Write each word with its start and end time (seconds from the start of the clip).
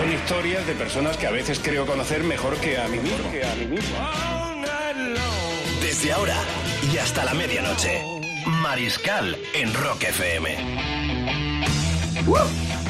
Son 0.00 0.10
historias 0.10 0.66
de 0.66 0.72
personas 0.72 1.18
que 1.18 1.26
a 1.26 1.30
veces 1.30 1.60
creo 1.62 1.84
conocer 1.84 2.24
mejor 2.24 2.56
que 2.56 2.78
a 2.78 2.88
mí 2.88 2.96
mismo. 2.96 3.30
Que 3.30 3.44
a 3.44 3.54
mí 3.54 3.66
mismo. 3.66 3.98
Desde 5.82 6.10
ahora 6.12 6.36
y 6.90 6.96
hasta 6.96 7.22
la 7.22 7.34
medianoche. 7.34 8.02
Mariscal 8.62 9.36
en 9.52 9.74
Rock 9.74 10.04
FM. 10.04 10.56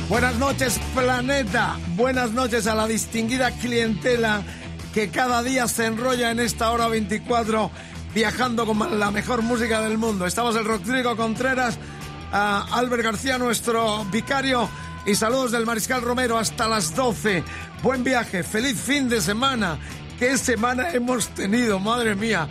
Buenas 0.09 0.37
noches, 0.37 0.79
planeta. 0.95 1.81
Buenas 1.97 2.31
noches 2.31 2.69
a 2.69 2.77
la 2.77 2.87
distinguida 2.87 3.51
clientela 3.59 4.45
que 4.95 5.09
cada 5.09 5.43
día 5.43 5.67
se 5.67 5.87
enrolla 5.87 6.31
en 6.31 6.39
esta 6.39 6.71
hora 6.71 6.87
24 6.87 7.73
viajando 8.15 8.65
con 8.65 9.01
la 9.01 9.11
mejor 9.11 9.43
música 9.43 9.81
del 9.81 9.99
mundo. 9.99 10.27
Estamos 10.27 10.55
el 10.55 10.65
Rodrigo 10.65 11.17
Contreras, 11.17 11.77
a 12.31 12.69
Albert 12.71 13.03
García, 13.03 13.37
nuestro 13.37 14.05
vicario, 14.13 14.69
y 15.11 15.15
saludos 15.17 15.51
del 15.51 15.67
Mariscal 15.67 16.03
Romero 16.03 16.39
hasta 16.39 16.69
las 16.69 16.95
12. 16.95 17.43
Buen 17.83 18.05
viaje, 18.05 18.45
feliz 18.45 18.81
fin 18.81 19.09
de 19.09 19.21
semana. 19.21 19.77
¿Qué 20.21 20.39
semana 20.39 20.93
hemos 20.93 21.29
tenido? 21.31 21.81
Madre 21.81 22.15
mía. 22.15 22.47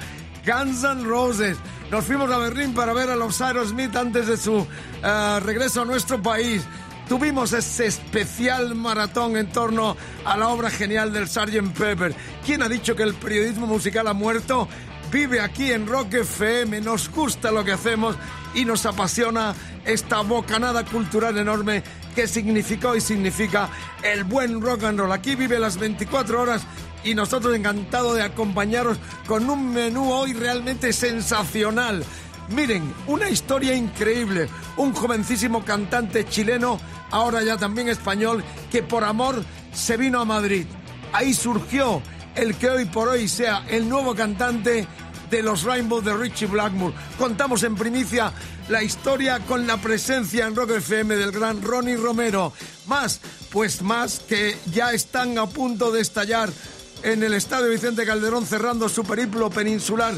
Guns 0.46 0.84
N' 0.84 1.06
Roses. 1.06 1.58
Nos 1.90 2.04
fuimos 2.04 2.30
a 2.30 2.38
Berlín 2.38 2.74
para 2.74 2.92
ver 2.92 3.10
a 3.12 3.16
los 3.16 3.40
Aerosmith 3.40 3.96
antes 3.96 4.28
de 4.28 4.36
su 4.36 4.68
eh, 5.02 5.40
regreso 5.42 5.84
a 5.84 5.86
nuestro 5.86 6.22
país. 6.22 6.64
Tuvimos 7.08 7.54
ese 7.54 7.86
especial 7.86 8.76
maratón 8.76 9.38
en 9.38 9.48
torno 9.48 9.96
a 10.26 10.36
la 10.36 10.50
obra 10.50 10.70
genial 10.70 11.14
del 11.14 11.30
Sgt. 11.30 11.78
Pepper. 11.78 12.14
¿Quién 12.46 12.62
ha 12.62 12.68
dicho 12.68 12.94
que 12.94 13.04
el 13.04 13.14
periodismo 13.14 13.68
musical 13.68 14.06
ha 14.08 14.14
muerto? 14.14 14.68
Vive 15.12 15.40
aquí 15.40 15.72
en 15.72 15.88
Rock 15.88 16.14
FM, 16.14 16.82
nos 16.82 17.10
gusta 17.10 17.52
lo 17.52 17.64
que 17.64 17.72
hacemos 17.72 18.16
y 18.54 18.66
nos 18.66 18.86
apasiona 18.86 19.56
esta 19.86 20.22
bocanada 20.22 20.86
cultural 20.86 21.38
enorme 21.38 21.84
que 22.16 22.28
significó 22.28 22.96
y 22.96 23.02
significa 23.02 23.70
el 24.04 24.24
buen 24.24 24.62
rock 24.62 24.84
and 24.84 25.00
roll. 25.00 25.12
Aquí 25.12 25.36
vive 25.36 25.60
las 25.60 25.78
24 25.78 26.42
horas 26.42 26.64
y 27.04 27.16
nosotros 27.16 27.56
encantados 27.56 28.16
de 28.16 28.24
acompañaros 28.24 28.98
con 29.28 29.50
un 29.50 29.74
menú 29.74 30.12
hoy 30.12 30.34
realmente 30.34 30.94
sensacional. 30.94 32.04
Miren, 32.50 32.94
una 33.08 33.30
historia 33.30 33.76
increíble. 33.76 34.50
Un 34.78 34.94
jovencísimo 34.94 35.64
cantante 35.64 36.26
chileno, 36.26 36.80
ahora 37.12 37.44
ya 37.44 37.58
también 37.58 37.90
español, 37.90 38.44
que 38.72 38.82
por 38.82 39.04
amor 39.04 39.44
se 39.72 39.98
vino 39.98 40.20
a 40.20 40.26
Madrid. 40.26 40.66
Ahí 41.14 41.34
surgió 41.34 42.02
el 42.36 42.56
que 42.56 42.70
hoy 42.70 42.86
por 42.86 43.08
hoy 43.08 43.28
sea 43.28 43.66
el 43.68 43.88
nuevo 43.88 44.16
cantante 44.16 44.88
de 45.30 45.44
los 45.44 45.64
Rainbow 45.64 46.02
de 46.02 46.16
Richie 46.16 46.48
Blackmore. 46.48 46.94
Contamos 47.18 47.64
en 47.64 47.76
primicia 47.76 48.32
la 48.70 48.84
historia 48.84 49.40
con 49.40 49.66
la 49.66 49.78
presencia 49.78 50.46
en 50.46 50.56
Rock 50.56 50.72
FM 50.78 51.16
del 51.16 51.32
gran 51.32 51.62
Ronnie 51.62 51.98
Romero. 51.98 52.54
Más, 52.86 53.20
pues 53.52 53.82
más 53.82 54.20
que 54.20 54.58
ya 54.72 54.94
están 54.94 55.38
a 55.40 55.48
punto 55.48 55.92
de 55.92 56.02
estallar 56.02 56.50
en 57.02 57.24
el 57.24 57.34
Estadio 57.34 57.70
Vicente 57.70 58.06
Calderón 58.06 58.46
cerrando 58.46 58.88
su 58.88 59.04
periplo 59.04 59.50
peninsular 59.50 60.14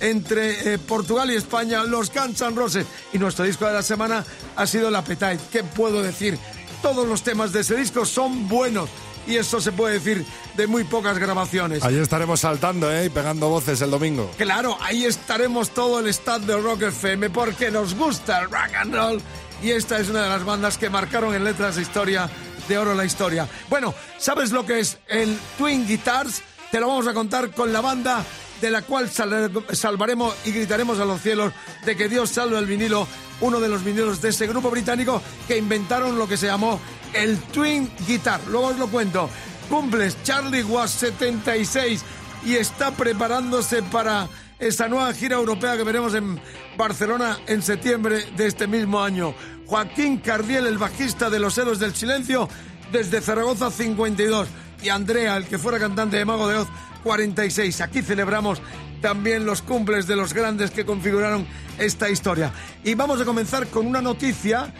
entre 0.00 0.74
eh, 0.74 0.78
Portugal 0.78 1.30
y 1.30 1.36
España, 1.36 1.84
los 1.84 2.10
Guns 2.12 2.40
N' 2.40 2.56
Roses. 2.56 2.86
Y 3.12 3.18
nuestro 3.18 3.44
disco 3.44 3.66
de 3.66 3.74
la 3.74 3.82
semana 3.82 4.24
ha 4.56 4.66
sido 4.66 4.88
el 4.88 4.96
Appetite. 4.96 5.38
¿Qué 5.52 5.62
puedo 5.62 6.02
decir? 6.02 6.38
Todos 6.80 7.06
los 7.06 7.22
temas 7.22 7.52
de 7.52 7.60
ese 7.60 7.76
disco 7.76 8.06
son 8.06 8.48
buenos. 8.48 8.88
Y 9.30 9.36
eso 9.36 9.60
se 9.60 9.70
puede 9.70 9.94
decir 9.94 10.26
de 10.56 10.66
muy 10.66 10.82
pocas 10.82 11.16
grabaciones. 11.16 11.84
Ahí 11.84 11.96
estaremos 11.96 12.40
saltando 12.40 12.92
¿eh? 12.92 13.04
y 13.04 13.10
pegando 13.10 13.48
voces 13.48 13.80
el 13.80 13.92
domingo. 13.92 14.28
Claro, 14.36 14.76
ahí 14.80 15.04
estaremos 15.04 15.70
todo 15.70 16.00
el 16.00 16.08
staff 16.08 16.42
de 16.42 16.56
Rock 16.56 16.82
FM 16.82 17.30
porque 17.30 17.70
nos 17.70 17.94
gusta 17.94 18.40
el 18.40 18.46
rock 18.46 18.74
and 18.76 18.92
roll. 18.92 19.22
Y 19.62 19.70
esta 19.70 20.00
es 20.00 20.08
una 20.08 20.24
de 20.24 20.30
las 20.30 20.44
bandas 20.44 20.78
que 20.78 20.90
marcaron 20.90 21.32
en 21.32 21.44
letras 21.44 21.76
de 21.76 21.82
historia 21.82 22.28
de 22.68 22.76
oro 22.76 22.92
la 22.92 23.04
historia. 23.04 23.46
Bueno, 23.68 23.94
¿sabes 24.18 24.50
lo 24.50 24.66
que 24.66 24.80
es 24.80 24.98
el 25.06 25.38
Twin 25.56 25.86
Guitars? 25.86 26.42
Te 26.72 26.80
lo 26.80 26.88
vamos 26.88 27.06
a 27.06 27.14
contar 27.14 27.52
con 27.52 27.72
la 27.72 27.80
banda 27.80 28.24
de 28.60 28.70
la 28.70 28.82
cual 28.82 29.08
sal- 29.10 29.50
salvaremos 29.72 30.34
y 30.44 30.52
gritaremos 30.52 30.98
a 31.00 31.04
los 31.04 31.20
cielos 31.20 31.52
de 31.84 31.96
que 31.96 32.08
Dios 32.08 32.30
salve 32.30 32.58
el 32.58 32.66
vinilo, 32.66 33.06
uno 33.40 33.58
de 33.60 33.68
los 33.68 33.82
vinilos 33.84 34.20
de 34.20 34.28
ese 34.30 34.46
grupo 34.46 34.70
británico 34.70 35.22
que 35.48 35.56
inventaron 35.58 36.18
lo 36.18 36.28
que 36.28 36.36
se 36.36 36.46
llamó 36.46 36.80
el 37.14 37.38
Twin 37.38 37.90
Guitar. 38.06 38.40
Luego 38.48 38.68
os 38.68 38.78
lo 38.78 38.88
cuento. 38.88 39.28
Cumples 39.68 40.16
Charlie 40.24 40.62
Was 40.64 40.90
76 40.90 42.02
y 42.44 42.56
está 42.56 42.90
preparándose 42.90 43.82
para 43.82 44.28
esa 44.58 44.88
nueva 44.88 45.12
gira 45.14 45.36
europea 45.36 45.76
que 45.76 45.84
veremos 45.84 46.12
en 46.14 46.40
Barcelona 46.76 47.38
en 47.46 47.62
septiembre 47.62 48.26
de 48.36 48.46
este 48.46 48.66
mismo 48.66 49.02
año. 49.02 49.34
Joaquín 49.66 50.18
Cardiel, 50.18 50.66
el 50.66 50.76
bajista 50.78 51.30
de 51.30 51.38
Los 51.38 51.56
Héroes 51.56 51.78
del 51.78 51.94
Silencio, 51.94 52.48
desde 52.92 53.20
Zaragoza 53.20 53.70
52. 53.70 54.48
Y 54.82 54.88
Andrea, 54.88 55.36
el 55.36 55.46
que 55.46 55.58
fuera 55.58 55.78
cantante 55.78 56.16
de 56.16 56.24
Mago 56.24 56.48
de 56.48 56.56
Oz, 56.58 56.68
46. 57.02 57.80
Aquí 57.80 58.02
celebramos 58.02 58.60
también 59.00 59.46
los 59.46 59.62
cumples 59.62 60.06
de 60.06 60.16
los 60.16 60.34
grandes 60.34 60.70
que 60.70 60.84
configuraron 60.84 61.46
esta 61.78 62.10
historia. 62.10 62.52
Y 62.84 62.94
vamos 62.94 63.20
a 63.20 63.24
comenzar 63.24 63.66
con 63.68 63.86
una 63.86 64.02
noticia 64.02 64.72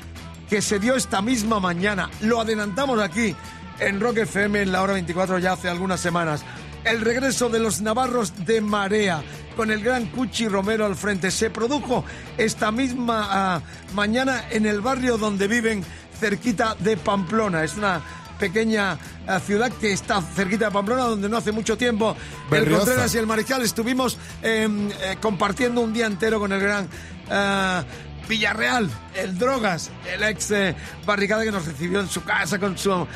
que 0.48 0.62
se 0.62 0.78
dio 0.78 0.96
esta 0.96 1.22
misma 1.22 1.60
mañana. 1.60 2.10
Lo 2.22 2.40
adelantamos 2.40 3.00
aquí 3.00 3.34
en 3.78 4.00
Rock 4.00 4.18
FM 4.18 4.62
en 4.62 4.72
la 4.72 4.82
hora 4.82 4.94
24 4.94 5.38
ya 5.38 5.52
hace 5.52 5.68
algunas 5.68 6.00
semanas. 6.00 6.44
El 6.84 7.02
regreso 7.02 7.48
de 7.48 7.58
los 7.58 7.82
navarros 7.82 8.46
de 8.46 8.60
Marea 8.60 9.22
con 9.56 9.70
el 9.70 9.82
gran 9.82 10.06
Cuchi 10.06 10.48
Romero 10.48 10.86
al 10.86 10.96
frente 10.96 11.30
se 11.30 11.50
produjo 11.50 12.04
esta 12.38 12.72
misma 12.72 13.28
ah, 13.30 13.60
mañana 13.94 14.44
en 14.50 14.64
el 14.66 14.80
barrio 14.80 15.18
donde 15.18 15.46
viven 15.46 15.84
cerquita 16.18 16.74
de 16.78 16.96
Pamplona. 16.96 17.64
Es 17.64 17.76
una 17.76 18.00
pequeña 18.40 18.98
ah, 19.26 19.38
ciudad 19.38 19.70
que 19.70 19.92
está 19.92 20.20
cerquita 20.20 20.64
de 20.64 20.70
Pamplona 20.72 21.04
donde 21.04 21.28
no 21.28 21.36
hace 21.36 21.52
mucho 21.52 21.76
tiempo 21.76 22.16
el. 22.50 22.70
Contreras 22.70 23.14
y 23.14 23.18
el 23.18 23.26
Mariscal 23.26 23.62
estuvimos 23.62 24.18
eh, 24.42 24.66
eh, 25.02 25.16
compartiendo 25.20 25.80
un 25.82 25.92
día 25.92 26.06
entero 26.06 26.40
con 26.40 26.50
el 26.50 26.60
gran 26.60 26.88
ah, 27.30 27.84
Villarreal, 28.30 28.88
el 29.16 29.36
Drogas, 29.36 29.90
el 30.06 30.22
ex 30.22 30.52
eh, 30.52 30.76
barricada 31.04 31.42
que 31.42 31.50
nos 31.50 31.66
recibió 31.66 31.98
en 31.98 32.08
su 32.08 32.22
casa 32.22 32.60
con 32.60 32.78
su 32.78 32.92
eh, 32.92 33.06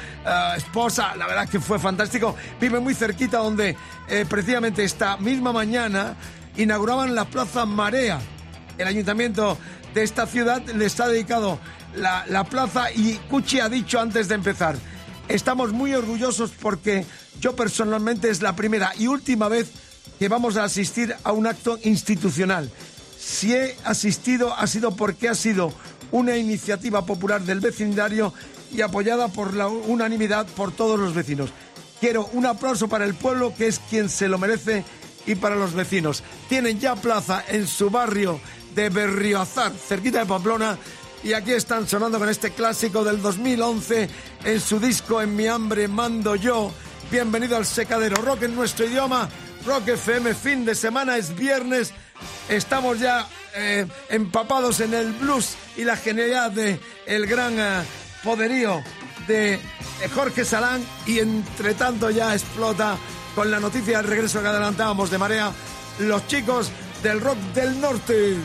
esposa. 0.57 1.15
La 1.15 1.29
verdad 1.29 1.49
que 1.49 1.61
fue 1.61 1.79
fantástico. 1.79 2.35
Vive 2.61 2.81
muy 2.81 2.95
cerquita 2.95 3.39
donde 3.39 3.77
eh, 4.09 4.27
precisamente 4.29 4.83
esta 4.83 5.17
misma 5.19 5.53
mañana 5.53 6.17
inauguraban 6.57 7.15
la 7.15 7.27
Plaza 7.27 7.65
Marea. 7.65 8.19
El 8.77 8.89
ayuntamiento 8.89 9.57
de 9.95 10.03
esta 10.03 10.27
ciudad 10.27 10.67
les 10.67 10.99
ha 10.99 11.07
dedicado 11.07 11.61
la, 11.95 12.25
la 12.29 12.43
plaza 12.43 12.91
y 12.91 13.15
Cuchi 13.31 13.61
ha 13.61 13.69
dicho 13.69 14.01
antes 14.01 14.27
de 14.27 14.35
empezar, 14.35 14.75
estamos 15.29 15.73
muy 15.73 15.95
orgullosos 15.95 16.53
porque 16.61 17.05
yo 17.41 17.57
personalmente 17.57 18.31
es 18.31 18.43
la 18.43 18.57
primera 18.57 18.93
y 18.99 19.07
última 19.07 19.49
vez 19.49 19.71
que 20.19 20.29
vamos 20.29 20.57
a 20.57 20.65
asistir 20.65 21.15
a 21.25 21.33
un 21.33 21.47
acto 21.47 21.79
institucional. 21.83 22.71
Si 23.19 23.55
he 23.55 23.77
asistido 23.85 24.55
ha 24.55 24.67
sido 24.67 24.95
porque 24.97 25.29
ha 25.29 25.35
sido 25.35 25.73
una 26.11 26.37
iniciativa 26.37 27.05
popular 27.07 27.43
del 27.43 27.61
vecindario 27.61 28.33
y 28.73 28.83
apoyada 28.83 29.29
por 29.29 29.55
la 29.55 29.69
unanimidad 29.69 30.47
por 30.47 30.73
todos 30.73 30.99
los 30.99 31.15
vecinos. 31.15 31.51
Quiero 32.01 32.29
un 32.33 32.47
aplauso 32.47 32.89
para 32.89 33.05
el 33.05 33.15
pueblo 33.15 33.55
que 33.57 33.67
es 33.67 33.81
quien 33.91 34.09
se 34.09 34.29
lo 34.29 34.39
merece 34.39 34.85
y 35.27 35.37
para 35.37 35.57
los 35.57 35.75
vecinos. 35.75 36.23
Tienen 36.49 36.79
ya 36.79 36.97
plaza 36.97 37.45
en 37.49 37.67
su 37.67 37.91
barrio 37.91 38.41
de 38.75 38.91
Berrioazar, 38.91 39.73
cerquita 39.73 40.21
de 40.21 40.27
Pamplona, 40.27 40.79
y 41.23 41.33
aquí 41.33 41.53
están 41.53 41.89
sonando 41.89 42.19
con 42.19 42.29
este 42.29 42.51
clásico 42.51 43.03
del 43.03 43.23
2011 43.23 44.09
en 44.45 44.61
su 44.61 44.79
disco 44.79 45.21
En 45.21 45.35
mi 45.35 45.47
hambre 45.47 45.89
mando 45.89 46.37
yo. 46.37 46.73
Bienvenido 47.11 47.57
al 47.57 47.67
secadero 47.67 48.17
rock 48.17 48.43
en 48.43 48.55
nuestro 48.55 48.87
idioma. 48.87 49.29
Rock 49.67 49.89
FM, 49.89 50.35
fin 50.35 50.65
de 50.65 50.75
semana, 50.75 51.17
es 51.17 51.35
viernes. 51.35 51.93
Estamos 52.49 52.99
ya 52.99 53.27
eh, 53.55 53.87
empapados 54.11 54.81
en 54.81 54.95
el 54.95 55.13
blues 55.13 55.57
y 55.77 55.85
la 55.85 55.97
genialidad 55.97 56.51
de 56.51 56.79
gran 57.27 57.59
eh, 57.59 57.83
poderío 58.23 58.83
de 59.27 59.61
Jorge 60.15 60.45
Salán 60.45 60.85
y 61.07 61.19
entre 61.19 61.75
tanto 61.75 62.11
ya 62.11 62.35
explota 62.35 62.97
con 63.35 63.51
la 63.51 63.61
noticia 63.61 63.99
del 63.99 64.07
regreso 64.07 64.43
que 64.43 64.49
adelantábamos 64.49 65.11
de 65.11 65.19
Marea 65.19 65.53
los 66.01 66.27
chicos 66.27 66.71
del 67.03 67.21
rock 67.21 67.39
del 67.55 67.81
norte. 67.81 68.37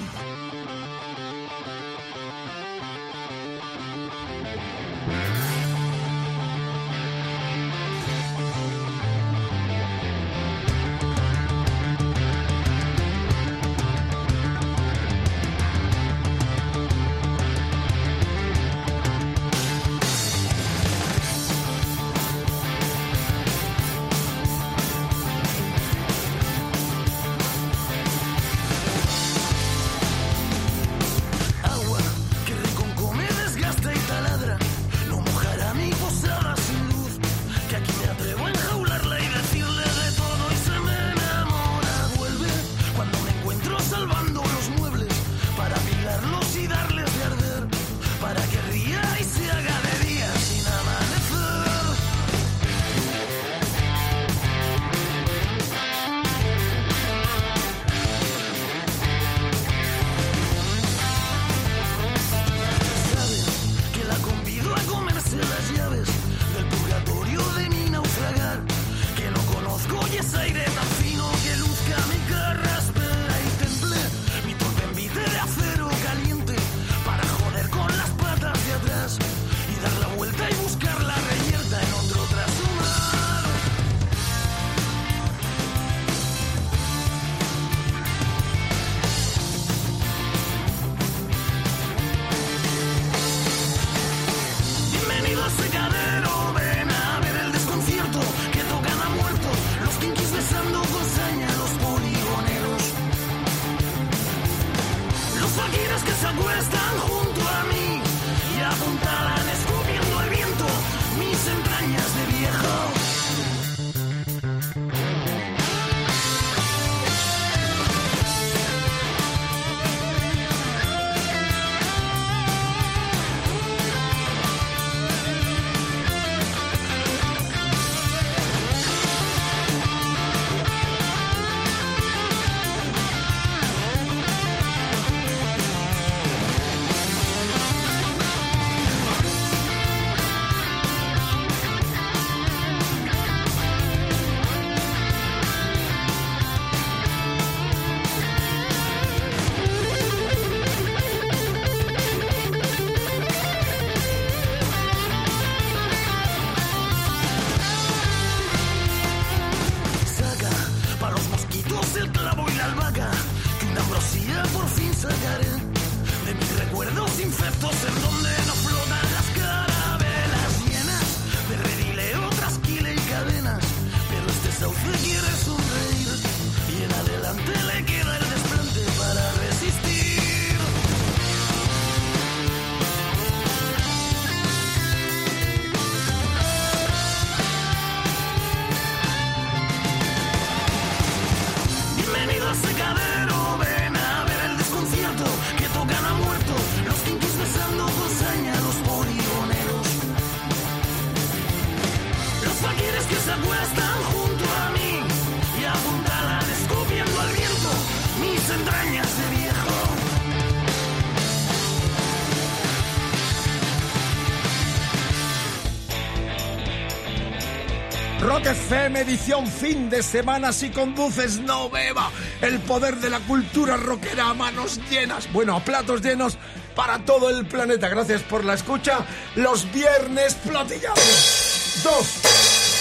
Rock 218.21 218.47
FM 218.47 218.99
edición 218.99 219.47
fin 219.47 219.89
de 219.89 220.03
semana 220.03 220.51
si 220.51 220.69
conduces 220.69 221.39
no 221.39 221.69
beba. 221.69 222.11
El 222.41 222.59
poder 222.59 222.97
de 222.97 223.09
la 223.09 223.19
cultura 223.21 223.77
rockera 223.77 224.29
a 224.29 224.33
manos 224.33 224.79
llenas. 224.89 225.31
Bueno 225.31 225.55
a 225.55 225.63
platos 225.63 226.01
llenos 226.01 226.37
para 226.75 226.99
todo 227.05 227.29
el 227.29 227.47
planeta. 227.47 227.87
Gracias 227.87 228.21
por 228.23 228.43
la 228.43 228.55
escucha. 228.55 229.05
Los 229.35 229.71
viernes 229.71 230.35
platillamos 230.35 231.81
dos 231.81 232.21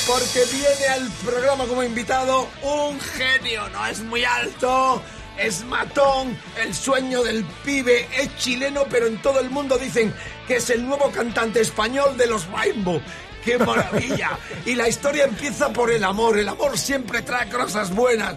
porque 0.09 0.41
viene 0.51 0.87
al 0.93 1.09
programa 1.25 1.67
como 1.67 1.85
invitado 1.85 2.49
un 2.63 2.99
genio. 3.01 3.69
No 3.69 3.87
es 3.87 4.01
muy 4.01 4.25
alto 4.25 5.01
es 5.39 5.65
matón, 5.65 6.37
el 6.61 6.75
sueño 6.75 7.23
del 7.23 7.45
pibe, 7.65 8.09
es 8.19 8.37
chileno, 8.39 8.85
pero 8.91 9.07
en 9.07 9.23
todo 9.23 9.39
el 9.39 9.51
mundo 9.51 9.79
dicen 9.79 10.13
que 10.49 10.57
es 10.57 10.69
el 10.71 10.85
nuevo 10.85 11.11
cantante 11.13 11.61
español 11.61 12.17
de 12.17 12.27
los 12.27 12.47
Rainbow. 12.49 13.01
¡Qué 13.45 13.59
maravilla! 13.59 14.39
Y 14.67 14.75
la 14.75 14.89
historia 14.89 15.25
empieza 15.25 15.73
por 15.73 15.91
el 15.91 16.05
amor. 16.05 16.39
El 16.39 16.49
amor 16.49 16.77
siempre 16.77 17.23
trae 17.23 17.49
cosas 17.49 17.95
buenas. 17.95 18.37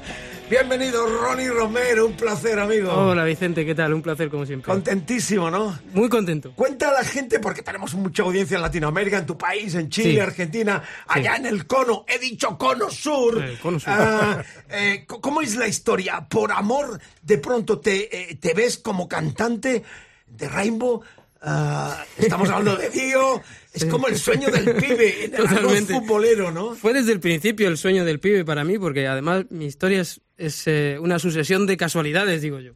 Bienvenido, 0.49 1.05
Ronnie 1.07 1.49
Romero. 1.49 2.05
Un 2.07 2.13
placer, 2.13 2.59
amigo. 2.59 2.91
Hola, 2.91 3.23
Vicente, 3.23 3.65
¿qué 3.65 3.73
tal? 3.73 3.93
Un 3.93 4.01
placer, 4.01 4.29
como 4.29 4.45
siempre. 4.45 4.69
Contentísimo, 4.71 5.49
¿no? 5.49 5.79
Muy 5.93 6.09
contento. 6.09 6.51
Cuenta 6.55 6.89
a 6.89 6.93
la 6.93 7.03
gente, 7.05 7.39
porque 7.39 7.61
tenemos 7.61 7.93
mucha 7.93 8.23
audiencia 8.23 8.55
en 8.55 8.61
Latinoamérica, 8.61 9.17
en 9.17 9.25
tu 9.25 9.37
país, 9.37 9.73
en 9.75 9.89
Chile, 9.89 10.11
Sí. 10.15 10.19
Argentina, 10.19 10.83
allá 11.07 11.37
en 11.37 11.45
el 11.45 11.65
cono. 11.67 12.03
He 12.07 12.19
dicho 12.19 12.57
cono 12.57 12.89
sur. 12.89 13.41
Eh, 13.43 13.57
cono 13.61 13.79
sur. 13.79 13.93
Ah, 13.93 14.43
eh, 14.69 15.05
¿Cómo 15.07 15.41
es 15.41 15.55
la 15.55 15.67
historia? 15.67 16.25
¿Por 16.29 16.51
amor 16.51 16.99
de 17.21 17.37
pronto 17.37 17.79
te, 17.79 18.31
eh, 18.31 18.35
te 18.35 18.53
ves 18.53 18.77
como 18.77 19.07
cantante 19.07 19.83
de 20.27 20.49
Rainbow? 20.49 21.01
Ah, 21.41 22.03
estamos 22.17 22.49
hablando 22.49 22.75
de 22.75 22.89
Dio. 22.89 23.41
Es 23.73 23.85
como 23.85 24.07
el 24.07 24.17
sueño 24.17 24.49
del 24.49 24.75
pibe 24.75 25.29
Totalmente. 25.35 25.93
futbolero, 25.93 26.51
¿no? 26.51 26.75
Fue 26.75 26.93
desde 26.93 27.13
el 27.13 27.19
principio 27.19 27.67
el 27.69 27.77
sueño 27.77 28.03
del 28.03 28.19
pibe 28.19 28.43
para 28.43 28.63
mí, 28.63 28.77
porque 28.77 29.07
además 29.07 29.45
mi 29.49 29.65
historia 29.65 30.01
es, 30.01 30.19
es, 30.37 30.67
eh, 30.67 30.97
una 30.99 31.19
sucesión 31.19 31.65
de 31.67 31.77
casualidades, 31.77 32.41
digo 32.41 32.59
yo. 32.59 32.73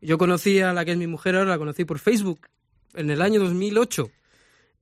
Yo 0.00 0.16
conocí 0.16 0.60
a 0.60 0.72
la 0.72 0.84
que 0.84 0.92
es 0.92 0.96
mi 0.98 1.06
mujer 1.06 1.36
ahora, 1.36 1.50
la 1.50 1.58
conocí 1.58 1.84
por 1.84 1.98
Facebook 1.98 2.40
en 2.94 3.10
el 3.10 3.20
año 3.20 3.40
2008. 3.40 4.10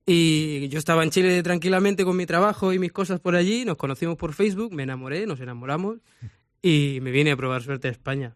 Y 0.05 0.69
yo 0.69 0.79
estaba 0.79 1.03
en 1.03 1.09
Chile 1.09 1.43
tranquilamente 1.43 2.05
con 2.05 2.15
mi 2.15 2.25
trabajo 2.25 2.71
y 2.71 2.79
mis 2.79 2.93
cosas 2.93 3.19
por 3.19 3.35
allí, 3.35 3.65
nos 3.65 3.75
conocimos 3.75 4.15
por 4.15 4.33
Facebook, 4.33 4.73
me 4.73 4.83
enamoré, 4.83 5.25
nos 5.27 5.41
enamoramos 5.41 5.97
y 6.61 6.99
me 7.01 7.11
vine 7.11 7.31
a 7.31 7.35
probar 7.37 7.61
suerte 7.61 7.89
a 7.89 7.91
España. 7.91 8.35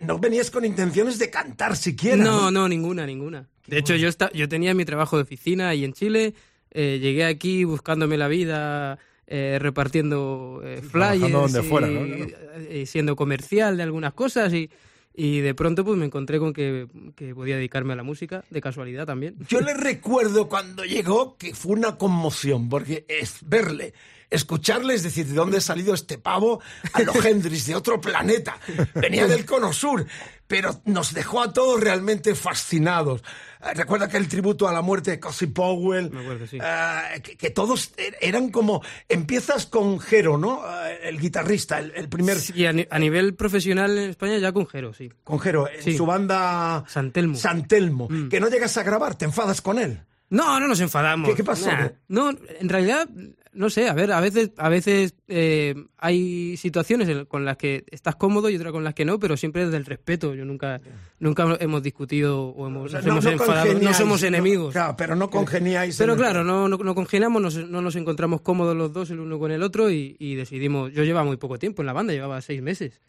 No 0.00 0.18
venías 0.18 0.50
con 0.50 0.64
intenciones 0.64 1.18
de 1.20 1.30
cantar 1.30 1.76
siquiera. 1.76 2.16
No, 2.22 2.50
no, 2.50 2.68
ninguna, 2.68 3.06
ninguna. 3.06 3.48
De 3.68 3.78
hecho, 3.78 3.94
yo, 3.94 4.08
esta- 4.08 4.32
yo 4.32 4.48
tenía 4.48 4.74
mi 4.74 4.84
trabajo 4.84 5.16
de 5.16 5.22
oficina 5.22 5.68
ahí 5.68 5.84
en 5.84 5.92
Chile, 5.92 6.34
eh, 6.72 6.98
llegué 7.00 7.24
aquí 7.24 7.64
buscándome 7.64 8.16
la 8.16 8.28
vida, 8.28 8.98
eh, 9.26 9.58
repartiendo 9.60 10.60
eh, 10.64 10.82
flyers 10.82 11.30
donde 11.30 11.60
y, 11.60 11.62
fuera, 11.62 11.86
¿no? 11.86 12.00
Claro. 12.04 12.72
y 12.72 12.86
siendo 12.86 13.14
comercial 13.14 13.76
de 13.76 13.82
algunas 13.82 14.14
cosas 14.14 14.52
y, 14.52 14.70
y 15.14 15.40
de 15.40 15.54
pronto 15.54 15.84
pues 15.84 15.98
me 15.98 16.06
encontré 16.06 16.38
con 16.38 16.52
que, 16.52 16.86
que 17.14 17.34
podía 17.34 17.56
dedicarme 17.56 17.92
a 17.92 17.96
la 17.96 18.02
música, 18.02 18.44
de 18.50 18.60
casualidad 18.60 19.06
también. 19.06 19.36
Yo 19.48 19.60
le 19.60 19.74
recuerdo 19.74 20.48
cuando 20.48 20.84
llegó 20.84 21.36
que 21.36 21.54
fue 21.54 21.72
una 21.72 21.96
conmoción, 21.98 22.68
porque 22.68 23.04
es 23.08 23.38
verle, 23.42 23.92
escucharle, 24.32 24.94
es 24.94 25.02
decir, 25.02 25.26
¿de 25.26 25.34
dónde 25.34 25.58
ha 25.58 25.60
salido 25.60 25.94
este 25.94 26.18
pavo? 26.18 26.60
A 26.92 27.02
los 27.02 27.24
Hendrix, 27.24 27.66
de 27.66 27.74
otro 27.74 28.00
planeta. 28.00 28.58
Venía 28.94 29.26
del 29.26 29.44
cono 29.44 29.72
sur, 29.72 30.06
pero 30.46 30.80
nos 30.84 31.14
dejó 31.14 31.42
a 31.42 31.52
todos 31.52 31.80
realmente 31.80 32.34
fascinados. 32.34 33.22
Eh, 33.62 33.74
Recuerda 33.74 34.08
que 34.08 34.16
el 34.16 34.28
tributo 34.28 34.66
a 34.68 34.72
la 34.72 34.82
muerte 34.82 35.12
de 35.12 35.20
Cossy 35.20 35.46
Powell, 35.46 36.10
Me 36.10 36.20
acuerdo, 36.20 36.46
sí. 36.46 36.58
eh, 36.62 37.20
que, 37.22 37.36
que 37.36 37.50
todos 37.50 37.94
er- 37.96 38.16
eran 38.20 38.50
como... 38.50 38.82
Empiezas 39.08 39.66
con 39.66 40.00
Jero, 40.00 40.36
¿no? 40.38 40.62
Eh, 40.84 41.08
el 41.08 41.20
guitarrista, 41.20 41.78
el, 41.78 41.92
el 41.94 42.08
primer... 42.08 42.38
Y 42.54 42.66
a, 42.66 42.72
ni- 42.72 42.86
a 42.90 42.98
nivel 42.98 43.34
profesional 43.34 43.96
en 43.98 44.10
España 44.10 44.38
ya 44.38 44.52
con 44.52 44.66
Jero, 44.66 44.92
sí. 44.92 45.10
Con 45.24 45.38
Jero, 45.38 45.68
en 45.70 45.82
Sí. 45.82 45.96
su 45.96 46.04
banda... 46.06 46.84
San 46.88 47.12
Telmo. 47.12 47.36
San 47.36 47.68
Telmo. 47.68 48.08
Mm. 48.10 48.28
Que 48.28 48.40
no 48.40 48.48
llegas 48.48 48.76
a 48.76 48.82
grabar, 48.82 49.14
te 49.14 49.24
enfadas 49.26 49.60
con 49.62 49.78
él. 49.78 50.02
No, 50.28 50.58
no 50.58 50.66
nos 50.66 50.80
enfadamos. 50.80 51.28
¿Qué- 51.30 51.36
qué 51.36 51.44
pasó? 51.44 51.70
Nah. 51.70 51.88
No, 52.08 52.30
en 52.30 52.68
realidad, 52.68 53.06
no 53.54 53.68
sé, 53.70 53.88
a 53.88 53.92
ver, 53.92 54.12
a 54.12 54.20
veces, 54.20 54.50
a 54.56 54.68
veces 54.68 55.14
eh, 55.28 55.74
hay 55.98 56.56
situaciones 56.56 57.26
con 57.26 57.44
las 57.44 57.56
que 57.58 57.84
estás 57.90 58.16
cómodo 58.16 58.48
y 58.48 58.56
otras 58.56 58.72
con 58.72 58.82
las 58.84 58.94
que 58.94 59.04
no, 59.04 59.18
pero 59.18 59.36
siempre 59.36 59.64
desde 59.64 59.76
el 59.76 59.84
respeto. 59.84 60.34
Yo 60.34 60.44
nunca, 60.44 60.80
nunca 61.18 61.56
hemos 61.60 61.82
discutido 61.82 62.46
o 62.48 62.66
hemos, 62.66 62.86
O 62.86 62.88
sea, 62.88 63.00
nos 63.00 63.24
hemos 63.24 63.40
enfadado. 63.40 63.74
No 63.78 63.92
somos 63.94 64.22
no- 64.22 64.28
enemigos. 64.28 64.72
claro, 64.72 64.94
pero 64.96 65.14
no 65.16 65.28
congeniáis. 65.28 65.96
Pero 65.98 66.16
claro, 66.16 66.44
no, 66.44 66.66
no, 66.68 66.78
no 66.78 66.94
congeniamos, 66.94 67.42
nos- 67.42 67.68
no 67.68 67.82
nos 67.82 67.96
encontramos 67.96 68.40
cómodos 68.40 68.76
los 68.76 68.92
dos 68.92 69.10
el 69.10 69.20
uno 69.20 69.38
con 69.38 69.50
el 69.52 69.62
otro 69.62 69.90
y, 69.90 70.16
y 70.18 70.34
decidimos. 70.34 70.92
Yo 70.92 71.04
llevaba 71.04 71.26
muy 71.26 71.36
poco 71.36 71.58
tiempo 71.58 71.82
en 71.82 71.86
la 71.86 71.92
banda, 71.92 72.12
llevaba 72.12 72.40
seis 72.40 72.62
meses. 72.62 73.00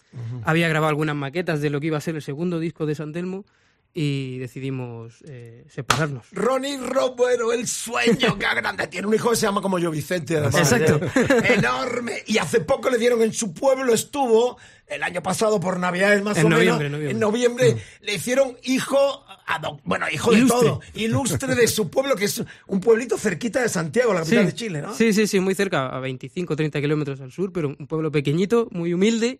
Había 0.44 0.68
grabado 0.68 0.90
algunas 0.90 1.16
maquetas 1.16 1.62
de 1.62 1.70
lo 1.70 1.80
que 1.80 1.88
iba 1.88 1.98
a 1.98 2.02
ser 2.02 2.16
el 2.16 2.22
segundo 2.22 2.60
disco 2.60 2.86
de 2.86 2.96
San 2.96 3.14
Telmo 3.14 3.46
y 3.96 4.40
decidimos 4.40 5.24
eh, 5.28 5.66
separarnos. 5.70 6.26
Ronnie 6.32 6.78
Romero, 6.78 7.54
el 7.54 7.68
sueño, 7.68 8.38
qué 8.40 8.46
grande. 8.56 8.88
Tiene 8.88 9.08
un 9.08 9.14
hijo 9.14 9.30
que 9.30 9.36
se 9.36 9.46
llama 9.46 9.62
como 9.62 9.78
yo, 9.78 9.92
Vicente. 9.92 10.38
además. 10.38 10.56
Exacto. 10.72 11.00
Enorme. 11.46 12.24
Y 12.26 12.38
hace 12.40 12.62
poco 12.62 12.90
le 12.90 12.98
dieron 12.98 13.22
en 13.22 13.34
su 13.34 13.54
pueblo, 13.54 13.94
estuvo 13.94 14.58
el 14.88 15.04
año 15.04 15.22
pasado 15.22 15.60
por 15.60 15.80
Navidades 15.80 16.24
más 16.24 16.38
En 16.38 16.48
o 16.48 16.50
noviembre, 16.50 16.90
menos. 16.90 16.92
noviembre. 16.92 17.12
En 17.12 17.20
noviembre 17.20 17.78
le 18.02 18.14
hicieron 18.16 18.58
hijo, 18.64 19.26
bueno, 19.84 20.06
hijo 20.12 20.32
de 20.32 20.38
Ilustre. 20.40 20.60
todo. 20.60 20.82
Ilustre 20.96 21.56
de 21.56 21.68
su 21.68 21.90
pueblo, 21.90 22.16
que 22.16 22.26
es 22.26 22.44
un 22.68 22.80
pueblito 22.80 23.18
cerquita 23.18 23.62
de 23.62 23.70
Santiago, 23.70 24.14
la 24.14 24.22
capital 24.22 24.46
de 24.48 24.54
Chile, 24.56 24.82
¿no? 24.82 24.94
Sí, 24.94 25.14
sí, 25.14 25.28
sí, 25.28 25.40
muy 25.40 25.54
cerca, 25.56 25.88
a 25.88 26.00
25, 26.00 26.56
30 26.56 26.82
kilómetros 26.82 27.22
al 27.22 27.32
sur, 27.32 27.52
pero 27.54 27.70
un 27.78 27.88
pueblo 27.88 28.12
pequeñito, 28.12 28.68
muy 28.72 28.94
humilde 28.94 29.40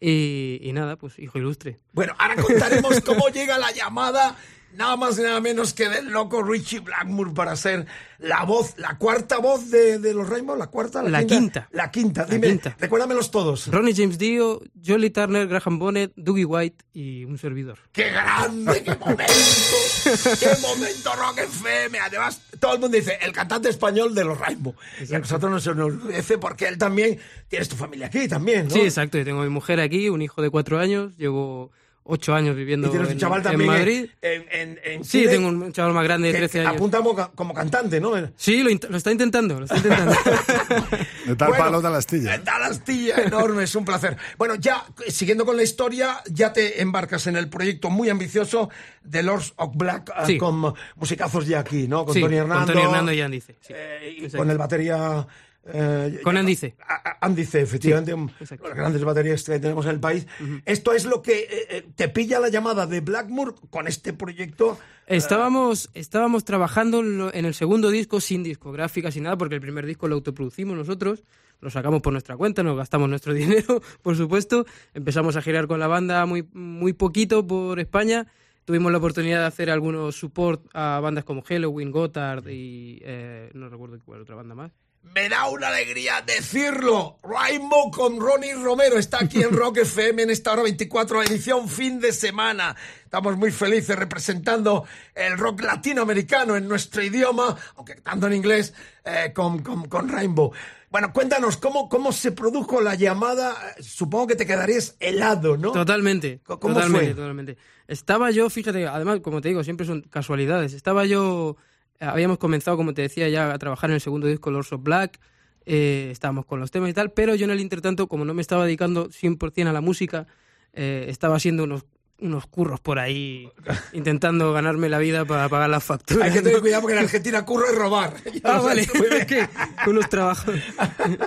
y, 0.00 0.70
nada, 0.72 0.96
pues 0.96 1.18
hijo 1.18 1.38
ilustre. 1.38 1.78
Bueno, 1.92 2.14
ahora 2.18 2.36
contaremos 2.36 3.00
cómo 3.00 3.28
llega 3.28 3.58
la 3.58 3.72
llamada, 3.72 4.36
nada 4.76 4.96
más 4.96 5.18
y 5.18 5.22
nada 5.22 5.40
menos 5.40 5.72
que 5.74 5.88
del 5.88 6.10
loco 6.10 6.42
Richie 6.42 6.80
Blackmore 6.80 7.32
para 7.32 7.56
ser 7.56 7.86
la 8.18 8.44
voz, 8.44 8.74
la 8.78 8.96
cuarta 8.96 9.38
voz 9.38 9.70
de, 9.70 9.98
de 9.98 10.14
los 10.14 10.28
Rainbow, 10.28 10.56
la 10.56 10.68
cuarta, 10.68 11.02
la, 11.02 11.10
La 11.10 11.24
quinta. 11.26 11.68
La 11.72 11.90
quinta, 11.90 12.22
La 12.22 12.34
dime, 12.34 12.48
quinta. 12.48 12.76
recuérdamelos 12.78 13.30
todos. 13.30 13.66
Ronnie 13.68 13.94
James 13.94 14.16
Dio, 14.18 14.62
Jolly 14.84 15.10
Turner, 15.10 15.46
Graham 15.48 15.78
Bonnet, 15.78 16.12
Dougie 16.16 16.44
White 16.44 16.84
y 16.94 17.24
un 17.24 17.36
servidor. 17.38 17.78
¡Qué 17.92 18.10
grande, 18.10 18.82
qué 18.82 18.94
momento! 18.96 19.22
¡Qué 20.40 20.48
momento 20.62 21.14
Rock 21.16 21.38
FM! 21.38 21.98
Además, 21.98 22.40
todo 22.58 22.74
el 22.74 22.80
mundo 22.80 22.96
dice, 22.96 23.18
el 23.20 23.32
cantante 23.32 23.68
español 23.68 24.14
de 24.14 24.24
los 24.24 24.38
Rainbow. 24.38 24.74
Y 25.08 25.14
a 25.14 25.18
nosotros 25.18 25.50
nos 25.50 25.66
enorgullece 25.66 26.38
porque 26.38 26.68
él 26.68 26.78
también, 26.78 27.18
tienes 27.48 27.68
tu 27.68 27.76
familia 27.76 28.06
aquí 28.06 28.28
también, 28.28 28.68
¿no? 28.68 28.74
Sí, 28.74 28.80
exacto, 28.80 29.18
yo 29.18 29.24
tengo 29.24 29.40
a 29.40 29.44
mi 29.44 29.50
mujer 29.50 29.80
aquí, 29.80 30.08
un 30.08 30.22
hijo 30.22 30.40
de 30.42 30.50
cuatro 30.50 30.78
años, 30.78 31.16
llevo 31.16 31.70
ocho 32.08 32.34
años 32.34 32.54
viviendo 32.56 32.92
Y 32.92 32.96
un 32.98 33.06
en, 33.10 33.18
chaval 33.18 33.38
en 33.40 33.42
también 33.44 33.70
Madrid. 33.70 34.06
en, 34.22 34.46
en, 34.50 34.80
en 34.84 35.04
Sí, 35.04 35.18
Chile 35.20 35.30
tengo 35.32 35.48
un 35.48 35.72
chaval 35.72 35.92
más 35.92 36.04
grande 36.04 36.28
de 36.28 36.32
que- 36.34 36.38
13 36.38 36.52
que 36.52 36.60
años. 36.66 36.76
apunta 36.76 36.98
como, 36.98 37.30
como 37.34 37.52
cantante, 37.54 38.00
¿no? 38.00 38.12
Sí, 38.36 38.62
lo, 38.62 38.70
está 38.96 39.10
intentando, 39.12 39.58
lo 39.58 39.64
está 39.66 39.76
intentando. 39.76 40.14
De 41.26 41.34
tal 41.36 41.48
Bueno, 41.48 41.64
palo, 41.64 41.82
tal 41.82 41.94
astilla. 41.96 42.34
eh, 42.36 42.40
Tal 42.44 42.62
astilla, 42.62 43.16
enorme, 43.22 43.64
es 43.64 43.74
un 43.74 43.84
placer. 43.84 44.16
Bueno, 44.38 44.54
ya 44.54 44.84
siguiendo 45.08 45.44
con 45.44 45.56
la 45.56 45.62
historia, 45.64 46.20
ya 46.30 46.52
te 46.52 46.80
embarcas 46.80 47.26
en 47.26 47.36
el 47.36 47.48
proyecto 47.48 47.90
muy 47.90 48.08
ambicioso 48.08 48.70
de 49.02 49.22
Lords 49.22 49.52
of 49.56 49.72
Black 49.74 50.12
Sí. 50.26 50.38
con 50.38 50.74
musicazos 50.96 51.46
ya 51.46 51.60
aquí, 51.60 51.88
¿no? 51.88 52.04
Con 52.04 52.14
Sí, 52.14 52.20
Tony 52.20 52.34
con 52.36 52.42
Hernando. 52.42 52.72
Tony 52.72 52.84
Hernando 52.84 53.12
y 53.12 53.20
Andice, 53.20 53.56
sí. 53.60 53.72
eh, 53.76 54.16
y 54.20 54.28
con 54.30 54.50
el 54.50 54.58
batería. 54.58 55.26
Eh, 55.72 56.20
Con 56.22 56.36
Andice. 56.36 56.76
Andice, 57.20 57.62
efectivamente, 57.62 58.12
exacto. 58.40 58.68
las 58.68 58.76
grandes 58.76 59.04
baterías 59.04 59.42
que 59.42 59.58
tenemos 59.58 59.84
en 59.86 59.92
el 59.92 60.00
país. 60.00 60.26
Esto 60.64 60.92
es 60.92 61.06
lo 61.06 61.22
que 61.22 61.40
eh, 61.40 61.48
eh, 61.70 61.86
te 61.94 62.08
pilla 62.08 62.40
la 62.40 62.48
llamada 62.48 62.86
de 62.86 63.00
Blackmore 63.00 63.52
con 63.70 63.88
este 63.88 64.12
proyecto. 64.12 64.78
Estábamos, 65.06 65.90
estábamos 65.94 66.44
trabajando 66.44 67.00
en 67.00 67.44
el 67.44 67.54
segundo 67.54 67.90
disco 67.90 68.20
sin 68.20 68.42
discográfica, 68.42 69.10
sin 69.10 69.24
nada, 69.24 69.36
porque 69.36 69.54
el 69.54 69.60
primer 69.60 69.86
disco 69.86 70.08
lo 70.08 70.16
autoproducimos 70.16 70.76
nosotros, 70.76 71.24
lo 71.60 71.70
sacamos 71.70 72.02
por 72.02 72.12
nuestra 72.12 72.36
cuenta, 72.36 72.62
nos 72.62 72.76
gastamos 72.76 73.08
nuestro 73.08 73.32
dinero, 73.34 73.82
por 74.02 74.16
supuesto. 74.16 74.66
Empezamos 74.94 75.36
a 75.36 75.42
girar 75.42 75.66
con 75.66 75.80
la 75.80 75.86
banda 75.86 76.26
muy, 76.26 76.46
muy 76.52 76.92
poquito 76.92 77.46
por 77.46 77.80
España. 77.80 78.26
Tuvimos 78.64 78.90
la 78.90 78.98
oportunidad 78.98 79.40
de 79.40 79.46
hacer 79.46 79.70
algunos 79.70 80.16
support 80.16 80.66
a 80.74 80.98
bandas 80.98 81.22
como 81.22 81.42
Halloween, 81.42 81.92
Gotthard 81.92 82.48
y 82.48 82.98
eh, 83.02 83.48
no 83.54 83.68
recuerdo 83.68 83.96
cuál 84.04 84.22
otra 84.22 84.34
banda 84.34 84.56
más. 84.56 84.72
Me 85.14 85.28
da 85.28 85.48
una 85.48 85.68
alegría 85.68 86.22
decirlo. 86.22 87.18
Rainbow 87.22 87.90
con 87.90 88.20
Ronnie 88.20 88.54
Romero 88.54 88.98
está 88.98 89.18
aquí 89.20 89.42
en 89.42 89.52
Rock 89.52 89.78
FM 89.82 90.24
en 90.24 90.30
esta 90.30 90.52
hora 90.52 90.62
24, 90.62 91.22
edición 91.22 91.68
fin 91.68 92.00
de 92.00 92.12
semana. 92.12 92.76
Estamos 93.04 93.36
muy 93.36 93.50
felices 93.50 93.96
representando 93.96 94.84
el 95.14 95.38
rock 95.38 95.62
latinoamericano 95.62 96.56
en 96.56 96.68
nuestro 96.68 97.02
idioma, 97.02 97.56
aunque 97.76 97.94
tanto 97.96 98.26
en 98.26 98.34
inglés, 98.34 98.74
eh, 99.04 99.32
con, 99.34 99.62
con, 99.62 99.88
con 99.88 100.08
Rainbow. 100.08 100.52
Bueno, 100.90 101.12
cuéntanos, 101.12 101.56
¿cómo, 101.56 101.88
¿cómo 101.88 102.12
se 102.12 102.32
produjo 102.32 102.80
la 102.80 102.94
llamada? 102.94 103.54
Supongo 103.80 104.28
que 104.28 104.36
te 104.36 104.46
quedarías 104.46 104.96
helado, 105.00 105.56
¿no? 105.56 105.72
Totalmente. 105.72 106.40
¿Cómo 106.44 106.60
fue? 106.60 106.74
totalmente, 106.74 107.14
totalmente. 107.14 107.56
Estaba 107.88 108.30
yo, 108.30 108.48
fíjate, 108.50 108.86
además, 108.86 109.20
como 109.20 109.40
te 109.40 109.48
digo, 109.48 109.62
siempre 109.62 109.86
son 109.86 110.02
casualidades. 110.02 110.72
Estaba 110.72 111.04
yo, 111.04 111.56
habíamos 112.00 112.38
comenzado, 112.38 112.76
como 112.76 112.94
te 112.94 113.02
decía, 113.02 113.28
ya 113.28 113.52
a 113.52 113.58
trabajar 113.58 113.90
en 113.90 113.94
el 113.94 114.00
segundo 114.00 114.26
disco, 114.26 114.50
Lords 114.50 114.72
of 114.72 114.82
Black. 114.82 115.18
eh, 115.64 116.08
estábamos 116.12 116.46
con 116.46 116.60
los 116.60 116.70
temas 116.70 116.90
y 116.90 116.92
tal, 116.92 117.10
pero 117.12 117.34
yo 117.34 117.44
en 117.44 117.50
el 117.50 117.60
intertanto, 117.60 118.06
como 118.06 118.24
no 118.24 118.34
me 118.34 118.42
estaba 118.42 118.64
dedicando 118.64 119.08
100% 119.10 119.66
a 119.68 119.72
la 119.72 119.80
música, 119.80 120.26
eh, 120.72 121.06
estaba 121.08 121.36
haciendo 121.36 121.64
unos 121.64 121.84
unos 122.18 122.46
curros 122.46 122.80
por 122.80 122.98
ahí 122.98 123.50
intentando 123.92 124.50
ganarme 124.54 124.88
la 124.88 124.98
vida 124.98 125.26
para 125.26 125.50
pagar 125.50 125.68
las 125.68 125.84
facturas. 125.84 126.24
Hay 126.28 126.32
que 126.32 126.40
tener 126.40 126.60
cuidado 126.62 126.80
porque 126.80 126.96
en 126.96 127.02
Argentina 127.04 127.44
curro 127.44 127.66
es 127.66 127.74
robar. 127.76 128.14
Ah, 128.42 128.60
vale. 128.60 128.86
que 129.28 129.46
unos 129.86 130.08
trabajos. 130.08 130.54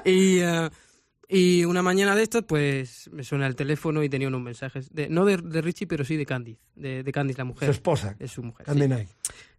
Y, 0.04 0.40
eh, 0.40 0.70
y 1.28 1.64
una 1.66 1.84
mañana 1.84 2.16
de 2.16 2.24
estas, 2.24 2.44
pues 2.44 3.08
me 3.14 3.24
suena 3.24 3.46
el 3.46 3.56
teléfono 3.56 4.02
y 4.04 4.10
tenía 4.10 4.30
unos 4.30 4.42
mensajes. 4.42 4.92
De, 4.92 5.10
no 5.10 5.26
de, 5.26 5.38
de 5.38 5.62
Richie, 5.62 5.86
pero 5.86 6.04
sí 6.04 6.16
de 6.16 6.26
Candice. 6.26 6.60
De, 6.76 7.04
de 7.04 7.12
Candice, 7.12 7.38
la 7.38 7.46
mujer. 7.46 7.68
Su 7.68 7.72
esposa. 7.74 8.16
Es 8.18 8.32
su 8.32 8.42
mujer. 8.42 8.66
Candy 8.66 8.82
sí. 8.82 8.88
Knight. 8.88 9.10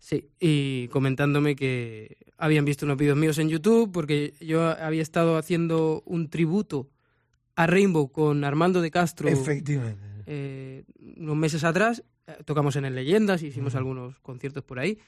Sí, 0.01 0.31
y 0.41 0.89
comentándome 0.89 1.55
que 1.55 2.17
habían 2.39 2.65
visto 2.65 2.87
unos 2.87 2.97
vídeos 2.97 3.19
míos 3.19 3.39
en 3.39 3.51
YouTube 3.51 3.93
porque 3.93 4.33
yo 4.41 4.63
había 4.65 5.03
estado 5.03 5.37
haciendo 5.37 6.03
un 6.07 6.31
tributo 6.31 6.89
a 7.55 7.67
Rainbow 7.67 8.11
con 8.11 8.43
Armando 8.43 8.81
de 8.81 8.91
Castro 8.91 9.29
Efectivamente. 9.29 10.03
eh, 10.27 10.85
unos 11.19 11.37
meses 11.37 11.65
atrás. 11.65 12.03
Eh, 12.27 12.39
Tocamos 12.47 12.77
en 12.77 12.87
el 12.87 12.95
Leyendas, 12.95 13.43
hicimos 13.43 13.75
algunos 13.75 14.19
conciertos 14.21 14.65
por 14.65 14.79
ahí 14.79 14.99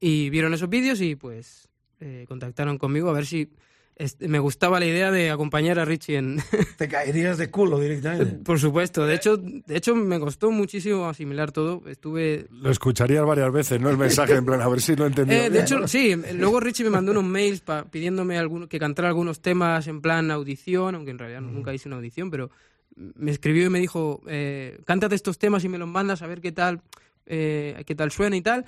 y 0.00 0.30
vieron 0.30 0.54
esos 0.54 0.70
vídeos 0.70 1.02
y 1.02 1.14
pues 1.14 1.68
eh, 2.00 2.24
contactaron 2.26 2.78
conmigo 2.78 3.10
a 3.10 3.12
ver 3.12 3.26
si 3.26 3.50
este, 3.98 4.28
me 4.28 4.38
gustaba 4.38 4.78
la 4.80 4.86
idea 4.86 5.10
de 5.10 5.30
acompañar 5.30 5.78
a 5.78 5.84
Richie 5.84 6.16
en... 6.16 6.38
Te 6.78 6.88
caerías 6.88 7.36
de 7.38 7.50
culo 7.50 7.78
directamente. 7.80 8.26
Por 8.44 8.58
supuesto, 8.58 9.04
de 9.06 9.14
hecho, 9.14 9.36
de 9.36 9.76
hecho 9.76 9.94
me 9.94 10.18
costó 10.20 10.50
muchísimo 10.50 11.08
asimilar 11.08 11.52
todo. 11.52 11.82
Estuve 11.88 12.46
Lo 12.50 12.70
escucharías 12.70 13.24
varias 13.26 13.52
veces, 13.52 13.80
¿no? 13.80 13.90
El 13.90 13.96
mensaje, 13.98 14.34
en 14.34 14.44
plan, 14.46 14.60
a 14.60 14.68
ver 14.68 14.80
si 14.80 14.94
lo 14.96 15.04
he 15.04 15.08
entendido. 15.08 15.38
Eh, 15.40 15.44
de 15.44 15.50
bien. 15.50 15.62
hecho, 15.64 15.88
sí. 15.88 16.14
Luego 16.34 16.60
Richie 16.60 16.84
me 16.84 16.90
mandó 16.90 17.12
unos 17.12 17.24
mails 17.24 17.60
pa- 17.60 17.84
pidiéndome 17.84 18.38
algún- 18.38 18.68
que 18.68 18.78
cantara 18.78 19.08
algunos 19.08 19.40
temas 19.42 19.86
en 19.88 20.00
plan 20.00 20.30
audición, 20.30 20.94
aunque 20.94 21.10
en 21.10 21.18
realidad 21.18 21.40
nunca 21.40 21.74
hice 21.74 21.88
una 21.88 21.96
audición, 21.96 22.30
pero 22.30 22.50
me 22.96 23.30
escribió 23.30 23.66
y 23.66 23.70
me 23.70 23.78
dijo, 23.80 24.22
eh, 24.26 24.78
cántate 24.84 25.14
estos 25.14 25.38
temas 25.38 25.62
y 25.64 25.68
me 25.68 25.78
los 25.78 25.88
mandas 25.88 26.22
a 26.22 26.26
ver 26.26 26.40
qué 26.40 26.52
tal, 26.52 26.82
eh, 27.26 27.82
qué 27.86 27.94
tal 27.94 28.10
suena 28.10 28.36
y 28.36 28.42
tal. 28.42 28.64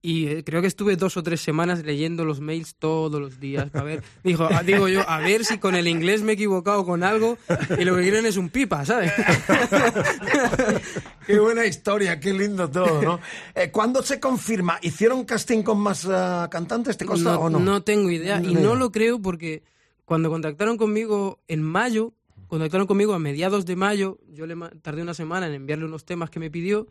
Y 0.00 0.28
eh, 0.28 0.44
creo 0.44 0.60
que 0.60 0.68
estuve 0.68 0.94
dos 0.94 1.16
o 1.16 1.24
tres 1.24 1.40
semanas 1.40 1.84
leyendo 1.84 2.24
los 2.24 2.40
mails 2.40 2.76
todos 2.76 3.20
los 3.20 3.40
días 3.40 3.68
para 3.70 3.84
ver. 3.84 4.04
Dijo, 4.22 4.46
ah, 4.48 4.62
digo 4.62 4.86
yo, 4.86 5.08
a 5.08 5.18
ver 5.18 5.44
si 5.44 5.58
con 5.58 5.74
el 5.74 5.88
inglés 5.88 6.22
me 6.22 6.32
he 6.32 6.34
equivocado 6.34 6.86
con 6.86 7.02
algo 7.02 7.36
y 7.76 7.84
lo 7.84 7.96
que 7.96 8.02
quieren 8.02 8.24
es 8.24 8.36
un 8.36 8.48
pipa, 8.48 8.84
¿sabes? 8.84 9.12
Qué 11.26 11.38
buena 11.40 11.66
historia, 11.66 12.18
qué 12.18 12.32
lindo 12.32 12.70
todo, 12.70 13.02
¿no? 13.02 13.20
Eh, 13.54 13.70
¿Cuándo 13.70 14.02
se 14.02 14.18
confirma? 14.18 14.78
¿Hicieron 14.80 15.24
casting 15.24 15.62
con 15.62 15.78
más 15.78 16.06
ah, 16.08 16.48
cantantes? 16.50 16.96
¿Te 16.96 17.04
consta 17.04 17.32
no, 17.32 17.40
o 17.40 17.50
no? 17.50 17.58
no 17.58 17.82
tengo 17.82 18.10
idea. 18.10 18.40
Y 18.40 18.54
no 18.54 18.76
lo 18.76 18.92
creo 18.92 19.20
porque 19.20 19.62
cuando 20.04 20.30
contactaron 20.30 20.78
conmigo 20.78 21.40
en 21.48 21.62
mayo, 21.62 22.14
contactaron 22.46 22.86
conmigo 22.86 23.14
a 23.14 23.18
mediados 23.18 23.66
de 23.66 23.76
mayo, 23.76 24.18
yo 24.32 24.46
le 24.46 24.56
tardé 24.80 25.02
una 25.02 25.12
semana 25.12 25.48
en 25.48 25.54
enviarle 25.54 25.84
unos 25.84 26.04
temas 26.04 26.30
que 26.30 26.40
me 26.40 26.50
pidió 26.50 26.86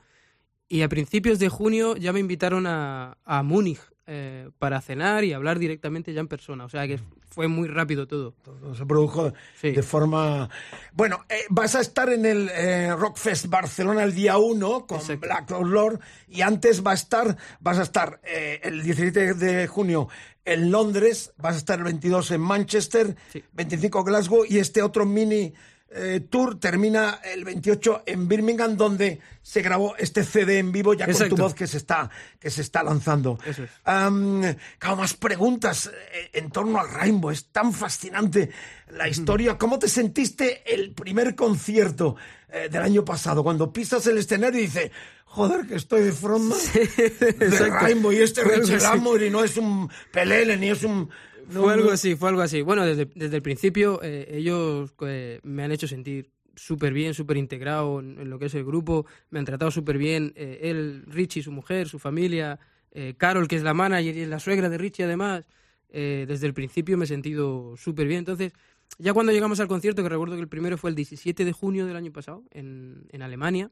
y 0.70 0.82
a 0.82 0.90
principios 0.90 1.40
de 1.40 1.50
junio 1.50 1.96
ya 1.96 2.12
me 2.14 2.20
invitaron 2.20 2.66
a, 2.68 3.18
a 3.26 3.44
Múnich 3.44 3.80
eh, 4.06 4.50
para 4.60 4.80
cenar 4.82 5.24
y 5.24 5.34
hablar 5.34 5.60
directamente 5.60 6.14
ya 6.14 6.22
en 6.22 6.28
persona. 6.28 6.66
O 6.66 6.70
sea 6.70 6.88
que 6.88 7.00
fue 7.30 7.48
muy 7.48 7.68
rápido 7.68 8.08
todo. 8.08 8.32
Todo 8.42 8.74
se 8.74 8.86
produjo 8.86 9.34
Sí. 9.60 9.72
de 9.72 9.84
forma... 9.84 10.50
Bueno, 10.94 11.26
eh, 11.30 11.42
vas 11.50 11.76
a 11.76 11.82
estar 11.82 12.10
en 12.12 12.26
el 12.26 12.50
eh, 12.54 12.96
Rockfest 12.96 13.48
Barcelona 13.48 14.04
el 14.04 14.16
día 14.16 14.38
1 14.38 14.88
con 14.88 14.98
Exacto. 15.00 15.28
Black 15.28 15.52
Lord 15.52 16.00
y 16.28 16.42
antes 16.42 16.86
va 16.86 16.92
a 16.92 16.96
estar, 16.96 17.38
vas 17.60 17.78
a 17.80 17.84
estar 17.84 18.20
eh, 18.24 18.60
el 18.64 18.82
17 18.82 19.34
de 19.36 19.68
junio 19.68 20.08
en 20.46 20.72
Londres, 20.72 21.34
vas 21.38 21.56
a 21.56 21.58
estar 21.58 21.78
el 21.80 21.84
22 21.84 22.32
en 22.32 22.42
Manchester, 22.42 23.16
Sí. 23.34 23.44
25 23.52 24.04
Glasgow 24.06 24.46
y 24.48 24.60
este 24.60 24.82
otro 24.82 25.06
mini 25.06 25.54
eh, 25.90 26.20
tour 26.30 26.60
termina 26.60 27.22
el 27.24 27.46
28 27.46 28.04
en 28.06 28.28
Birmingham 28.28 28.76
donde 28.76 29.22
se 29.42 29.62
grabó 29.62 29.96
este 29.96 30.26
CD 30.26 30.60
en 30.60 30.74
vivo 30.74 30.94
ya 30.94 31.06
con 31.06 31.14
Exacto. 31.14 31.36
tu 31.36 31.42
voz 31.42 31.54
que 31.54 31.66
se 31.66 31.78
está, 31.78 32.10
que 32.40 32.50
se 32.50 32.62
está 32.62 32.84
lanzando. 32.84 33.40
Eso 33.46 33.64
es. 33.64 33.70
Claro, 33.84 34.96
más 34.98 35.14
preguntas 35.14 35.88
eh, 35.88 36.30
en 36.34 36.52
torno 36.52 36.80
al 36.80 36.92
Rainbow. 36.92 37.32
Es 37.32 37.46
tan 37.46 37.72
fascinante 37.72 38.50
la 38.90 39.08
historia. 39.08 39.58
¿Cómo 39.58 39.80
te 39.80 39.88
sentiste 39.88 40.62
el 40.74 40.92
primer 40.92 41.36
concierto 41.36 42.18
eh, 42.50 42.68
del 42.70 42.82
año 42.82 43.06
pasado? 43.06 43.42
Cuando 43.42 43.72
pisas 43.72 44.06
el 44.08 44.18
escenario 44.18 44.60
y 44.60 44.64
dices, 44.64 44.92
joder, 45.24 45.66
que 45.66 45.76
estoy 45.76 46.02
de 46.02 46.12
frontman 46.12 46.60
de 46.74 47.28
exacto. 47.46 47.86
Rainbow 47.86 48.12
y 48.12 48.18
este 48.18 48.42
así. 48.42 48.74
Blackmore 48.76 49.28
y 49.28 49.30
no 49.30 49.44
es 49.44 49.56
un 49.56 49.90
pelele 50.12 50.58
ni 50.58 50.70
es 50.70 50.84
un... 50.84 51.10
no, 51.50 51.62
Fue 51.64 51.74
algo 51.74 51.92
así, 51.92 52.16
fue 52.16 52.30
algo 52.30 52.42
así. 52.42 52.62
Bueno, 52.62 52.86
desde, 52.86 53.06
desde 53.16 53.36
el 53.36 53.42
principio 53.42 54.00
eh, 54.04 54.28
ellos 54.32 54.94
eh, 55.02 55.40
me 55.44 55.64
han 55.64 55.72
hecho 55.72 55.88
sentir 55.88 56.30
súper 56.56 56.94
bien, 56.94 57.14
súper 57.14 57.38
integrado 57.38 58.00
en, 58.00 58.20
en 58.20 58.30
lo 58.30 58.40
que 58.40 58.48
es 58.48 58.56
el 58.56 58.66
grupo, 58.66 59.06
me 59.30 59.40
han 59.40 59.46
tratado 59.46 59.72
súper 59.72 59.98
bien, 59.98 60.34
eh, 60.36 60.60
él, 60.64 61.04
Richie, 61.08 61.44
su 61.44 61.52
mujer, 61.52 61.88
su 61.88 62.00
familia, 62.00 62.60
eh, 62.92 63.14
Carol, 63.16 63.48
que 63.48 63.56
es 63.56 63.64
la 63.64 63.74
manager 63.74 64.18
y 64.18 64.22
es 64.22 64.28
la 64.28 64.40
suegra 64.40 64.70
de 64.70 64.78
Richie 64.78 65.04
además, 65.04 65.46
eh, 65.90 66.26
desde 66.28 66.48
el 66.48 66.54
principio 66.54 66.98
me 66.98 67.06
he 67.06 67.08
sentido 67.08 67.76
súper 67.78 68.08
bien. 68.08 68.20
Entonces, 68.20 68.54
ya 68.98 69.14
cuando 69.14 69.32
llegamos 69.32 69.60
al 69.60 69.68
concierto, 69.68 70.02
que 70.04 70.10
recuerdo 70.10 70.36
que 70.36 70.42
el 70.42 70.48
primero 70.48 70.78
fue 70.78 70.90
el 70.90 70.96
17 70.96 71.46
de 71.46 71.52
junio 71.52 71.86
del 71.86 71.96
año 71.96 72.12
pasado, 72.12 72.44
en, 72.52 73.06
en 73.12 73.22
Alemania, 73.22 73.72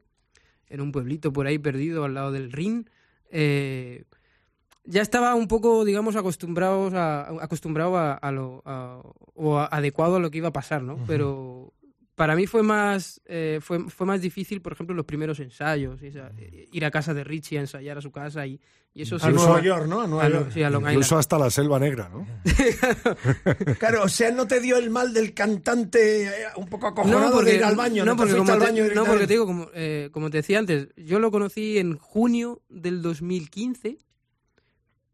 en 0.68 0.80
un 0.80 0.92
pueblito 0.92 1.32
por 1.32 1.46
ahí 1.46 1.58
perdido 1.58 2.04
al 2.04 2.14
lado 2.14 2.32
del 2.32 2.52
Rin, 2.52 2.88
eh, 3.30 4.04
ya 4.86 5.02
estaba 5.02 5.34
un 5.34 5.48
poco, 5.48 5.84
digamos, 5.84 6.16
acostumbrados 6.16 6.94
a, 6.94 7.28
acostumbrado 7.42 7.96
a, 7.96 8.14
a 8.14 8.32
lo 8.32 8.62
a- 8.64 9.02
o 9.34 9.58
a- 9.58 9.66
adecuado 9.66 10.16
a 10.16 10.20
lo 10.20 10.30
que 10.30 10.38
iba 10.38 10.48
a 10.48 10.52
pasar, 10.52 10.82
¿no? 10.82 10.98
Pero 11.06 11.72
para 12.14 12.34
mí 12.34 12.46
fue 12.46 12.62
más 12.62 13.20
eh, 13.26 13.58
fue, 13.60 13.90
fue 13.90 14.06
más 14.06 14.22
difícil, 14.22 14.62
por 14.62 14.72
ejemplo, 14.72 14.96
los 14.96 15.04
primeros 15.04 15.38
ensayos, 15.40 16.00
esa- 16.02 16.30
ir 16.72 16.84
a 16.84 16.90
casa 16.90 17.12
de 17.12 17.24
Richie 17.24 17.58
a 17.58 17.60
ensayar 17.62 17.98
a 17.98 18.00
su 18.00 18.10
casa 18.10 18.46
y, 18.46 18.58
y 18.94 19.02
eso 19.02 19.18
A 19.20 19.30
Nueva 19.30 19.60
York, 19.60 19.86
¿no? 19.86 20.00
A 20.00 20.06
Nueva 20.06 20.24
a 20.24 20.28
Lo- 20.30 20.40
York. 20.40 20.50
sí, 20.54 20.62
a 20.62 20.70
Long 20.70 20.82
Incluso 20.84 21.00
Island. 21.08 21.20
hasta 21.20 21.38
la 21.38 21.50
selva 21.50 21.78
negra, 21.78 22.08
¿no? 22.08 22.26
Claro, 23.78 24.04
o 24.04 24.08
sea, 24.08 24.30
no 24.30 24.46
te 24.46 24.60
dio 24.60 24.76
el 24.78 24.88
mal 24.90 25.12
del 25.12 25.34
cantante 25.34 26.26
eh, 26.26 26.30
un 26.56 26.66
poco 26.68 26.86
acojonado 26.86 27.32
porque, 27.34 27.50
de 27.50 27.56
ir 27.56 27.64
al 27.64 27.76
baño. 27.76 28.04
no, 28.04 28.12
te 28.12 28.16
porque, 28.16 28.32
fuiste 28.32 28.38
como 28.38 28.52
al 28.52 28.58
te, 28.60 28.64
baño 28.82 28.94
no, 28.94 29.04
porque 29.04 29.26
te 29.26 29.32
digo, 29.34 29.46
como, 29.46 29.66
eh, 29.74 30.08
como 30.12 30.30
te 30.30 30.38
decía 30.38 30.58
antes, 30.58 30.88
yo 30.96 31.18
lo 31.18 31.30
conocí 31.30 31.78
en 31.78 31.98
junio 31.98 32.62
del 32.68 33.02
2015, 33.02 33.98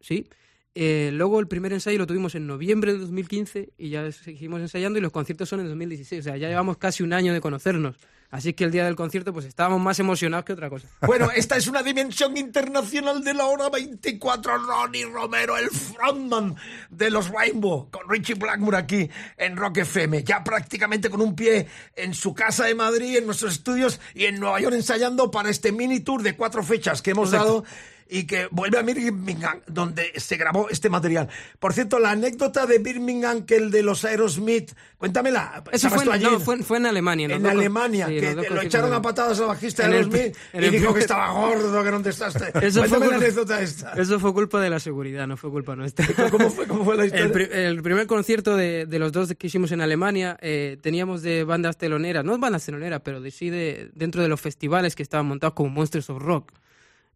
¿sí? 0.02 0.28
Eh, 0.74 1.10
luego 1.12 1.38
el 1.38 1.48
primer 1.48 1.72
ensayo 1.72 1.98
lo 1.98 2.06
tuvimos 2.06 2.34
en 2.34 2.46
noviembre 2.46 2.92
del 2.92 3.02
2015 3.02 3.74
y 3.76 3.90
ya 3.90 4.10
seguimos 4.10 4.60
ensayando 4.60 4.98
y 4.98 5.02
los 5.02 5.12
conciertos 5.12 5.48
son 5.48 5.60
en 5.60 5.68
2016. 5.68 6.20
O 6.20 6.24
sea, 6.24 6.36
ya 6.36 6.48
llevamos 6.48 6.78
casi 6.78 7.02
un 7.02 7.12
año 7.12 7.32
de 7.32 7.40
conocernos. 7.40 7.96
Así 8.30 8.54
que 8.54 8.64
el 8.64 8.70
día 8.70 8.86
del 8.86 8.96
concierto 8.96 9.34
pues 9.34 9.44
estábamos 9.44 9.82
más 9.82 9.98
emocionados 9.98 10.46
que 10.46 10.54
otra 10.54 10.70
cosa. 10.70 10.88
Bueno, 11.06 11.30
esta 11.30 11.58
es 11.58 11.66
una 11.66 11.82
dimensión 11.82 12.34
internacional 12.38 13.22
de 13.22 13.34
la 13.34 13.44
hora 13.44 13.68
24. 13.68 14.56
Ronnie 14.56 15.04
Romero, 15.04 15.58
el 15.58 15.68
frontman 15.68 16.56
de 16.88 17.10
los 17.10 17.28
Rainbow, 17.28 17.90
con 17.90 18.08
Richie 18.08 18.34
Blackmore 18.34 18.78
aquí 18.78 19.10
en 19.36 19.54
Rock 19.58 19.78
FM. 19.78 20.24
Ya 20.24 20.42
prácticamente 20.42 21.10
con 21.10 21.20
un 21.20 21.36
pie 21.36 21.66
en 21.94 22.14
su 22.14 22.32
casa 22.32 22.64
de 22.64 22.74
Madrid, 22.74 23.18
en 23.18 23.26
nuestros 23.26 23.52
estudios 23.52 24.00
y 24.14 24.24
en 24.24 24.40
Nueva 24.40 24.58
York 24.60 24.74
ensayando 24.74 25.30
para 25.30 25.50
este 25.50 25.70
mini 25.70 26.00
tour 26.00 26.22
de 26.22 26.34
cuatro 26.34 26.62
fechas 26.62 27.02
que 27.02 27.10
hemos 27.10 27.32
dado 27.32 27.64
y 28.12 28.26
que 28.26 28.46
vuelve 28.50 28.78
a 28.78 28.82
Birmingham, 28.82 29.60
donde 29.66 30.12
se 30.16 30.36
grabó 30.36 30.68
este 30.68 30.90
material. 30.90 31.28
Por 31.58 31.72
cierto, 31.72 31.98
la 31.98 32.10
anécdota 32.10 32.66
de 32.66 32.78
Birmingham 32.78 33.46
que 33.46 33.56
el 33.56 33.70
de 33.70 33.82
los 33.82 34.04
Aerosmith, 34.04 34.72
cuéntamela. 34.98 35.62
Eso 35.72 35.88
¿Estabas 35.88 36.04
fue, 36.04 36.04
en- 36.04 36.12
allí? 36.12 36.24
no, 36.34 36.40
fue, 36.40 36.58
fue 36.62 36.76
en 36.76 36.86
Alemania. 36.86 37.26
en 37.34 37.46
Alemania, 37.46 38.06
sí, 38.08 38.20
que 38.20 38.34
lo 38.50 38.60
echaron 38.62 38.92
a 38.92 39.00
patadas 39.00 39.40
al 39.40 39.46
bajista 39.46 39.82
de 39.84 39.88
el 39.88 39.94
Aerosmith 39.94 40.36
en 40.52 40.62
y 40.62 40.66
el 40.66 40.70
dijo 40.72 40.84
que 40.88 41.00
primer- 41.00 41.02
estaba 41.02 41.30
gordo, 41.32 41.84
que 41.84 41.90
no 41.90 42.02
testaste. 42.02 42.52
Eso 42.66 42.84
fue 42.84 42.98
la 42.98 43.16
anécdota 43.16 43.60
esta. 43.62 43.92
Eso 43.94 44.20
fue 44.20 44.32
culpa 44.32 44.60
de 44.60 44.70
la 44.70 44.78
seguridad, 44.78 45.26
no 45.26 45.36
fue 45.36 45.50
culpa 45.50 45.74
nuestra. 45.74 46.06
¿Cómo 46.30 46.50
fue, 46.50 46.66
cómo 46.66 46.84
fue 46.84 46.96
la 46.96 47.06
historia? 47.06 47.24
El, 47.26 47.32
pri- 47.32 47.48
el 47.50 47.82
primer 47.82 48.06
concierto 48.06 48.56
de, 48.56 48.86
de 48.86 48.98
los 48.98 49.12
dos 49.12 49.32
que 49.38 49.46
hicimos 49.46 49.72
en 49.72 49.80
Alemania, 49.80 50.36
eh, 50.42 50.76
teníamos 50.82 51.22
de 51.22 51.44
bandas 51.44 51.78
teloneras, 51.78 52.24
no 52.24 52.36
bandas 52.38 52.64
teloneras, 52.66 53.00
pero 53.04 53.20
de, 53.20 53.30
sí 53.30 53.48
de, 53.50 53.90
dentro 53.94 54.22
de 54.22 54.28
los 54.28 54.40
festivales 54.40 54.94
que 54.94 55.02
estaban 55.02 55.26
montados 55.26 55.54
como 55.54 55.70
Monsters 55.70 56.10
of 56.10 56.22
Rock. 56.22 56.52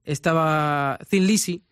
Estaba 0.07 0.99
Thin 1.11 1.27
Lizzy, 1.27 1.63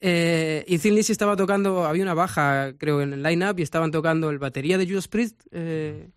eh, 0.00 0.64
y 0.66 0.78
Thin 0.78 0.94
Lizzy 0.94 1.12
estaba 1.12 1.36
tocando, 1.36 1.84
había 1.84 2.02
una 2.04 2.14
baja, 2.14 2.72
creo, 2.78 3.02
en 3.02 3.12
el 3.12 3.22
line-up, 3.22 3.58
y 3.58 3.62
estaban 3.62 3.90
tocando 3.90 4.30
el 4.30 4.38
batería 4.38 4.78
de 4.78 4.88
Judas 4.88 5.08
Priest 5.08 5.42
eh, 5.50 6.08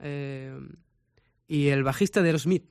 eh, 0.00 0.56
y 1.48 1.68
el 1.68 1.82
bajista 1.82 2.22
de 2.22 2.28
Aerosmith, 2.28 2.64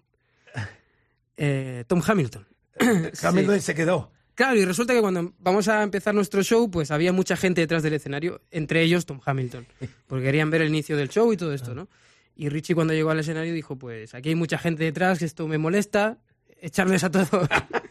Tom 1.88 2.02
Hamilton. 2.06 2.48
Hamilton 3.22 3.56
Sí. 3.60 3.66
se 3.66 3.76
quedó. 3.76 4.12
Claro, 4.34 4.60
y 4.60 4.66
resulta 4.66 4.94
que 4.94 5.00
cuando 5.00 5.34
vamos 5.40 5.68
a 5.70 5.82
empezar 5.82 6.14
nuestro 6.14 6.44
show, 6.44 6.70
pues 6.70 6.92
había 6.92 7.14
mucha 7.14 7.38
gente 7.38 7.62
detrás 7.62 7.84
del 7.84 7.94
escenario, 7.94 8.42
entre 8.52 8.82
ellos 8.82 9.06
Tom 9.06 9.22
Hamilton, 9.24 9.66
porque 10.08 10.26
querían 10.26 10.50
ver 10.50 10.62
el 10.62 10.70
inicio 10.70 10.98
del 10.98 11.10
show 11.10 11.32
y 11.32 11.38
todo 11.38 11.54
esto, 11.54 11.74
¿no? 11.74 11.88
Y 12.36 12.50
Richie 12.50 12.76
cuando 12.76 12.94
llegó 12.94 13.12
al 13.12 13.20
escenario 13.20 13.54
dijo, 13.54 13.78
pues 13.78 14.14
aquí 14.14 14.30
hay 14.30 14.36
mucha 14.36 14.58
gente 14.58 14.84
detrás, 14.84 15.22
esto 15.22 15.48
me 15.48 15.58
molesta, 15.58 16.18
echarles 16.60 17.04
a 17.06 17.12
todos. 17.12 17.30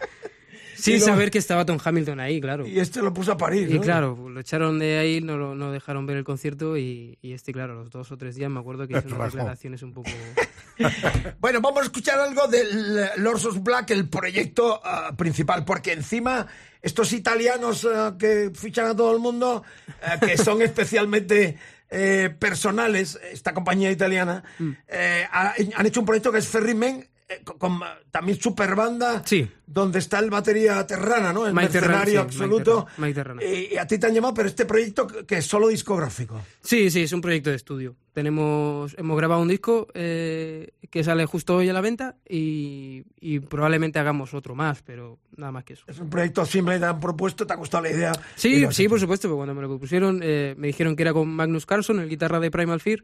Sin 0.85 1.01
lo- 1.01 1.07
saber 1.07 1.31
que 1.31 1.39
estaba 1.39 1.65
Tom 1.65 1.79
Hamilton 1.83 2.21
ahí, 2.21 2.41
claro. 2.41 2.67
Y 2.67 2.79
este 2.79 3.01
lo 3.01 3.13
puso 3.15 3.33
a 3.33 3.37
parir, 3.37 3.71
Y 3.71 3.75
¿no? 3.75 3.81
claro, 3.81 4.29
lo 4.29 4.41
echaron 4.41 4.79
de 4.79 4.99
ahí, 4.99 5.21
no, 5.21 5.37
lo- 5.37 5.55
no 5.55 5.73
dejaron 5.73 6.05
ver 6.07 6.17
el 6.19 6.25
concierto 6.25 6.77
y, 6.77 7.19
y 7.23 7.33
este, 7.33 7.53
claro, 7.53 7.75
los 7.75 7.91
dos 7.91 8.11
o 8.13 8.17
tres 8.19 8.35
días 8.37 8.51
me 8.51 8.61
acuerdo 8.61 8.87
que 8.87 8.99
hizo 8.99 9.09
unas 9.17 9.33
declaraciones 9.33 9.83
un 9.83 9.93
poco... 9.93 10.11
Bueno, 11.41 11.61
vamos 11.61 11.83
a 11.83 11.85
escuchar 11.85 12.19
algo 12.19 12.49
del 12.49 13.07
Lords 13.19 13.45
of 13.45 13.63
Black, 13.63 13.91
el 13.91 14.09
proyecto 14.09 14.81
ah, 14.85 15.13
principal, 15.17 15.65
porque 15.65 15.93
encima 15.93 16.47
estos 16.83 17.13
italianos 17.13 17.87
ah, 17.91 18.17
que 18.19 18.51
fichan 18.53 18.87
a 18.87 18.97
todo 18.97 19.13
el 19.15 19.21
mundo, 19.21 19.63
ah, 20.03 20.19
que 20.19 20.37
son 20.39 20.63
especialmente 20.63 21.57
eh, 21.91 22.35
personales, 22.39 23.19
esta 23.31 23.55
compañía 23.55 23.91
italiana, 23.93 24.43
Mm. 24.59 24.71
eh, 24.89 25.27
ha- 25.31 25.55
han 25.77 25.87
hecho 25.87 26.01
un 26.01 26.07
proyecto 26.07 26.33
que 26.33 26.39
es 26.39 26.49
Ferryman, 26.49 27.07
con, 27.43 27.59
con, 27.59 27.83
ah, 27.83 27.99
también 28.11 28.39
super 28.41 28.75
banda, 28.75 29.23
donde 29.67 29.99
está 29.99 30.19
el 30.19 30.31
batería 30.31 30.87
Terrana, 30.87 31.33
¿no? 31.33 31.47
El 31.47 31.55
mercenario 31.55 32.05
sí, 32.05 32.11
Mike 32.11 32.19
absoluto. 32.19 32.85
Terrana, 32.85 32.95
Mike 32.99 33.15
Terrana. 33.15 33.43
Y, 33.45 33.75
y 33.75 33.77
a 33.77 33.87
ti 33.87 33.99
te 33.99 34.07
han 34.07 34.15
llamado, 34.15 34.35
pero 34.35 34.49
este 34.49 34.67
proyecto 34.67 35.07
que 35.07 35.39
es 35.39 35.47
solo 35.47 35.69
discográfico. 35.69 36.41
Sí, 36.63 36.91
sí, 36.91 37.03
es 37.03 37.13
un 37.13 37.21
proyecto 37.21 37.51
de 37.51 37.57
estudio. 37.57 37.97
Tenemos, 38.13 38.95
hemos 38.97 39.17
grabado 39.17 39.43
un 39.43 39.49
disco 39.49 39.89
eh, 39.95 40.71
que 40.89 41.03
sale 41.03 41.27
justo 41.27 41.57
hoy 41.57 41.69
a 41.69 41.73
la 41.73 41.81
venta 41.81 42.17
y, 42.29 43.03
y 43.19 43.41
probablemente 43.41 43.99
hagamos 43.99 44.35
otro 44.35 44.55
más, 44.55 44.83
pero 44.83 45.19
nada 45.37 45.51
más 45.51 45.65
que 45.65 45.73
eso. 45.73 45.85
Es 45.89 45.99
un 45.99 46.09
proyecto 46.09 46.47
simple, 46.47 46.79
te 46.79 46.85
han 46.85 47.01
propuesto, 47.01 47.45
te 47.45 47.53
ha 47.53 47.57
gustado 47.57 47.83
la 47.83 47.91
idea. 47.91 48.13
Sí, 48.37 48.67
sí, 48.71 48.85
hecho. 48.85 48.91
por 48.91 49.01
supuesto, 49.01 49.29
porque 49.29 49.39
cuando 49.39 49.55
me 49.55 49.63
lo 49.63 49.69
propusieron 49.69 50.21
eh, 50.23 50.55
me 50.57 50.69
dijeron 50.69 50.95
que 50.95 51.03
era 51.03 51.13
con 51.13 51.29
Magnus 51.29 51.67
Carlson, 51.67 51.99
el 51.99 52.09
guitarra 52.09 52.39
de 52.39 52.53
Primal 52.53 52.81
Fear, 52.81 53.03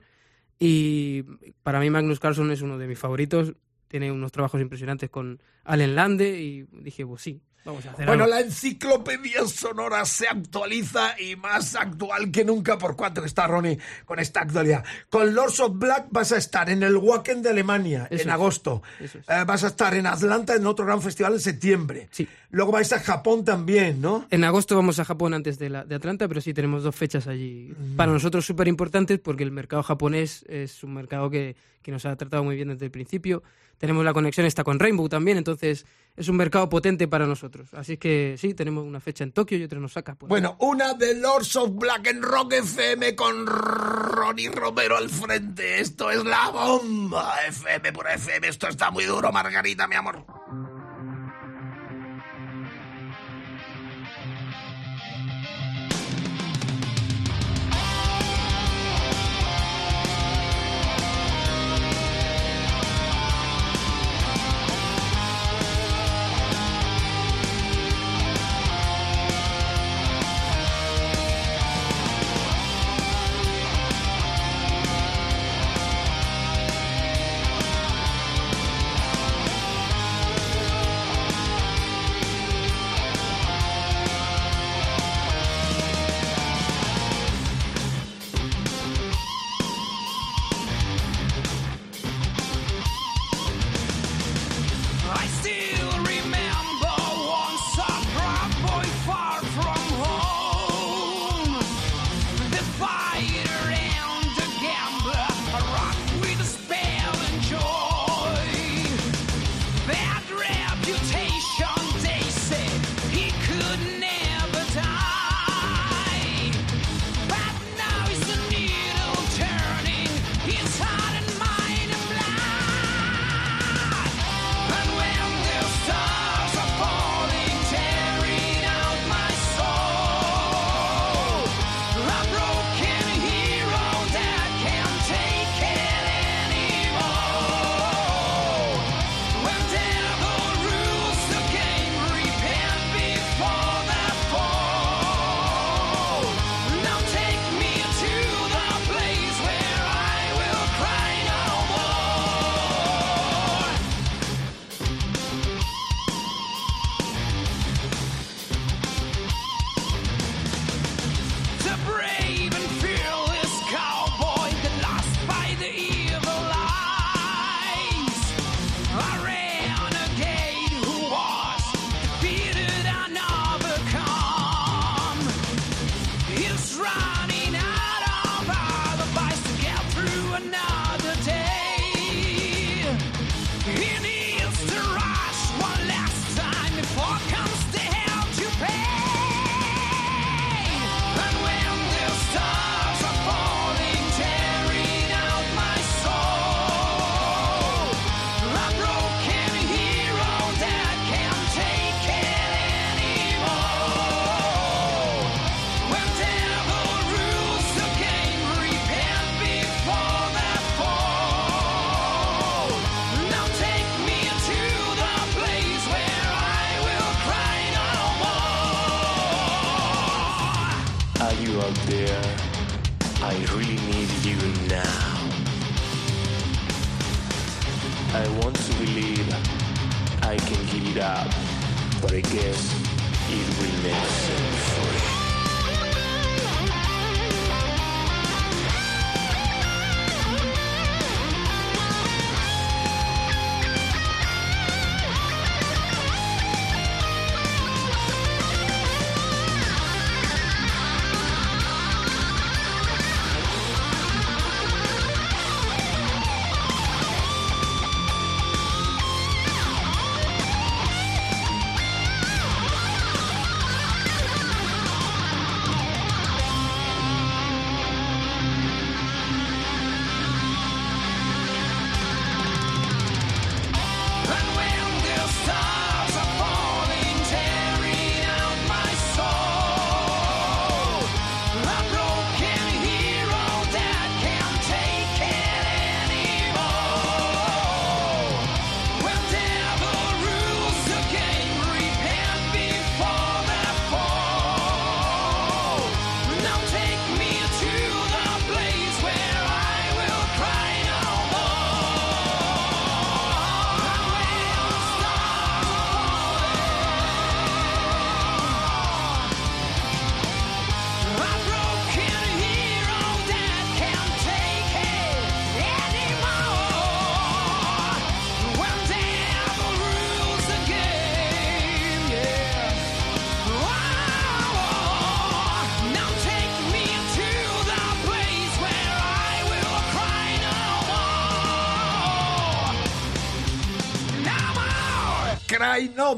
y 0.60 1.24
para 1.62 1.80
mí 1.80 1.88
Magnus 1.90 2.20
Carlson 2.20 2.52
es 2.52 2.60
uno 2.60 2.78
de 2.78 2.86
mis 2.86 2.98
favoritos. 2.98 3.54
Tiene 3.90 4.12
unos 4.12 4.30
trabajos 4.30 4.60
impresionantes 4.60 5.10
con 5.10 5.42
Allen 5.64 5.96
Lande 5.96 6.40
y 6.40 6.62
dije, 6.70 7.04
pues 7.04 7.22
sí, 7.22 7.42
vamos 7.64 7.84
a 7.86 7.90
hacer 7.92 8.06
Bueno, 8.06 8.24
algo. 8.24 8.36
la 8.36 8.40
enciclopedia 8.42 9.46
sonora 9.46 10.04
se 10.04 10.26
actualiza 10.28 11.20
y 11.20 11.36
más 11.36 11.74
actual 11.74 12.30
que 12.30 12.44
nunca, 12.44 12.78
por 12.78 12.96
que 12.96 13.26
está 13.26 13.46
Ronnie 13.46 13.78
con 14.04 14.18
esta 14.18 14.40
actualidad. 14.42 14.84
Con 15.08 15.34
Lords 15.34 15.60
of 15.60 15.72
Black 15.78 16.06
vas 16.10 16.32
a 16.32 16.36
estar 16.38 16.70
en 16.70 16.82
el 16.82 16.96
Wacken 16.96 17.42
de 17.42 17.50
Alemania 17.50 18.06
Eso 18.10 18.22
en 18.22 18.28
es, 18.28 18.34
agosto. 18.34 18.82
es. 19.00 19.14
Eh, 19.14 19.20
vas 19.46 19.64
a 19.64 19.68
estar 19.68 19.94
en 19.94 20.06
Atlanta 20.06 20.54
en 20.54 20.66
otro 20.66 20.84
gran 20.84 21.02
festival 21.02 21.34
en 21.34 21.40
septiembre. 21.40 22.08
Luego 22.50 22.72
vais 22.72 22.92
a 22.92 22.98
Japón 23.00 23.44
también, 23.44 24.00
¿no? 24.00 24.26
En 24.30 24.42
agosto 24.44 24.74
vamos 24.74 24.98
a 24.98 25.04
Japón 25.04 25.34
antes 25.34 25.58
de, 25.58 25.70
la, 25.70 25.84
de 25.84 25.94
Atlanta, 25.94 26.26
pero 26.28 26.40
sí 26.40 26.52
tenemos 26.52 26.82
dos 26.82 26.96
fechas 26.96 27.26
allí. 27.26 27.72
Para 27.96 28.10
nosotros 28.12 28.44
súper 28.44 28.66
importantes 28.68 29.18
porque 29.20 29.44
el 29.44 29.50
mercado 29.52 29.82
japonés 29.82 30.44
es 30.48 30.82
un 30.82 30.94
mercado 30.94 31.30
que, 31.30 31.54
que 31.82 31.92
nos 31.92 32.04
ha 32.06 32.16
tratado 32.16 32.42
muy 32.42 32.56
bien 32.56 32.68
desde 32.68 32.86
el 32.86 32.90
principio. 32.90 33.42
Tenemos 33.78 34.04
la 34.04 34.12
conexión 34.12 34.44
esta 34.46 34.62
con 34.64 34.78
Rainbow 34.78 35.08
también, 35.08 35.38
entonces 35.38 35.86
es 36.16 36.28
un 36.28 36.36
mercado 36.36 36.68
potente 36.68 37.08
para 37.08 37.26
nosotros. 37.26 37.68
Así 37.72 37.96
que 37.96 38.36
sí, 38.38 38.54
tenemos 38.54 38.84
una 38.84 39.00
fecha 39.00 39.24
en 39.24 39.32
Tokio 39.32 39.58
y 39.58 39.64
otra 39.64 39.78
en 39.78 39.84
Osaka. 39.84 40.14
pues. 40.14 40.28
Bueno, 40.28 40.56
una 40.60 40.94
de 40.94 41.14
Lords 41.14 41.56
of 41.56 41.70
Black 41.74 42.06
en 42.08 42.22
Rock 42.22 42.54
FM 42.54 43.14
con 43.14 43.46
Ronnie 43.46 44.50
Romero 44.50 44.96
al 44.96 45.08
frente. 45.08 45.80
Esto 45.80 46.10
es 46.10 46.24
la 46.24 46.50
bomba 46.50 47.34
FM 47.48 47.92
por 47.92 48.08
FM. 48.08 48.48
Esto 48.48 48.68
está 48.68 48.90
muy 48.90 49.04
duro, 49.04 49.32
Margarita, 49.32 49.86
mi 49.86 49.96
amor. 49.96 50.24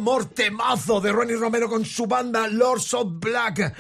Cry 0.03 0.05
No 0.05 0.13
More 0.13 0.25
temazo 0.27 1.01
de 1.01 1.13
Ronnie 1.13 1.37
Romero 1.37 1.69
con 1.69 1.85
su 1.85 2.07
banda 2.07 2.49
Lords 2.49 2.93
of 2.95 3.07
Black. 3.21 3.75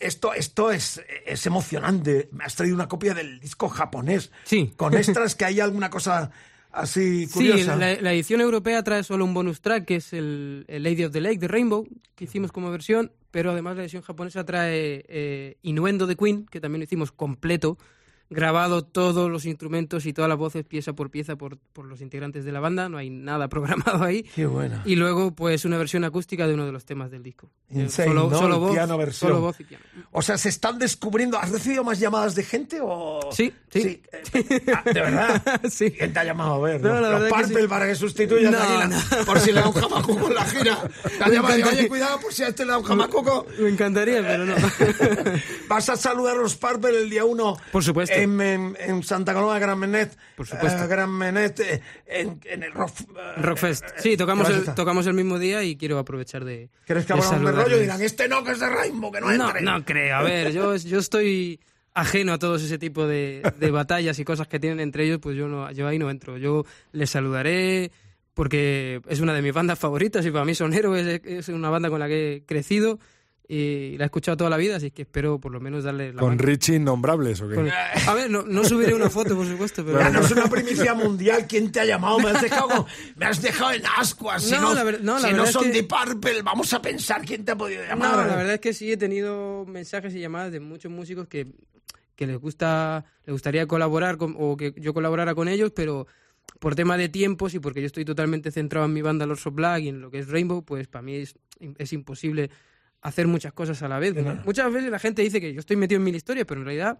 Esto 0.00 0.34
esto 0.34 0.70
es, 0.70 1.00
es 1.24 1.46
emocionante. 1.46 2.28
Me 2.32 2.44
has 2.44 2.54
traído 2.54 2.74
una 2.76 2.88
copia 2.88 3.14
del 3.14 3.40
disco 3.40 3.68
japonés. 3.68 4.30
Sí. 4.44 4.72
Con 4.76 4.94
extras 4.94 5.34
que 5.34 5.44
hay 5.44 5.60
alguna 5.60 5.90
cosa 5.90 6.30
así 6.72 7.26
Sí, 7.26 7.32
curiosa. 7.32 7.76
la, 7.76 7.94
la 8.00 8.12
edición 8.12 8.40
europea 8.40 8.82
trae 8.82 9.02
solo 9.02 9.24
un 9.24 9.32
bonus 9.34 9.60
track, 9.60 9.84
que 9.86 9.96
es 9.96 10.12
el, 10.12 10.64
el 10.68 10.82
Lady 10.82 11.04
of 11.04 11.12
the 11.12 11.20
Lake 11.20 11.38
de 11.38 11.48
Rainbow, 11.48 11.86
que 12.14 12.24
hicimos 12.24 12.52
como 12.52 12.70
versión, 12.70 13.12
pero 13.30 13.50
además 13.52 13.76
la 13.76 13.82
edición 13.82 14.02
japonesa 14.02 14.44
trae 14.44 15.04
eh, 15.08 15.56
Innuendo 15.62 16.06
de 16.06 16.16
Queen, 16.16 16.46
que 16.46 16.60
también 16.60 16.80
lo 16.80 16.84
hicimos 16.84 17.12
completo, 17.12 17.78
grabado 18.30 18.82
todos 18.84 19.30
los 19.30 19.44
instrumentos 19.46 20.06
y 20.06 20.12
todas 20.12 20.28
las 20.28 20.38
voces 20.38 20.64
pieza 20.64 20.92
por 20.94 21.10
pieza 21.10 21.36
por, 21.36 21.58
por 21.72 21.84
los 21.86 22.00
integrantes 22.00 22.44
de 22.44 22.52
la 22.52 22.60
banda, 22.60 22.88
no 22.88 22.98
hay 22.98 23.10
nada 23.10 23.48
programado 23.50 24.02
ahí. 24.04 24.22
Qué 24.34 24.46
buena. 24.46 24.82
Y 24.84 24.96
luego, 24.96 25.32
pues, 25.34 25.64
una 25.64 25.78
versión 25.78 26.04
acústica 26.04 26.46
de 26.46 26.54
uno 26.54 26.66
de 26.66 26.72
los 26.72 26.84
temas 26.84 27.10
del 27.10 27.22
disco. 27.22 27.50
Eh, 27.70 27.82
Insane, 27.82 28.08
solo, 28.08 28.28
¿no? 28.30 28.38
solo 28.38 28.54
El 28.54 28.60
voz, 28.60 28.72
piano 28.72 28.98
versión. 28.98 29.30
solo 29.30 29.40
voz 29.40 29.60
y 29.60 29.64
piano. 29.64 29.84
O 30.12 30.22
sea, 30.22 30.38
se 30.38 30.48
están 30.48 30.78
descubriendo. 30.78 31.38
¿Has 31.38 31.50
recibido 31.50 31.84
más 31.84 31.98
llamadas 32.00 32.34
de 32.34 32.42
gente 32.44 32.78
o...? 32.82 33.20
Sí, 33.32 33.52
sí. 33.70 34.02
eh, 34.12 34.62
ah, 34.74 34.82
¿De 34.84 34.92
verdad? 35.00 35.42
Sí. 35.70 35.90
¿Quién 35.90 36.12
te 36.12 36.18
ha 36.20 36.24
llamado 36.24 36.54
a 36.54 36.58
ver? 36.60 36.80
No, 36.80 36.88
no? 36.94 37.00
Los 37.00 37.10
verdad 37.22 37.26
que 37.26 37.44
sí. 37.62 37.68
para 37.68 37.86
que 37.86 37.94
No, 38.50 38.78
la- 38.78 38.86
no. 38.88 39.24
por 39.26 39.40
si 39.40 39.52
le 39.52 39.60
da 39.60 39.68
un 39.68 39.72
jamacuco 39.74 40.20
con 40.20 40.34
la 40.34 40.44
gira. 40.44 40.76
Te 41.18 41.24
Me 41.28 41.34
llamado 41.36 41.54
oye, 41.54 41.88
cuidado 41.88 42.20
por 42.20 42.32
si 42.32 42.42
a 42.42 42.48
este 42.48 42.64
le 42.64 42.70
da 42.72 42.78
un 42.78 42.84
jamacuco. 42.84 43.46
Me 43.58 43.68
encantaría, 43.68 44.22
pero 44.22 44.44
no. 44.44 44.54
Vas 45.68 45.88
a 45.88 45.96
saludar 45.96 46.36
a 46.36 46.40
los 46.40 46.56
Purple 46.56 46.98
el 47.02 47.10
día 47.10 47.24
1. 47.24 47.56
Por 47.72 47.84
supuesto. 47.84 48.15
En, 48.22 48.40
en- 48.40 48.76
en 48.78 49.02
Santa 49.02 49.32
Coloma 49.34 49.54
de 49.54 49.60
Gran 49.60 49.78
Menet. 49.78 50.16
Por 50.36 50.46
supuesto. 50.46 50.84
Eh, 50.84 50.86
Gran 50.88 51.10
Menet, 51.10 51.60
eh, 51.60 51.80
en, 52.06 52.40
en 52.44 52.62
el 52.62 52.72
Rock... 52.72 52.92
eh, 53.00 53.40
Rockfest. 53.42 53.84
Sí, 53.98 54.16
tocamos 54.16 54.46
¿qué 54.46 54.52
vas 54.54 54.66
a 54.68 54.70
el, 54.70 54.74
tocamos 54.76 55.06
el 55.06 55.14
mismo 55.14 55.38
día 55.38 55.62
y 55.62 55.76
quiero 55.76 55.98
aprovechar 55.98 56.44
de. 56.44 56.70
¿Crees 56.86 57.06
que 57.06 57.12
habrá 57.12 57.28
un 57.30 57.46
rollo? 57.46 57.78
Dirán, 57.78 58.00
este 58.02 58.28
no, 58.28 58.42
que 58.44 58.52
es 58.52 58.60
de 58.60 58.68
Rainbow, 58.68 59.10
que 59.12 59.20
no 59.20 59.30
No, 59.32 59.46
entre. 59.48 59.62
no 59.62 59.84
creo. 59.84 60.16
A 60.16 60.22
ver, 60.22 60.52
yo, 60.52 60.76
yo 60.76 60.98
estoy 60.98 61.60
ajeno 61.94 62.34
a 62.34 62.38
todos 62.38 62.62
ese 62.62 62.78
tipo 62.78 63.06
de, 63.06 63.42
de 63.58 63.70
batallas 63.70 64.18
y 64.18 64.24
cosas 64.24 64.46
que 64.48 64.60
tienen 64.60 64.80
entre 64.80 65.04
ellos, 65.04 65.18
pues 65.20 65.34
yo 65.36 65.48
no, 65.48 65.70
yo 65.72 65.88
ahí 65.88 65.98
no 65.98 66.10
entro. 66.10 66.36
Yo 66.36 66.64
les 66.92 67.08
saludaré 67.08 67.90
porque 68.34 69.00
es 69.08 69.20
una 69.20 69.32
de 69.32 69.40
mis 69.40 69.54
bandas 69.54 69.78
favoritas 69.78 70.24
y 70.26 70.30
para 70.30 70.44
mí 70.44 70.54
son 70.54 70.74
héroes, 70.74 71.22
es 71.24 71.48
una 71.48 71.70
banda 71.70 71.88
con 71.88 71.98
la 72.00 72.06
que 72.06 72.34
he 72.34 72.44
crecido 72.44 72.98
y 73.48 73.96
la 73.96 74.04
he 74.04 74.06
escuchado 74.06 74.36
toda 74.36 74.50
la 74.50 74.56
vida, 74.56 74.76
así 74.76 74.90
que 74.90 75.02
espero 75.02 75.38
por 75.38 75.52
lo 75.52 75.60
menos 75.60 75.84
darle 75.84 76.12
la 76.12 76.20
¿Con 76.20 76.30
mano. 76.30 76.42
Richie 76.42 76.74
innombrables 76.76 77.40
o 77.42 77.48
qué? 77.48 77.54
Con- 77.54 77.70
A 77.70 78.14
ver, 78.14 78.28
no, 78.30 78.42
no 78.42 78.64
subiré 78.64 78.92
una 78.92 79.08
foto, 79.08 79.36
por 79.36 79.46
supuesto, 79.46 79.84
pero... 79.84 80.00
Ya 80.00 80.10
no 80.10 80.20
es 80.20 80.30
una 80.32 80.48
primicia 80.48 80.94
mundial. 80.94 81.46
¿Quién 81.48 81.70
te 81.70 81.78
ha 81.78 81.84
llamado? 81.84 82.18
Me 82.18 82.30
has 82.30 82.42
dejado, 82.42 82.86
me 83.14 83.24
has 83.26 83.40
dejado 83.40 83.70
en 83.72 83.82
ascuas. 83.98 84.42
Si 84.42 84.50
No, 84.52 84.60
no, 84.62 84.74
la 84.74 84.82
ver- 84.82 85.00
no, 85.04 85.18
la 85.20 85.28
si 85.28 85.34
no 85.34 85.44
es 85.44 85.50
son 85.52 85.64
que- 85.64 85.70
de 85.70 85.84
Purple, 85.84 86.42
vamos 86.42 86.72
a 86.72 86.82
pensar 86.82 87.22
quién 87.24 87.44
te 87.44 87.52
ha 87.52 87.56
podido 87.56 87.82
No, 87.82 87.88
llamar. 87.88 88.26
la 88.26 88.34
verdad 88.36 88.54
es 88.54 88.60
que 88.60 88.72
sí 88.72 88.90
he 88.90 88.96
tenido 88.96 89.64
mensajes 89.66 90.12
y 90.14 90.20
llamadas 90.20 90.50
de 90.50 90.58
muchos 90.58 90.90
músicos 90.90 91.28
que, 91.28 91.46
que 92.16 92.26
les 92.26 92.38
gusta, 92.38 93.04
les 93.26 93.32
gustaría 93.32 93.66
colaborar 93.68 94.16
con- 94.16 94.34
o 94.38 94.56
que 94.56 94.74
yo 94.76 94.92
colaborara 94.92 95.36
con 95.36 95.46
ellos, 95.46 95.70
pero 95.72 96.08
por 96.58 96.74
tema 96.74 96.96
de 96.96 97.08
tiempos 97.08 97.54
y 97.54 97.60
porque 97.60 97.80
yo 97.80 97.86
estoy 97.86 98.04
totalmente 98.04 98.50
centrado 98.50 98.86
en 98.86 98.92
mi 98.92 99.02
banda 99.02 99.24
Lords 99.26 99.46
of 99.46 99.54
Black 99.54 99.82
y 99.82 99.88
en 99.90 100.00
lo 100.00 100.10
que 100.10 100.18
es 100.18 100.28
Rainbow, 100.28 100.64
pues 100.64 100.88
para 100.88 101.02
mí 101.02 101.14
es, 101.14 101.36
es 101.78 101.92
imposible 101.92 102.50
hacer 103.02 103.26
muchas 103.26 103.52
cosas 103.52 103.82
a 103.82 103.88
la 103.88 103.98
vez. 103.98 104.14
Muchas 104.44 104.72
veces 104.72 104.90
la 104.90 104.98
gente 104.98 105.22
dice 105.22 105.40
que 105.40 105.52
yo 105.52 105.60
estoy 105.60 105.76
metido 105.76 105.98
en 105.98 106.04
mil 106.04 106.14
historias, 106.14 106.46
pero 106.46 106.60
en 106.60 106.66
realidad 106.66 106.98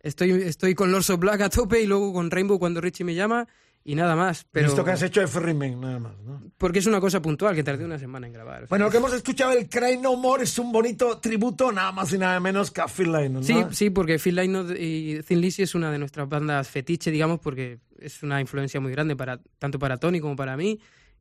estoy, 0.00 0.30
estoy 0.30 0.74
con 0.74 0.92
Lords 0.92 1.10
of 1.10 1.20
Black 1.20 1.40
a 1.40 1.48
tope 1.48 1.82
y 1.82 1.86
luego 1.86 2.12
con 2.12 2.30
Rainbow 2.30 2.58
cuando 2.58 2.80
Richie 2.80 3.04
me 3.04 3.14
llama 3.14 3.46
y 3.84 3.94
nada 3.94 4.16
más. 4.16 4.46
Pero 4.52 4.68
Esto 4.68 4.84
que 4.84 4.90
has 4.90 5.02
hecho 5.02 5.22
es 5.22 5.32
Remain, 5.34 5.80
nada 5.80 5.98
más. 5.98 6.18
¿no? 6.18 6.42
Porque 6.58 6.78
es 6.80 6.86
una 6.86 7.00
cosa 7.00 7.22
puntual 7.22 7.54
que 7.54 7.62
tardé 7.62 7.84
una 7.84 7.98
semana 7.98 8.26
en 8.26 8.32
grabar. 8.32 8.66
Bueno, 8.68 8.84
lo 8.86 8.90
que 8.90 8.98
hemos 8.98 9.12
escuchado, 9.14 9.52
el 9.52 9.68
Cry 9.68 9.96
No 9.96 10.16
More, 10.16 10.42
es 10.42 10.58
un 10.58 10.70
bonito 10.72 11.18
tributo, 11.18 11.72
nada 11.72 11.92
más 11.92 12.12
y 12.12 12.18
nada 12.18 12.38
menos 12.38 12.70
que 12.70 12.80
a 12.82 12.88
Phil 12.88 13.12
Lynott, 13.12 13.30
¿no? 13.30 13.42
Sí, 13.42 13.64
sí, 13.70 13.90
porque 13.90 14.18
Phil 14.18 14.36
Lynott 14.36 14.72
y 14.78 15.22
Thin 15.22 15.40
Lizzy 15.40 15.62
es 15.62 15.74
una 15.74 15.90
de 15.90 15.98
nuestras 15.98 16.28
bandas 16.28 16.68
fetiche, 16.68 17.10
digamos, 17.10 17.40
porque 17.40 17.78
es 17.98 18.22
una 18.22 18.40
influencia 18.40 18.78
muy 18.80 18.92
grande 18.92 19.16
para 19.16 19.40
tanto 19.58 19.78
para 19.78 19.96
Tony 19.96 20.20
como 20.20 20.36
para 20.36 20.56
mí 20.56 20.78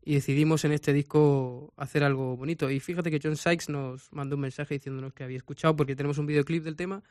y 0.08 0.16
decidimos 0.16 0.64
en 0.64 0.72
este 0.72 0.94
disco 0.94 1.74
hacer 1.76 2.02
algo 2.02 2.38
bonito. 2.38 2.72
Y 2.72 2.80
fíjate 2.80 3.12
que 3.12 3.20
John 3.22 3.36
Sykes 3.36 3.68
nos 3.68 4.08
mandó 4.14 4.38
un 4.38 4.42
mensaje 4.44 4.76
diciéndonos 4.76 5.14
que 5.14 5.26
había 5.26 5.36
escuchado 5.36 5.76
porque 5.76 5.98
tenemos 5.98 6.18
un 6.18 6.26
videoclip 6.26 6.64
del 6.64 6.78
tema 6.78 7.04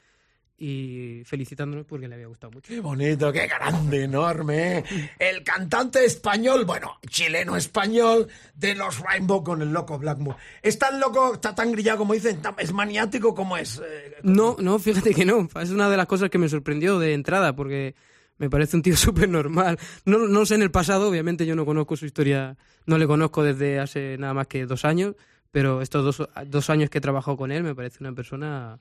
y 0.57 1.21
felicitándonos 1.27 1.85
porque 1.85 2.09
le 2.09 2.15
había 2.15 2.29
gustado 2.29 2.53
mucho. 2.53 2.73
Qué 2.73 2.81
bonito, 2.81 3.31
qué 3.31 3.49
grande, 3.49 4.05
enorme. 4.05 4.83
El 5.19 5.43
cantante 5.43 6.07
español, 6.07 6.65
bueno, 6.65 6.99
chileno-español, 7.07 8.29
de 8.55 8.75
los 8.75 8.99
Rainbow 9.01 9.45
con 9.45 9.61
el 9.61 9.75
loco 9.75 9.99
Blackmore. 9.99 10.39
¿Es 10.63 10.79
tan 10.79 10.99
loco, 10.99 11.35
está 11.35 11.55
tan 11.55 11.73
grillado 11.73 11.99
como 11.99 12.15
dicen? 12.15 12.41
¿Es 12.57 12.73
maniático 12.73 13.35
como 13.35 13.59
es? 13.59 13.79
Eh, 13.79 14.17
No, 14.23 14.57
no, 14.59 14.79
fíjate 14.79 15.13
que 15.13 15.27
no. 15.27 15.47
Es 15.61 15.69
una 15.69 15.91
de 15.91 15.99
las 15.99 16.07
cosas 16.07 16.31
que 16.31 16.39
me 16.39 16.49
sorprendió 16.49 16.99
de 16.99 17.13
entrada, 17.13 17.55
porque 17.55 17.95
me 18.38 18.51
parece 18.51 18.77
un 18.77 18.83
tío 18.83 18.96
súper 18.96 19.29
normal. 19.29 19.79
No, 20.05 20.18
no 20.29 20.46
sé 20.46 20.55
en 20.57 20.62
el 20.62 20.70
pasado, 20.70 21.09
obviamente 21.09 21.46
yo 21.46 21.55
no 21.57 21.64
conozco 21.64 21.96
su 21.96 22.07
historia, 22.07 22.57
no 22.87 22.99
le 22.99 23.07
conozco 23.07 23.42
desde 23.42 23.79
hace 23.81 24.16
nada 24.18 24.35
más 24.35 24.46
que 24.46 24.66
dos 24.66 24.85
años, 24.85 25.14
pero 25.53 25.81
estos 25.83 26.05
dos, 26.18 26.29
dos 26.46 26.70
años 26.70 26.90
que 26.90 26.99
he 26.99 27.01
trabajado 27.01 27.37
con 27.37 27.51
él 27.53 27.62
me 27.62 27.75
parece 27.75 27.99
una 28.01 28.12
persona, 28.12 28.79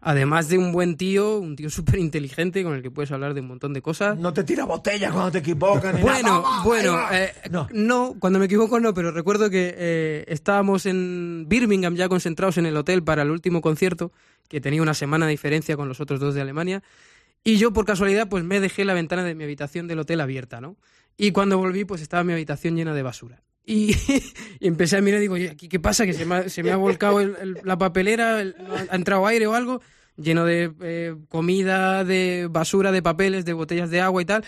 además 0.00 0.48
de 0.48 0.56
un 0.58 0.72
buen 0.72 0.96
tío, 0.96 1.38
un 1.38 1.54
tío 1.56 1.68
súper 1.68 1.98
inteligente 1.98 2.62
con 2.62 2.74
el 2.74 2.82
que 2.82 2.90
puedes 2.90 3.10
hablar 3.12 3.34
de 3.34 3.40
un 3.40 3.48
montón 3.48 3.72
de 3.74 3.82
cosas. 3.82 4.16
No 4.18 4.32
te 4.32 4.42
tira 4.44 4.64
botellas 4.64 5.12
cuando 5.12 5.32
te 5.32 5.38
equivocas. 5.38 5.94
ni 5.94 6.00
Bueno, 6.00 6.42
nada. 6.42 6.62
Bueno, 6.64 6.98
eh, 7.12 7.32
No. 7.50 7.68
no. 7.72 8.14
cuando 8.18 8.38
me 8.38 8.46
equivoco 8.46 8.80
no, 8.80 8.94
pero 8.94 9.10
recuerdo 9.10 9.50
que 9.50 9.74
eh, 9.76 10.24
estábamos 10.28 10.86
en 10.86 11.44
Birmingham 11.48 11.94
ya 11.94 12.08
concentrados 12.08 12.56
en 12.58 12.66
el 12.66 12.76
hotel 12.76 13.02
para 13.02 13.22
el 13.22 13.30
último 13.30 13.60
concierto, 13.60 14.10
que 14.48 14.60
tenía 14.60 14.80
una 14.82 14.94
semana 14.94 15.26
de 15.26 15.30
diferencia 15.32 15.76
con 15.76 15.88
los 15.88 16.00
otros 16.00 16.20
dos 16.20 16.34
de 16.34 16.40
Alemania, 16.42 16.82
y 17.44 17.56
yo 17.58 17.72
por 17.72 17.84
casualidad 17.84 18.28
pues 18.28 18.42
me 18.44 18.58
dejé 18.60 18.84
la 18.84 18.94
ventana 18.94 19.22
de 19.22 19.34
mi 19.34 19.44
habitación 19.44 19.86
del 19.86 19.98
hotel 20.00 20.20
abierta, 20.20 20.60
¿no? 20.60 20.76
Y 21.16 21.30
cuando 21.30 21.58
volví 21.58 21.84
pues 21.84 22.00
estaba 22.02 22.24
mi 22.24 22.32
habitación 22.32 22.74
llena 22.76 22.94
de 22.94 23.02
basura. 23.02 23.42
Y, 23.66 23.94
empecé 24.60 24.96
a 24.96 25.00
mirar 25.00 25.18
y 25.18 25.22
digo, 25.22 25.34
"Oye, 25.34 25.50
¿aquí 25.50 25.68
qué 25.68 25.80
pasa? 25.80 26.04
Que 26.04 26.12
se 26.12 26.24
me 26.26 26.34
ha, 26.34 26.48
se 26.48 26.62
me 26.62 26.70
ha 26.70 26.76
volcado 26.76 27.20
el- 27.20 27.60
la 27.62 27.78
papelera, 27.78 28.40
el- 28.40 28.56
ha 28.90 28.94
entrado 28.96 29.26
aire 29.26 29.46
o 29.46 29.54
algo, 29.54 29.80
lleno 30.16 30.44
de 30.44 30.72
eh, 30.82 31.14
comida, 31.28 32.04
de 32.04 32.48
basura, 32.50 32.92
de 32.92 33.02
papeles, 33.02 33.44
de 33.44 33.52
botellas 33.52 33.90
de 33.90 34.00
agua 34.00 34.20
y 34.22 34.24
tal. 34.26 34.44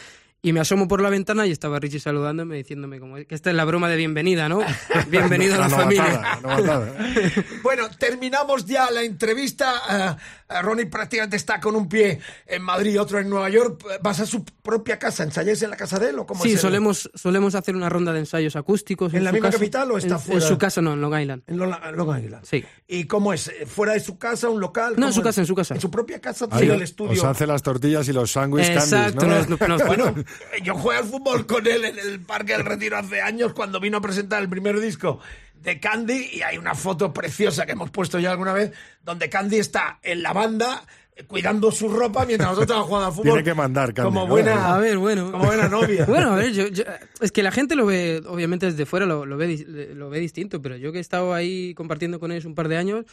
Y 0.47 0.53
me 0.53 0.61
asomo 0.61 0.87
por 0.87 1.01
la 1.03 1.11
ventana 1.11 1.45
y 1.45 1.51
estaba 1.51 1.81
Richie 1.81 1.99
saludándome, 1.99 2.55
diciéndome 2.55 3.01
como 3.01 3.17
que 3.17 3.27
esta 3.31 3.51
es 3.51 3.57
la 3.57 3.65
broma 3.65 3.89
de 3.89 3.97
bienvenida, 3.97 4.49
¿no? 4.49 4.61
Bienvenido 5.09 5.57
a 5.57 5.59
la 5.59 5.67
Una 5.67 5.77
familia. 5.77 6.05
novatada, 6.05 6.39
una 6.39 6.57
novatada. 6.61 6.97
Bueno, 7.65 7.89
terminamos 7.99 8.65
ya 8.65 8.89
la 8.93 9.03
entrevista. 9.03 9.75
Eh, 9.91 10.55
eh, 10.55 10.63
Ronnie 10.63 10.87
prácticamente 10.87 11.35
está 11.35 11.59
con 11.59 11.75
un 11.75 11.89
pie 11.89 12.21
en 12.47 12.63
Madrid 12.63 12.93
y 12.95 12.99
otro 12.99 13.19
en 13.19 13.29
Nueva 13.29 13.49
York. 13.49 13.83
¿Vas 14.01 14.21
a 14.21 14.27
su 14.27 14.45
propia 14.45 15.01
casa? 15.01 15.25
¿Ensayáis 15.25 15.61
en 15.63 15.71
la 15.71 15.77
casa 15.77 15.99
de 15.99 16.11
él 16.11 16.19
o 16.21 16.27
cómo 16.27 16.45
Sí, 16.45 16.51
es 16.51 16.55
el- 16.55 16.61
solemos, 16.61 17.11
solemos 17.13 17.57
hacer 17.57 17.75
una 17.75 17.89
ronda 17.89 18.13
de 18.13 18.21
ensayos 18.21 18.55
acústicos. 18.55 19.13
¿En 19.15 19.25
la 19.25 19.31
su 19.31 19.35
misma 19.35 19.49
casa. 19.49 19.59
capital 19.59 19.91
o 19.91 19.99
está 19.99 20.15
En- 20.15 20.21
fuera? 20.21 20.41
En 20.43 20.47
su 20.49 20.59
casa 20.59 20.81
no, 20.81 20.93
en 20.93 21.01
Long 21.01 21.19
Island. 21.21 21.43
En 21.49 21.57
Long 21.59 21.75
Long 21.97 22.25
Island. 22.25 22.45
Sí. 22.45 22.65
¿Y 22.87 23.07
cómo 23.09 23.33
es? 23.33 23.49
Eh, 23.49 23.67
¿Fuera 23.67 23.95
de 23.95 24.01
su 24.01 24.17
casa, 24.17 24.49
un 24.49 24.61
local? 24.61 24.91
No, 24.97 25.09
en 25.09 25.11
¿Cómo 25.11 25.13
su 25.13 25.21
es? 25.23 25.25
casa, 25.25 25.41
en 25.41 25.47
su 25.49 25.57
casa. 25.57 25.75
¿En 25.75 25.81
su 25.81 25.91
propia 25.91 26.21
casa? 26.21 26.47
Ahí 26.53 26.61
¿Tiene 26.61 26.75
el 26.77 26.83
estudio? 26.83 27.21
Os 27.21 27.25
hace 27.25 27.49
las 27.49 27.65
tortillas 27.65 28.07
y 28.07 28.13
los 28.13 28.31
sándwiches 28.31 28.71
Exacto, 28.71 29.19
candies, 29.27 29.49
¿no? 29.49 29.57
nos- 29.57 29.69
nos- 29.81 29.87
Bueno, 29.89 30.15
yo 30.63 30.75
jugué 30.75 30.97
al 30.97 31.05
fútbol 31.05 31.47
con 31.47 31.67
él 31.67 31.85
en 31.85 31.99
el 31.99 32.21
Parque 32.21 32.53
del 32.53 32.65
Retiro 32.65 32.97
hace 32.97 33.21
años 33.21 33.53
cuando 33.53 33.81
vino 33.81 33.99
a 33.99 34.01
presentar 34.01 34.43
el 34.43 34.49
primer 34.49 34.79
disco 34.81 35.21
de 35.63 35.81
Candy 35.81 36.31
y 36.35 36.43
hay 36.43 36.59
una 36.59 36.75
foto 36.75 37.13
preciosa 37.13 37.67
que 37.67 37.73
hemos 37.73 37.91
puesto 37.91 38.19
ya 38.19 38.31
alguna 38.31 38.53
vez 38.53 38.73
donde 39.03 39.29
Candy 39.29 39.59
está 39.59 39.99
en 40.03 40.23
la 40.23 40.33
banda 40.33 40.83
eh, 41.17 41.25
cuidando 41.25 41.73
su 41.73 41.89
ropa 41.89 42.25
mientras 42.27 42.51
nosotros 42.51 42.65
estamos 42.71 42.87
jugando 42.87 43.07
al 43.07 43.13
fútbol. 43.13 43.25
Tiene 43.33 43.43
que 43.45 43.55
mandar, 43.55 43.95
Candy, 43.95 44.09
Como 44.09 44.21
¿no? 44.23 44.27
buena, 44.29 44.75
A 44.75 44.79
ver, 44.79 44.99
bueno. 44.99 45.33
como 45.33 45.47
buena 45.47 45.69
novia. 45.69 46.05
Bueno, 46.09 46.33
a 46.35 46.37
ver, 46.37 46.53
yo, 46.53 46.69
yo- 46.69 46.85
es 47.21 47.33
que 47.33 47.43
la 47.43 47.51
gente 47.51 47.75
lo 47.75 47.87
ve, 47.87 48.23
obviamente 48.27 48.67
desde 48.67 48.87
fuera 48.87 49.07
lo, 49.07 49.25
lo 49.27 49.37
ve, 49.37 49.93
lo 49.95 50.09
ve 50.11 50.21
distinto, 50.21 50.61
pero 50.63 50.77
yo 50.77 50.93
que 50.93 50.99
he 50.99 51.01
estado 51.01 51.33
ahí 51.35 51.75
compartiendo 51.75 52.21
con 52.21 52.31
ellos 52.33 52.45
un 52.45 52.55
par 52.55 52.69
de 52.69 52.77
años, 52.77 53.05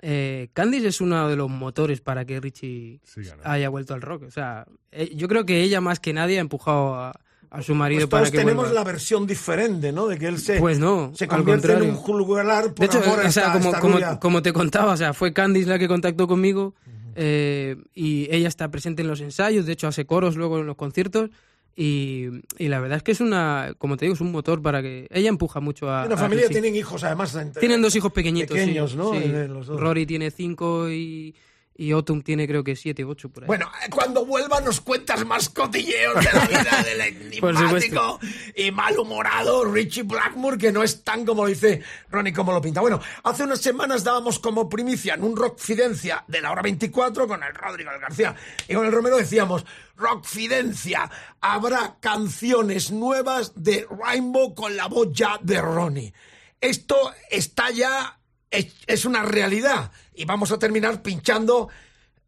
eh, 0.00 0.48
Candice 0.52 0.88
es 0.88 1.00
uno 1.00 1.28
de 1.28 1.36
los 1.36 1.50
motores 1.50 2.00
para 2.00 2.24
que 2.24 2.40
Richie 2.40 3.00
haya 3.44 3.68
vuelto 3.68 3.94
al 3.94 4.00
rock. 4.02 4.22
O 4.24 4.30
sea, 4.30 4.66
eh, 4.90 5.12
yo 5.14 5.28
creo 5.28 5.44
que 5.44 5.62
ella 5.62 5.80
más 5.80 6.00
que 6.00 6.12
nadie 6.12 6.38
ha 6.38 6.40
empujado 6.40 6.94
a, 6.94 7.12
a 7.50 7.62
su 7.62 7.74
marido 7.74 8.00
Pues 8.00 8.08
para 8.08 8.20
todos 8.22 8.30
que 8.32 8.38
tenemos 8.38 8.64
vuelva. 8.64 8.80
la 8.80 8.84
versión 8.84 9.26
diferente, 9.26 9.92
¿no? 9.92 10.06
De 10.08 10.18
que 10.18 10.26
él 10.26 10.38
se, 10.38 10.58
Pues 10.58 10.78
no, 10.78 11.12
se 11.14 11.28
convierte 11.28 11.72
en 11.74 11.82
un 11.82 11.94
juglar 11.96 12.72
por 12.72 12.78
De 12.78 12.86
hecho, 12.86 13.02
amor 13.04 13.18
o 13.18 13.30
sea, 13.30 13.46
esta- 13.48 13.52
como, 13.52 13.66
esta 13.68 13.80
como, 13.80 13.94
rubia. 13.94 14.18
como 14.18 14.42
te 14.42 14.52
contaba, 14.52 14.92
o 14.92 14.96
sea, 14.96 15.12
fue 15.12 15.32
Candice 15.32 15.68
la 15.68 15.78
que 15.78 15.88
contactó 15.88 16.26
conmigo 16.26 16.74
eh, 17.14 17.76
y 17.94 18.26
ella 18.34 18.48
está 18.48 18.70
presente 18.70 19.02
en 19.02 19.08
los 19.08 19.20
ensayos, 19.20 19.66
de 19.66 19.72
hecho 19.74 19.86
hace 19.86 20.06
coros 20.06 20.34
luego 20.36 20.58
en 20.60 20.66
los 20.66 20.76
conciertos 20.76 21.28
y, 21.74 22.28
y 22.58 22.68
la 22.68 22.80
verdad 22.80 22.98
es 22.98 23.02
que 23.02 23.12
es 23.12 23.20
una, 23.20 23.72
como 23.78 23.96
te 23.96 24.04
digo, 24.04 24.14
es 24.14 24.20
un 24.20 24.30
motor 24.30 24.60
para 24.60 24.82
que 24.82 25.06
ella 25.10 25.28
empuja 25.28 25.60
mucho 25.60 25.90
a... 25.90 26.04
Una 26.04 26.14
a 26.14 26.18
familia 26.18 26.48
tienen 26.48 26.76
hijos, 26.76 27.02
además. 27.04 27.36
Tienen 27.58 27.80
dos 27.80 27.96
hijos 27.96 28.12
pequeñitos, 28.12 28.56
sí, 28.56 28.64
Pequeños, 28.66 28.94
¿no? 28.94 29.12
sí. 29.12 29.20
Eh, 29.24 29.48
los 29.48 29.66
dos. 29.66 29.80
Rory 29.80 30.04
tiene 30.04 30.30
cinco 30.30 30.90
y, 30.90 31.34
y 31.82 31.90
Autumn 31.90 32.22
tiene 32.22 32.46
creo 32.46 32.62
que 32.62 32.76
siete, 32.76 33.04
ocho 33.04 33.28
por 33.28 33.42
ahí. 33.42 33.48
Bueno, 33.48 33.68
cuando 33.90 34.24
vuelva 34.24 34.60
nos 34.60 34.80
cuentas 34.80 35.24
más 35.26 35.48
cotilleos 35.48 36.14
de 36.14 36.32
la 36.32 36.46
vida 36.46 36.82
del 36.84 37.00
enigmático 37.32 38.20
y 38.54 38.70
malhumorado 38.70 39.64
Richie 39.64 40.04
Blackmore, 40.04 40.58
que 40.58 40.70
no 40.70 40.84
es 40.84 41.02
tan 41.02 41.26
como 41.26 41.42
lo 41.42 41.48
dice 41.48 41.82
Ronnie, 42.08 42.32
como 42.32 42.52
lo 42.52 42.60
pinta. 42.60 42.80
Bueno, 42.80 43.00
hace 43.24 43.42
unas 43.42 43.60
semanas 43.60 44.04
dábamos 44.04 44.38
como 44.38 44.68
primicia 44.68 45.14
en 45.14 45.24
un 45.24 45.36
Rock 45.36 45.58
Fidencia 45.58 46.24
de 46.28 46.40
la 46.40 46.52
hora 46.52 46.62
24 46.62 47.26
con 47.26 47.42
el 47.42 47.52
Rodrigo 47.52 47.90
el 47.90 48.00
García 48.00 48.36
y 48.68 48.74
con 48.74 48.86
el 48.86 48.92
Romero 48.92 49.16
decíamos, 49.16 49.66
Rock 49.96 50.24
Fidencia, 50.24 51.10
habrá 51.40 51.96
canciones 51.98 52.92
nuevas 52.92 53.52
de 53.56 53.88
Rainbow 53.90 54.54
con 54.54 54.76
la 54.76 54.86
voz 54.86 55.08
ya 55.12 55.36
de 55.42 55.60
Ronnie. 55.60 56.14
Esto 56.60 57.12
está 57.28 57.70
ya, 57.70 58.20
es, 58.52 58.72
es 58.86 59.04
una 59.04 59.22
realidad 59.22 59.90
y 60.14 60.24
vamos 60.24 60.52
a 60.52 60.58
terminar 60.58 61.02
pinchando 61.02 61.68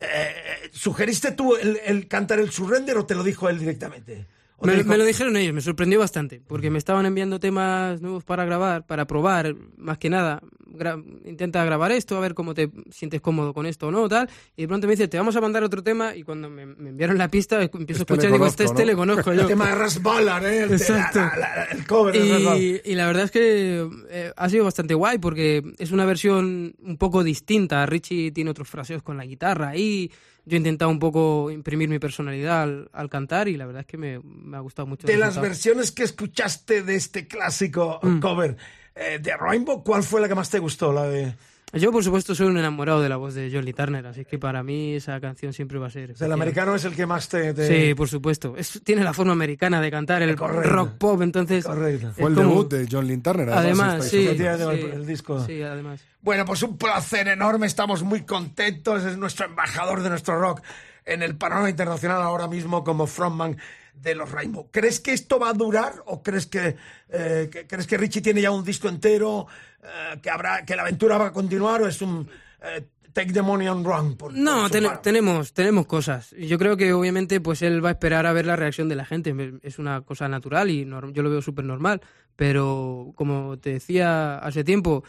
eh, 0.00 0.70
¿Sugeriste 0.72 1.32
tú 1.32 1.56
el, 1.56 1.80
el 1.84 2.08
cantar 2.08 2.40
el 2.40 2.50
surrender 2.50 2.96
o 2.98 3.06
te 3.06 3.14
lo 3.14 3.22
dijo 3.22 3.48
él 3.48 3.58
directamente? 3.58 4.26
¿O 4.56 4.66
te 4.66 4.76
Me, 4.76 4.84
me 4.84 4.98
lo 4.98 5.04
dijeron 5.04 5.36
ellos, 5.36 5.52
me 5.52 5.60
sorprendió 5.60 5.98
bastante, 5.98 6.40
porque 6.46 6.70
me 6.70 6.78
estaban 6.78 7.06
enviando 7.06 7.40
temas 7.40 8.00
nuevos 8.00 8.22
para 8.24 8.44
grabar, 8.44 8.86
para 8.86 9.06
probar, 9.06 9.54
más 9.76 9.98
que 9.98 10.08
nada. 10.10 10.40
Gra- 10.66 11.02
intenta 11.24 11.64
grabar 11.64 11.92
esto, 11.92 12.16
a 12.16 12.20
ver 12.20 12.34
cómo 12.34 12.52
te 12.54 12.70
sientes 12.90 13.20
cómodo 13.20 13.52
con 13.54 13.66
esto 13.66 13.88
o 13.88 13.90
no, 13.90 14.08
tal. 14.08 14.28
Y 14.56 14.62
de 14.62 14.68
pronto 14.68 14.86
me 14.86 14.92
dice, 14.94 15.06
te 15.08 15.16
vamos 15.18 15.36
a 15.36 15.40
mandar 15.40 15.62
otro 15.64 15.82
tema. 15.82 16.16
Y 16.16 16.22
cuando 16.24 16.48
me, 16.50 16.66
me 16.66 16.90
enviaron 16.90 17.16
la 17.18 17.28
pista, 17.28 17.62
empiezo 17.62 18.02
Este 18.02 18.12
a 18.12 18.16
escuchar 18.16 18.30
y 18.30 18.32
digo, 18.32 18.46
este, 18.46 18.64
conozco, 18.64 18.72
este 18.74 18.82
¿no? 18.82 18.86
le 18.90 18.96
conozco 18.96 19.32
yo. 19.34 19.40
El 19.42 19.46
tema 19.48 19.68
de 19.68 19.74
Ras 19.76 20.02
Ballard, 20.02 20.46
¿eh? 20.46 20.62
El, 20.64 20.72
Exacto. 20.72 21.18
la- 21.20 21.36
la- 21.36 21.56
la- 21.56 21.64
el 21.66 21.86
cover. 21.86 22.16
Y, 22.16 22.80
y 22.84 22.94
la 22.96 23.06
verdad 23.06 23.24
es 23.24 23.30
que 23.30 23.88
eh, 24.10 24.32
ha 24.36 24.48
sido 24.48 24.64
bastante 24.64 24.94
guay 24.94 25.18
porque 25.18 25.62
es 25.78 25.92
una 25.92 26.04
versión 26.04 26.74
un 26.82 26.96
poco 26.96 27.22
distinta. 27.22 27.86
Richie 27.86 28.32
tiene 28.32 28.50
otros 28.50 28.68
fraseos 28.68 29.02
con 29.02 29.16
la 29.16 29.24
guitarra 29.26 29.76
y 29.76 30.10
yo 30.46 30.56
he 30.56 30.58
intentado 30.58 30.90
un 30.90 30.98
poco 30.98 31.50
imprimir 31.50 31.88
mi 31.88 31.98
personalidad 31.98 32.62
al, 32.62 32.90
al 32.92 33.08
cantar 33.08 33.48
y 33.48 33.56
la 33.56 33.66
verdad 33.66 33.80
es 33.80 33.86
que 33.86 33.96
me, 33.96 34.20
me 34.20 34.56
ha 34.56 34.60
gustado 34.60 34.86
mucho. 34.86 35.06
De 35.06 35.16
las 35.16 35.40
versiones 35.40 35.90
que 35.92 36.02
escuchaste 36.02 36.82
de 36.82 36.94
este 36.96 37.26
clásico 37.26 37.98
Mm. 38.02 38.20
cover 38.20 38.56
eh, 38.94 39.18
de 39.20 39.36
Rainbow, 39.36 39.82
¿cuál 39.82 40.02
fue 40.02 40.20
la 40.20 40.28
que 40.28 40.34
más 40.34 40.50
te 40.50 40.58
gustó? 40.58 40.92
La 40.92 41.04
de... 41.04 41.34
Yo, 41.74 41.90
por 41.92 42.04
supuesto, 42.04 42.34
soy 42.34 42.46
un 42.46 42.56
enamorado 42.58 43.00
de 43.02 43.08
la 43.08 43.16
voz 43.16 43.34
de 43.34 43.50
Johnny 43.52 43.72
Turner, 43.72 44.06
así 44.06 44.24
que 44.24 44.38
para 44.38 44.62
mí 44.62 44.94
esa 44.94 45.20
canción 45.20 45.52
siempre 45.52 45.78
va 45.78 45.88
a 45.88 45.90
ser. 45.90 46.14
El 46.20 46.32
americano 46.32 46.74
es 46.74 46.84
el 46.84 46.94
que 46.94 47.04
más 47.06 47.28
te... 47.28 47.52
te- 47.54 47.66
Sí, 47.88 47.94
por 47.94 48.08
supuesto. 48.08 48.54
Es- 48.56 48.80
tiene 48.84 49.02
la 49.02 49.12
forma 49.12 49.32
americana 49.32 49.80
de 49.80 49.90
cantar 49.90 50.22
el 50.22 50.36
Correcto. 50.36 50.70
rock 50.70 50.90
pop, 50.98 51.22
entonces. 51.22 51.64
Correcto. 51.64 52.12
Fue 52.16 52.30
el 52.30 52.36
como- 52.36 52.48
debut 52.50 52.72
de 52.72 52.88
John 52.90 53.06
Lynn 53.06 53.22
Turner. 53.22 53.50
Además, 53.50 54.04
sí, 54.04 54.28
sí, 54.36 54.44
el- 54.44 54.68
el 54.92 55.06
disco. 55.06 55.44
Sí, 55.44 55.62
además. 55.62 56.00
Bueno, 56.22 56.44
pues 56.44 56.62
un 56.62 56.78
placer 56.78 57.28
enorme, 57.28 57.66
estamos 57.66 58.02
muy 58.02 58.22
contentos, 58.22 59.04
es 59.04 59.18
nuestro 59.18 59.46
embajador 59.46 60.02
de 60.02 60.10
nuestro 60.10 60.38
rock 60.40 60.62
en 61.04 61.22
el 61.22 61.36
panorama 61.36 61.68
internacional 61.68 62.22
ahora 62.22 62.48
mismo 62.48 62.82
como 62.84 63.06
frontman 63.06 63.58
de 63.94 64.14
los 64.14 64.30
Rainbow. 64.32 64.68
¿Crees 64.72 65.00
que 65.00 65.12
esto 65.12 65.38
va 65.38 65.50
a 65.50 65.52
durar 65.52 65.92
o 66.06 66.22
crees 66.22 66.46
que, 66.46 66.76
eh, 67.10 67.48
que- 67.52 67.66
crees 67.66 67.86
que 67.86 67.96
Richie 67.96 68.22
tiene 68.22 68.40
ya 68.40 68.50
un 68.50 68.64
disco 68.64 68.88
entero, 68.88 69.46
eh, 69.84 70.18
que 70.22 70.30
habrá 70.30 70.64
que 70.64 70.74
la 70.76 70.82
aventura 70.82 71.18
va 71.18 71.26
a 71.28 71.32
continuar 71.32 71.82
o 71.82 71.86
es 71.88 72.00
un 72.02 72.28
eh, 72.62 72.86
take 73.12 73.32
the 73.32 73.42
money 73.42 73.66
and 73.68 73.86
run? 73.86 74.16
por- 74.16 74.32
No, 74.32 74.62
por 74.62 74.70
ten- 74.70 74.90
tenemos, 75.02 75.52
tenemos 75.52 75.86
cosas. 75.86 76.30
Yo 76.38 76.58
creo 76.58 76.76
que 76.76 76.92
obviamente 76.92 77.40
pues 77.40 77.62
él 77.62 77.84
va 77.84 77.90
a 77.90 77.92
esperar 77.92 78.26
a 78.26 78.32
ver 78.32 78.46
la 78.46 78.56
reacción 78.56 78.88
de 78.88 78.96
la 78.96 79.04
gente. 79.04 79.34
Es 79.62 79.78
una 79.78 80.00
cosa 80.00 80.28
natural 80.28 80.70
y 80.70 80.84
norm- 80.84 81.12
yo 81.12 81.22
lo 81.22 81.30
veo 81.30 81.42
súper 81.42 81.64
normal. 81.64 82.00
Pero 82.36 83.12
como 83.14 83.58
te 83.58 83.70
decía 83.74 84.38
hace 84.38 84.64
tiempo, 84.64 85.04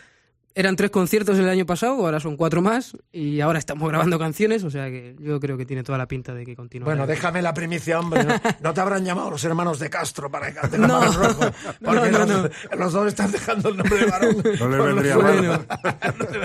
eran 0.57 0.75
tres 0.77 0.89
conciertos 0.89 1.37
el 1.37 1.49
año 1.49 1.65
pasado, 1.65 1.93
ahora 2.05 2.19
son 2.21 2.37
cuatro 2.37 2.61
más 2.61 2.95
y 3.11 3.41
ahora 3.41 3.59
estamos 3.59 3.87
grabando 3.89 4.17
canciones, 4.17 4.63
o 4.63 4.69
sea 4.71 4.89
que 4.89 5.13
yo 5.19 5.39
creo 5.41 5.57
que 5.57 5.65
tiene 5.65 5.83
toda 5.83 5.97
la 5.97 6.07
pinta 6.07 6.33
de 6.33 6.45
que 6.45 6.55
continúe. 6.55 6.85
Bueno, 6.85 7.05
déjame 7.05 7.41
la 7.41 7.53
primicia, 7.53 7.99
hombre. 7.99 8.23
¿no? 8.23 8.33
No 8.61 8.73
te 8.73 8.79
habrán 8.81 9.03
llamado 9.03 9.29
los 9.31 9.43
hermanos 9.43 9.79
de 9.79 9.89
Castro 9.89 10.31
para 10.31 10.47
que 10.47 10.59
canten 10.59 10.81
la 10.81 10.87
No. 10.87 10.99
mano 11.01 11.11
roja, 11.11 11.53
Porque 11.83 12.09
No, 12.11 12.25
no, 12.25 12.41
los, 12.43 12.51
los 12.77 12.93
dos 12.93 13.07
están 13.07 13.31
dejando 13.31 13.69
el 13.69 13.77
nombre 13.77 13.97
de 13.99 14.05
varón. 14.05 14.35
No 14.59 14.69
le 14.69 14.77
vendría 14.93 15.17
mal. 15.17 15.67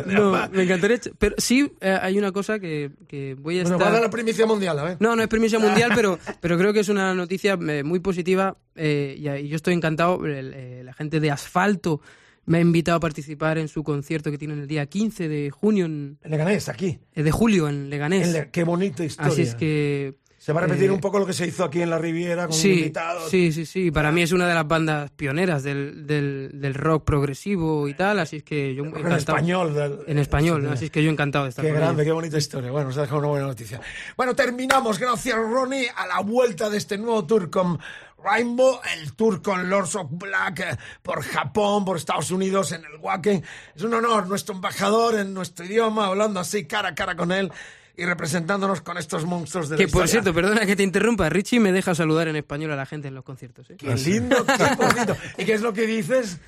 No 0.06 0.48
me 0.52 0.62
encantaría. 0.64 0.98
Pero 1.18 1.36
sí, 1.38 1.72
eh, 1.80 1.98
hay 2.02 2.18
una 2.18 2.32
cosa 2.32 2.58
que, 2.58 2.90
que 3.08 3.36
voy 3.38 3.60
a 3.60 3.62
Bueno, 3.62 3.76
estar. 3.76 3.86
va 3.86 3.90
a 3.90 3.94
dar 3.94 4.02
la 4.02 4.10
primicia 4.10 4.44
mundial, 4.46 4.78
a 4.78 4.82
ver. 4.84 4.96
No, 5.00 5.14
no 5.16 5.22
es 5.22 5.28
primicia 5.28 5.58
mundial, 5.58 5.92
pero, 5.94 6.18
pero 6.40 6.58
creo 6.58 6.72
que 6.72 6.80
es 6.80 6.88
una 6.88 7.14
noticia 7.14 7.56
eh, 7.68 7.82
muy 7.84 8.00
positiva 8.00 8.56
eh, 8.74 9.14
y, 9.18 9.28
y 9.28 9.48
yo 9.48 9.56
estoy 9.56 9.74
encantado. 9.74 10.24
El- 10.26 10.84
la 10.84 10.92
gente 10.94 11.20
de 11.20 11.30
Asfalto 11.30 12.00
me 12.46 12.59
ha 12.59 12.61
invitado 12.61 12.96
a 12.96 13.00
participar 13.00 13.59
en 13.59 13.68
su 13.68 13.83
concierto 13.85 14.31
que 14.31 14.38
tienen 14.38 14.59
el 14.61 14.66
día 14.66 14.87
15 14.87 15.29
de 15.29 15.50
junio, 15.50 15.87
en, 15.87 16.18
En 16.22 16.31
Leganés, 16.31 16.68
aquí. 16.68 16.98
eh, 17.14 17.22
de 17.22 17.31
julio 17.31 17.68
en 17.68 17.90
Leganés. 17.90 18.26
En 18.26 18.33
Le- 18.33 18.50
Qué 18.50 18.64
bonita 18.64 19.05
historia. 19.05 19.33
Así 19.33 19.42
es 19.42 19.55
que... 19.55 20.16
Se 20.42 20.55
va 20.55 20.61
a 20.61 20.64
repetir 20.64 20.88
eh, 20.88 20.92
un 20.92 21.00
poco 21.00 21.18
lo 21.18 21.26
que 21.26 21.35
se 21.35 21.46
hizo 21.46 21.64
aquí 21.64 21.83
en 21.83 21.90
la 21.90 21.98
Riviera 21.98 22.46
con 22.46 22.55
Sí, 22.57 22.72
invitados. 22.72 23.29
sí, 23.29 23.53
sí, 23.53 23.66
sí. 23.66 23.90
Para 23.90 24.11
mí 24.11 24.22
es 24.22 24.33
una 24.33 24.48
de 24.48 24.55
las 24.55 24.66
bandas 24.66 25.11
pioneras 25.11 25.62
del, 25.62 26.07
del, 26.07 26.53
del 26.55 26.72
rock 26.72 27.05
progresivo 27.05 27.87
y 27.88 27.92
tal, 27.92 28.18
así 28.20 28.37
es 28.37 28.42
que 28.42 28.74
yo 28.74 28.85
En 28.85 28.88
encantado. 28.88 29.18
español. 29.18 29.74
del- 29.74 29.98
En 30.07 30.18
español, 30.18 30.62
Sí, 30.66 30.72
así 30.72 30.85
es 30.87 30.90
que 30.90 31.03
yo 31.05 31.11
encantado 31.11 31.44
de 31.44 31.50
estar 31.50 31.62
Qué 31.62 31.70
con 31.72 31.79
grande, 31.81 32.03
ellos. 32.03 32.09
qué 32.09 32.12
bonita 32.14 32.38
historia. 32.38 32.70
Bueno, 32.70 32.88
nos 32.88 32.96
ha 32.96 33.03
dejado 33.03 33.18
una 33.18 33.29
buena 33.29 33.46
noticia. 33.48 33.83
Bueno, 34.16 34.35
terminamos. 34.35 34.98
Gracias, 34.98 35.37
Ronnie, 35.37 35.88
a 35.94 36.07
la 36.07 36.20
vuelta 36.20 36.70
de 36.70 36.79
este 36.79 36.96
nuevo 36.96 37.26
tour 37.26 37.50
con 37.50 37.79
Rainbow, 38.24 38.81
el 38.96 39.12
tour 39.12 39.42
con 39.42 39.68
Lords 39.68 39.94
of 39.96 40.07
Black 40.11 40.61
eh, 40.61 40.76
por 41.03 41.22
Japón, 41.22 41.85
por 41.85 41.98
Estados 41.98 42.31
Unidos, 42.31 42.72
en 42.72 42.83
el 42.87 42.96
Wacken. 42.98 43.44
Es 43.76 43.83
un 43.83 43.92
honor, 43.92 44.26
nuestro 44.26 44.55
embajador 44.55 45.16
en 45.18 45.35
nuestro 45.35 45.66
idioma, 45.66 46.07
hablando 46.07 46.40
así 46.40 46.64
cara 46.66 46.88
a 46.88 46.94
cara 46.94 47.14
con 47.14 47.31
él 47.31 47.53
y 48.00 48.04
representándonos 48.06 48.80
con 48.80 48.96
estos 48.98 49.24
monstruos 49.26 49.68
de 49.68 49.76
la 49.76 49.78
Que 49.78 49.84
por 49.88 50.04
historia. 50.06 50.22
cierto, 50.22 50.34
perdona 50.34 50.64
que 50.66 50.74
te 50.76 50.82
interrumpa, 50.82 51.28
Richie 51.28 51.60
me 51.60 51.70
deja 51.72 51.94
saludar 51.94 52.28
en 52.28 52.36
español 52.36 52.72
a 52.72 52.76
la 52.76 52.86
gente 52.86 53.08
en 53.08 53.14
los 53.14 53.24
conciertos. 53.24 53.68
¿eh? 53.70 53.76
Qué 53.78 53.94
lindo, 53.94 54.36
qué 54.46 54.74
bonito. 54.78 55.16
¿Y 55.38 55.44
qué 55.44 55.52
es 55.54 55.60
lo 55.60 55.72
que 55.72 55.86
dices? 55.86 56.38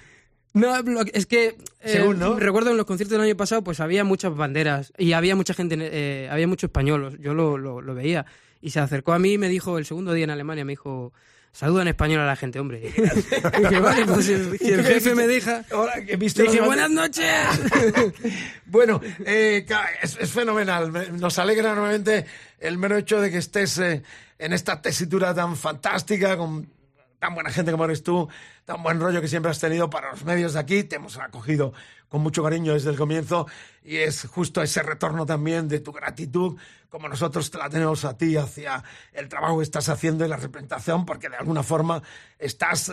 No, 0.54 0.74
es 1.14 1.26
que 1.26 1.46
eh, 1.48 1.56
Según, 1.84 2.18
¿no? 2.18 2.38
recuerdo 2.38 2.70
en 2.70 2.76
los 2.76 2.84
conciertos 2.86 3.12
del 3.18 3.22
año 3.26 3.36
pasado, 3.36 3.62
pues 3.64 3.80
había 3.80 4.04
muchas 4.04 4.34
banderas 4.36 4.92
y 4.98 5.12
había 5.12 5.34
mucha 5.36 5.54
gente, 5.54 5.76
eh, 5.78 6.28
había 6.30 6.46
mucho 6.46 6.66
español, 6.66 7.18
yo 7.20 7.32
lo, 7.34 7.56
lo- 7.58 7.80
lo 7.80 7.94
veía. 7.94 8.26
Y 8.60 8.70
se 8.70 8.80
acercó 8.80 9.12
a 9.12 9.18
mí 9.18 9.32
y 9.34 9.38
me 9.38 9.48
dijo, 9.48 9.78
el 9.78 9.86
segundo 9.86 10.12
día 10.12 10.24
en 10.24 10.30
Alemania, 10.30 10.64
me 10.64 10.72
dijo, 10.72 11.12
saluda 11.52 11.82
en 11.82 11.88
español 11.88 12.20
a 12.20 12.26
la 12.26 12.36
gente, 12.36 12.58
hombre. 12.58 12.80
dije, 13.60 13.80
vale, 13.80 14.04
pues 14.06 14.26
si 14.26 14.32
el, 14.32 14.58
si 14.58 14.68
el 14.70 14.84
jefe 14.84 15.14
me 15.14 15.26
deja... 15.26 15.64
He 16.08 16.16
visto 16.16 16.42
Dije, 16.42 16.60
buenas 16.60 16.90
noches. 16.90 17.24
Bueno, 18.66 19.00
eh, 19.26 19.66
es, 20.02 20.16
es 20.18 20.30
fenomenal. 20.32 20.90
Me- 20.90 21.08
Nos 21.10 21.38
alegra 21.38 21.74
nuevamente 21.74 22.24
el 22.58 22.78
mero 22.78 22.96
hecho 22.96 23.20
de 23.20 23.30
que 23.30 23.38
estés 23.38 23.76
eh, 23.78 24.02
en 24.38 24.52
esta 24.52 24.80
tesitura 24.80 25.34
tan 25.34 25.56
fantástica, 25.56 26.36
con 26.38 26.68
tan 27.18 27.34
buena 27.34 27.50
gente 27.50 27.70
como 27.70 27.84
eres 27.84 28.02
tú, 28.02 28.28
tan 28.64 28.82
buen 28.82 28.98
rollo 28.98 29.20
que 29.20 29.28
siempre 29.28 29.50
has 29.50 29.60
tenido 29.60 29.90
para 29.90 30.10
los 30.10 30.24
medios 30.24 30.54
de 30.54 30.60
aquí. 30.60 30.84
Te 30.84 30.96
hemos 30.96 31.18
acogido 31.18 31.72
con 32.12 32.20
mucho 32.20 32.42
cariño 32.42 32.74
desde 32.74 32.90
el 32.90 32.96
comienzo 32.96 33.46
y 33.82 33.96
es 33.96 34.26
justo 34.26 34.60
ese 34.60 34.82
retorno 34.82 35.24
también 35.24 35.66
de 35.66 35.80
tu 35.80 35.92
gratitud, 35.92 36.58
como 36.90 37.08
nosotros 37.08 37.50
te 37.50 37.56
la 37.56 37.70
tenemos 37.70 38.04
a 38.04 38.18
ti 38.18 38.36
hacia 38.36 38.84
el 39.14 39.30
trabajo 39.30 39.56
que 39.56 39.64
estás 39.64 39.88
haciendo 39.88 40.22
y 40.22 40.28
la 40.28 40.36
representación, 40.36 41.06
porque 41.06 41.30
de 41.30 41.36
alguna 41.36 41.62
forma 41.62 42.02
estás 42.38 42.90
eh, 42.90 42.92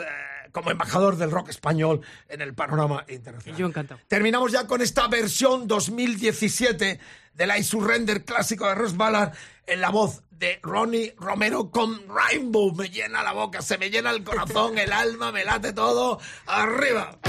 como 0.54 0.72
embajador 0.72 1.18
del 1.18 1.32
rock 1.32 1.50
español 1.50 2.00
en 2.30 2.40
el 2.40 2.54
panorama 2.54 3.04
internacional. 3.10 3.60
Yo 3.60 3.68
encantado. 3.68 4.00
Terminamos 4.08 4.54
ya 4.54 4.66
con 4.68 4.82
esta 4.82 5.10
versión 5.10 5.68
2017 5.68 6.98
del 7.34 7.58
I 7.58 7.62
Surrender 7.62 8.24
clásico 8.24 8.68
de 8.68 8.76
Ross 8.76 8.96
Ballard 8.96 9.34
en 9.68 9.82
la 9.82 9.90
voz 9.90 10.24
de 10.32 10.62
Ronnie 10.64 11.14
Romero 11.20 11.70
con 11.70 12.08
Rainbow. 12.08 12.74
Me 12.74 12.90
llena 12.90 13.22
la 13.22 13.34
boca, 13.34 13.62
se 13.62 13.78
me 13.78 13.90
llena 13.90 14.12
el 14.12 14.24
corazón, 14.24 14.78
el 14.78 14.94
alma, 14.94 15.34
me 15.34 15.44
late 15.44 15.74
todo. 15.74 16.22
¡Arriba! 16.46 17.20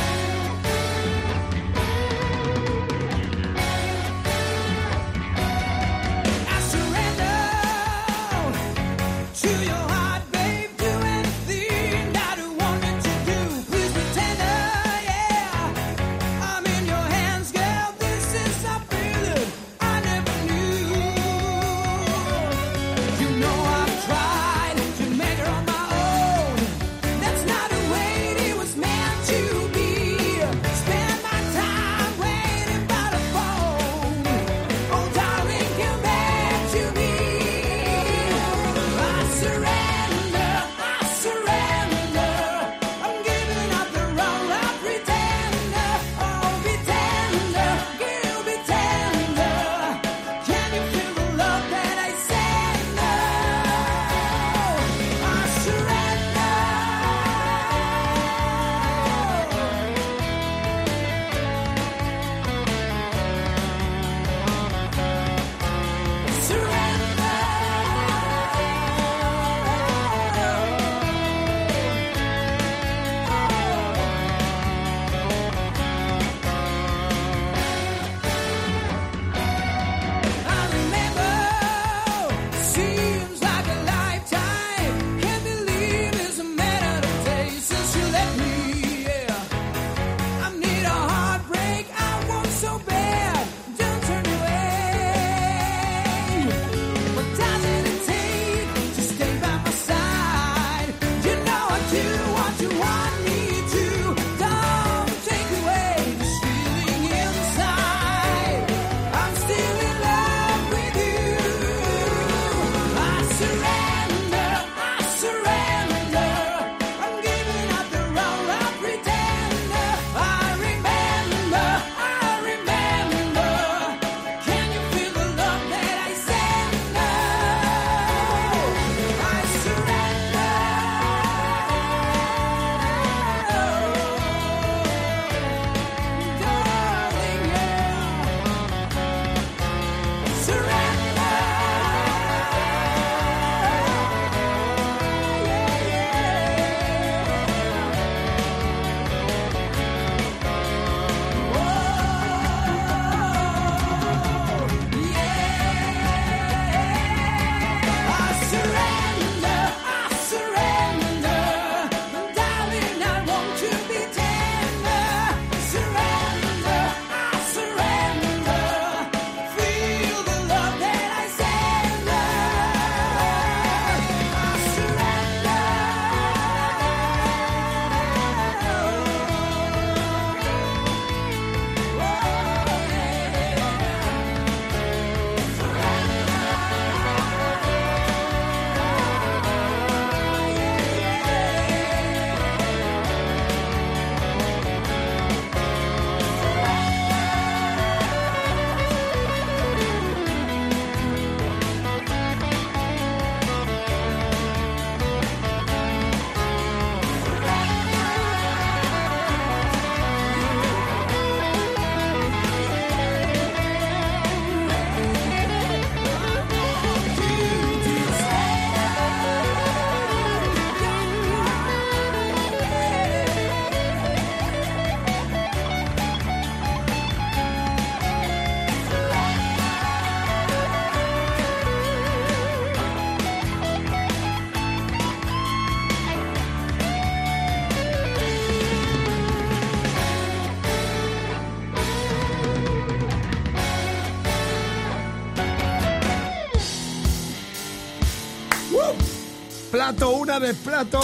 Plato, 249.91 250.11
una 250.11 250.38
de 250.38 250.55
plato 250.55 251.01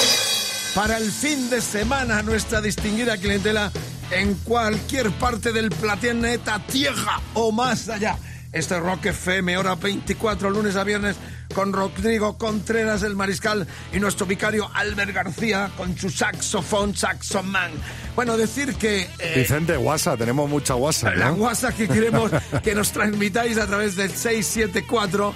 para 0.73 0.99
el 0.99 1.11
fin 1.11 1.51
de 1.51 1.61
semana, 1.61 2.23
nuestra 2.23 2.61
distinguida 2.61 3.17
clientela 3.17 3.73
en 4.13 4.35
cualquier 4.35 5.11
parte 5.11 5.53
del 5.53 5.71
planeta 5.71 6.63
Tierra 6.71 7.21
o 7.35 7.51
más 7.51 7.89
allá. 7.89 8.17
Este 8.53 8.77
es 8.77 8.81
Rock 8.81 9.07
FM, 9.07 9.57
hora 9.59 9.75
24, 9.75 10.51
lunes 10.51 10.77
a 10.77 10.85
viernes, 10.85 11.17
con 11.53 11.73
Rodrigo 11.73 12.39
Contreras, 12.39 13.03
el 13.03 13.17
mariscal, 13.17 13.67
y 13.93 13.99
nuestro 13.99 14.25
vicario 14.25 14.71
Albert 14.73 15.13
García, 15.13 15.73
con 15.77 15.99
su 15.99 16.09
saxofón, 16.09 16.95
saxoman. 16.95 17.73
Bueno, 18.15 18.37
decir 18.37 18.77
que... 18.77 19.09
eh, 19.19 19.33
Vicente, 19.35 19.77
WhatsApp, 19.77 20.21
tenemos 20.21 20.49
mucha 20.49 20.75
la 20.77 21.31
¿no? 21.31 21.33
WhatsApp 21.35 21.75
que 21.77 21.89
queremos 21.89 22.31
que 22.63 22.75
nos 22.75 22.93
transmitáis 22.93 23.59
a 23.59 23.67
través 23.67 23.97
del 23.97 24.11
674 24.13 25.35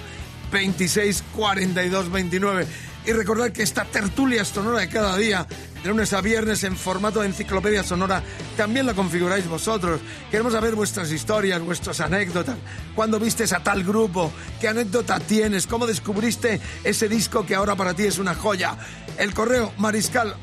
26 0.51 1.23
42 1.35 2.11
29. 2.11 2.67
Y 3.03 3.13
recordad 3.13 3.51
que 3.51 3.63
esta 3.63 3.83
tertulia 3.85 4.45
sonora 4.45 4.79
de 4.79 4.87
cada 4.87 5.17
día, 5.17 5.47
de 5.81 5.89
lunes 5.89 6.13
a 6.13 6.21
viernes 6.21 6.63
en 6.63 6.77
formato 6.77 7.21
de 7.21 7.27
enciclopedia 7.27 7.83
sonora, 7.83 8.21
también 8.55 8.85
la 8.85 8.93
configuráis 8.93 9.47
vosotros. 9.47 9.99
Queremos 10.29 10.53
saber 10.53 10.75
vuestras 10.75 11.11
historias, 11.11 11.61
vuestras 11.61 11.99
anécdotas. 11.99 12.57
¿Cuándo 12.93 13.19
vistes 13.19 13.53
a 13.53 13.63
tal 13.63 13.83
grupo? 13.83 14.31
¿Qué 14.59 14.67
anécdota 14.67 15.19
tienes? 15.19 15.65
¿Cómo 15.65 15.87
descubriste 15.87 16.61
ese 16.83 17.09
disco 17.09 17.43
que 17.43 17.55
ahora 17.55 17.75
para 17.75 17.95
ti 17.95 18.03
es 18.03 18.19
una 18.19 18.35
joya? 18.35 18.77
El 19.17 19.33
correo 19.33 19.73
mariscal 19.77 20.35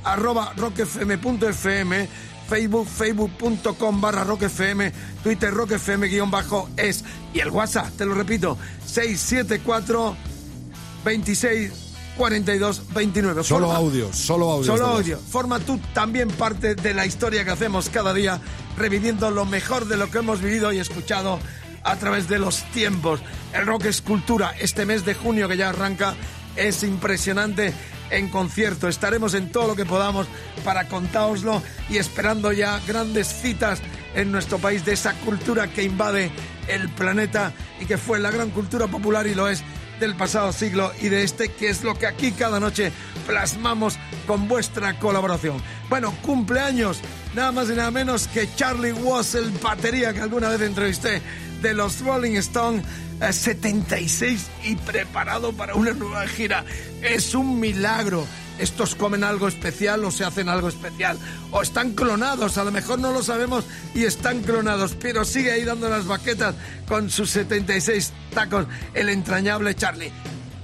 Facebook, 2.49 2.89
facebook.com 2.89 4.01
barra 4.01 4.25
rockfm, 4.25 4.91
Twitter 5.23 5.53
rockfm 5.53 6.09
guion 6.09 6.31
bajo 6.31 6.69
es. 6.77 7.05
Y 7.33 7.39
el 7.39 7.51
WhatsApp, 7.51 7.93
te 7.97 8.05
lo 8.05 8.15
repito, 8.15 8.59
674 8.85 10.17
26 11.05 11.88
42 12.19 12.83
29. 12.93 13.45
Solo 13.45 13.67
Forma- 13.69 13.79
audio, 13.79 14.13
solo 14.13 14.51
audio. 14.51 14.65
Solo 14.77 14.87
audio. 14.89 15.19
Forma 15.19 15.59
tú 15.61 15.81
también 15.95 16.29
parte 16.29 16.75
de 16.75 16.93
la 16.93 17.07
historia 17.07 17.45
que 17.45 17.51
hacemos 17.53 17.89
cada 17.89 18.13
día, 18.13 18.41
reviviendo 18.77 19.31
lo 19.31 19.47
mejor 19.47 19.87
de 19.87 19.97
lo 19.97 20.11
que 20.11 20.19
hemos 20.19 20.43
vivido 20.43 20.73
y 20.73 20.79
escuchado 20.79 21.39
a 21.85 21.97
través 21.97 22.29
de 22.29 22.39
los 22.39 22.63
tiempos. 22.73 23.21
El 23.55 23.65
rock 23.67 23.87
es 23.87 24.03
cultura. 24.03 24.53
Este 24.59 24.85
mes 24.85 25.05
de 25.07 25.15
junio 25.15 25.49
que 25.49 25.57
ya 25.57 25.71
arranca 25.71 26.15
es 26.57 26.83
impresionante 26.83 27.73
en 28.11 28.29
concierto. 28.29 28.89
Estaremos 28.89 29.35
en 29.35 29.53
todo 29.53 29.69
lo 29.69 29.77
que 29.77 29.87
podamos 29.87 30.27
para 30.65 30.89
contáoslo 30.89 31.63
y 31.89 31.99
esperando 31.99 32.53
ya 32.53 32.81
grandes 32.87 33.29
citas 33.29 33.79
en 34.15 34.33
nuestro 34.33 34.59
país 34.59 34.85
de 34.85 34.95
esa 34.95 35.13
cultura 35.21 35.69
que 35.69 35.85
invade 35.85 36.31
el 36.67 36.89
planeta 36.89 37.53
y 37.81 37.87
que 37.87 37.97
fue 37.97 38.19
la 38.19 38.31
gran 38.31 38.51
cultura 38.51 38.89
popular 38.89 39.27
y 39.27 39.35
lo 39.35 39.49
es 39.49 39.63
del 40.01 40.15
pasado 40.15 40.53
siglo 40.53 40.93
y 41.01 41.09
de 41.09 41.23
este, 41.23 41.49
que 41.49 41.69
es 41.69 41.83
lo 41.83 41.95
que 41.95 42.07
aquí 42.07 42.33
cada 42.33 42.61
noche 42.61 42.93
plasmamos 43.27 43.99
con 44.27 44.49
vuestra 44.49 44.99
colaboración. 44.99 45.63
Bueno, 45.89 46.15
cumpleaños, 46.23 47.01
nada 47.35 47.53
más 47.53 47.71
y 47.71 47.75
nada 47.75 47.91
menos 47.91 48.29
que 48.29 48.49
Charlie 48.57 48.93
Was, 48.93 49.35
el 49.35 49.51
batería 49.51 50.13
que 50.13 50.21
alguna 50.21 50.49
vez 50.49 50.63
entrevisté 50.63 51.23
de 51.63 51.75
los 51.75 52.01
Rolling 52.01 52.37
Stones, 52.37 52.85
eh, 53.21 53.33
76 53.33 54.47
y 54.65 54.77
preparado 54.77 55.53
para 55.53 55.75
una 55.75 55.93
nueva 55.93 56.27
gira. 56.27 56.65
Es 57.03 57.35
un 57.35 57.59
milagro. 57.59 58.27
Estos 58.59 58.95
comen 58.95 59.25
algo 59.25 59.49
especial 59.49 60.05
o 60.05 60.11
se 60.11 60.25
hacen 60.25 60.49
algo 60.49 60.69
especial. 60.69 61.19
O 61.51 61.63
están 61.63 61.93
clonados, 61.93 62.59
a 62.59 62.65
lo 62.65 62.73
mejor 62.73 62.99
no 62.99 63.13
lo 63.13 63.23
sabemos 63.23 63.65
y 63.95 64.05
están 64.05 64.43
clonados, 64.43 64.97
pero 65.01 65.25
sigue 65.25 65.53
ahí 65.53 65.65
dando 65.65 65.89
las 65.89 66.07
baquetas 66.07 66.55
con 66.87 67.11
sus 67.11 67.31
76 67.31 68.13
tacos, 68.35 68.67
el 68.95 69.09
entrañable 69.09 69.75
Charlie. 69.75 70.13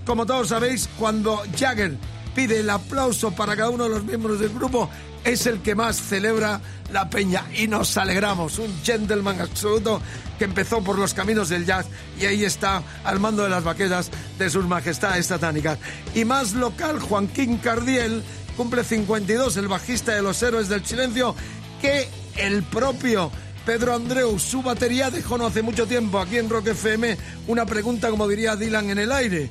Como 0.05 0.27
todos 0.27 0.49
sabéis, 0.49 0.89
cuando 0.99 1.43
Jagger 1.57 1.97
pide 2.35 2.61
el 2.61 2.71
aplauso 2.71 3.31
para 3.33 3.57
cada 3.57 3.71
uno 3.71 3.85
de 3.85 3.91
los 3.91 4.05
miembros 4.05 4.41
del 4.41 4.51
grupo, 4.51 4.91
es 5.25 5.47
el 5.47 5.61
que 5.61 5.75
más 5.75 5.97
celebra 5.97 6.61
la 6.93 7.09
peña 7.09 7.45
y 7.57 7.67
nos 7.67 7.97
alegramos. 7.97 8.59
Un 8.59 8.73
gentleman 8.83 9.41
absoluto 9.41 10.01
que 10.39 10.45
empezó 10.45 10.83
por 10.83 10.99
los 10.99 11.15
caminos 11.15 11.49
del 11.49 11.65
jazz 11.65 11.87
y 12.21 12.27
ahí 12.27 12.45
está 12.45 12.83
al 13.05 13.21
mando 13.21 13.43
de 13.43 13.51
las 13.51 13.65
baquetas 13.65 14.11
de 14.39 14.51
sus 14.51 14.67
majestades 14.67 15.27
satánicas. 15.27 15.79
Y 16.15 16.25
más 16.25 16.53
local, 16.53 16.99
Joaquín 17.01 17.59
Cardiel 17.59 18.23
cumple 18.57 18.85
52, 18.85 19.57
el 19.57 19.69
bajista 19.69 20.15
de 20.15 20.23
los 20.23 20.43
héroes 20.43 20.69
del 20.69 20.85
silencio, 20.85 21.35
que 21.81 22.09
el 22.37 22.63
propio 22.63 23.31
Pedro 23.65 23.95
Andreu, 23.95 24.39
su 24.39 24.63
batería, 24.63 25.11
dejó 25.11 25.39
no 25.39 25.47
hace 25.47 25.63
mucho 25.63 25.87
tiempo 25.87 26.21
aquí 26.21 26.37
en 26.37 26.51
Rock 26.51 26.69
FM 26.69 27.17
una 27.47 27.65
pregunta, 27.65 28.11
como 28.11 28.29
diría 28.29 28.57
Dylan, 28.57 28.91
en 28.91 28.99
el 28.99 29.13
aire 29.13 29.51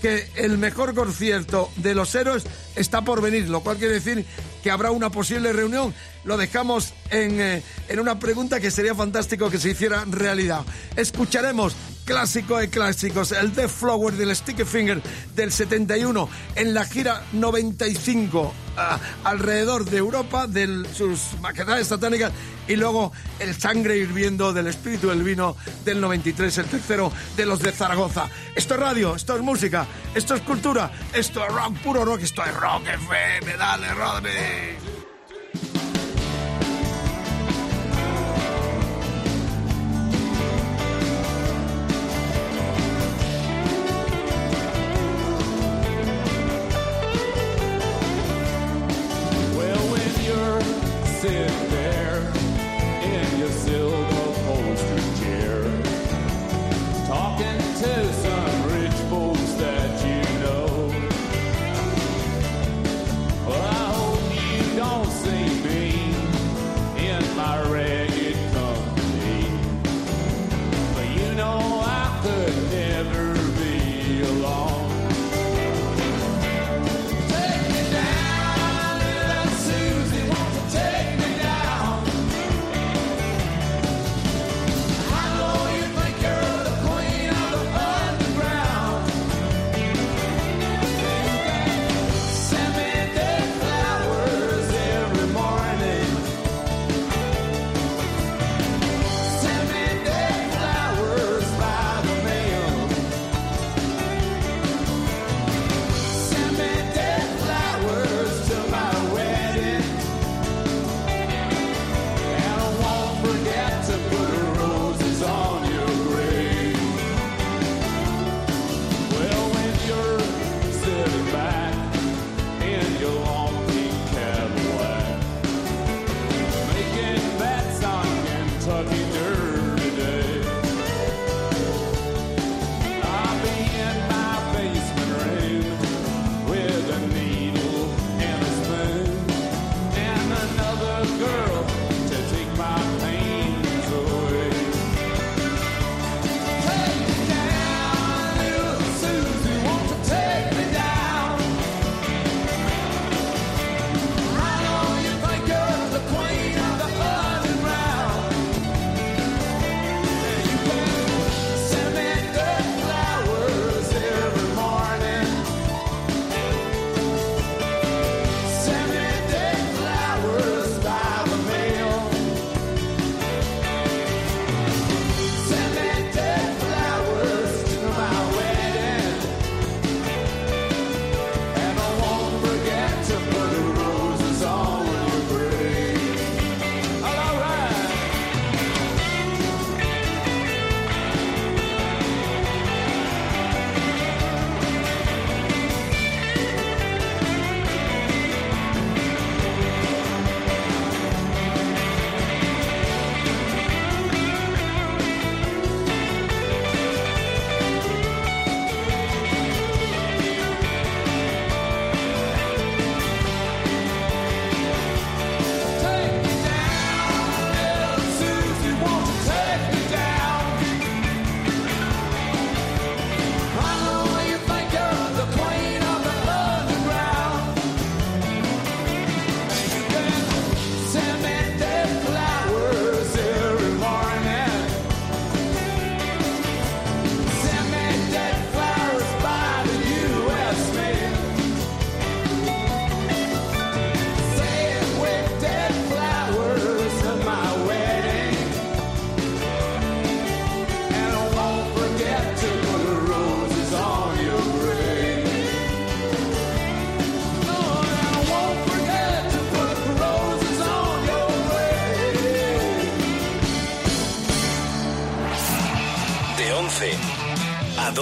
que 0.00 0.28
el 0.36 0.58
mejor 0.58 0.94
concierto 0.94 1.70
de 1.76 1.94
los 1.94 2.14
héroes 2.14 2.44
está 2.76 3.02
por 3.02 3.20
venir, 3.20 3.48
lo 3.48 3.60
cual 3.60 3.76
quiere 3.76 3.94
decir 3.94 4.24
que 4.62 4.70
habrá 4.70 4.90
una 4.90 5.10
posible 5.10 5.52
reunión. 5.52 5.94
Lo 6.24 6.36
dejamos 6.36 6.92
en, 7.10 7.40
eh, 7.40 7.62
en 7.88 8.00
una 8.00 8.18
pregunta 8.18 8.60
que 8.60 8.70
sería 8.70 8.94
fantástico 8.94 9.50
que 9.50 9.58
se 9.58 9.70
hiciera 9.70 10.04
realidad. 10.06 10.62
Escucharemos 10.96 11.74
clásico 12.08 12.56
de 12.56 12.70
clásicos, 12.70 13.32
el 13.32 13.54
Death 13.54 13.68
Flower 13.68 14.14
del 14.14 14.34
Sticky 14.34 14.64
Finger 14.64 15.02
del 15.36 15.52
71 15.52 16.26
en 16.54 16.72
la 16.72 16.86
gira 16.86 17.22
95 17.32 18.54
ah, 18.78 18.98
alrededor 19.24 19.84
de 19.84 19.98
Europa 19.98 20.46
de 20.46 20.86
sus 20.94 21.38
majestades 21.42 21.88
satánicas 21.88 22.32
y 22.66 22.76
luego 22.76 23.12
el 23.40 23.54
sangre 23.54 23.98
hirviendo 23.98 24.54
del 24.54 24.68
espíritu 24.68 25.10
del 25.10 25.22
vino 25.22 25.54
del 25.84 26.00
93, 26.00 26.56
el 26.56 26.64
tercero 26.64 27.12
de 27.36 27.44
los 27.44 27.58
de 27.60 27.72
Zaragoza. 27.72 28.30
Esto 28.56 28.72
es 28.72 28.80
radio, 28.80 29.14
esto 29.14 29.36
es 29.36 29.42
música, 29.42 29.86
esto 30.14 30.34
es 30.34 30.40
cultura, 30.40 30.90
esto 31.12 31.44
es 31.44 31.52
rock, 31.52 31.76
puro 31.80 32.06
rock, 32.06 32.22
esto 32.22 32.42
es 32.42 32.54
rock 32.54 32.86
FM, 32.86 33.54
dale, 33.58 33.92
Rodri. 33.92 35.07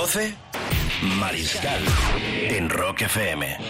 12, 0.07 0.37
Mariscal 1.19 1.83
en 2.49 2.71
Rock 2.71 3.03
FM. 3.03 3.66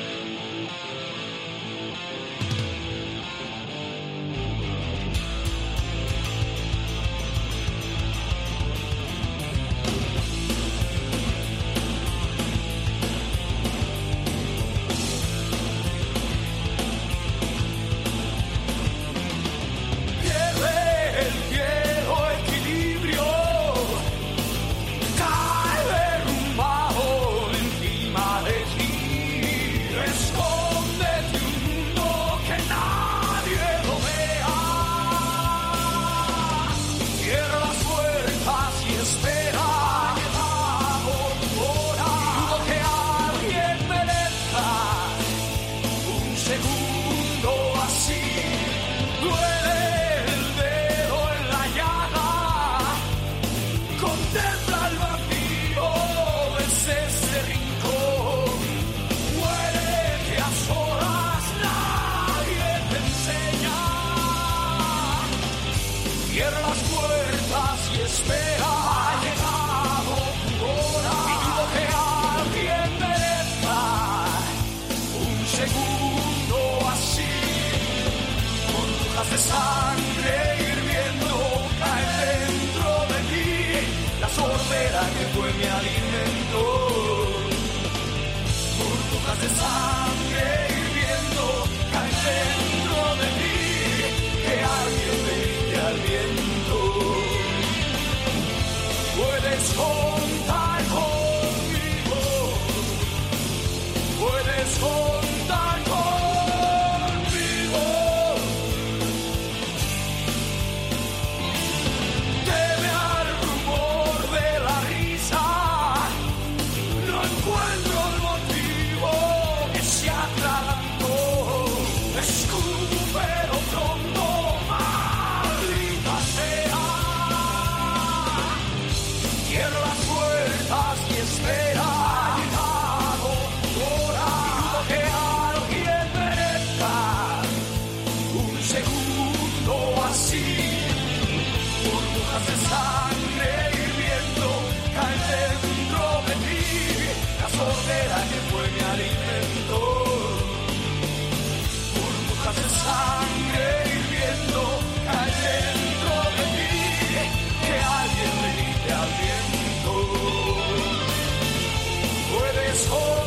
Puedes 162.77 162.91
contar 162.91 163.26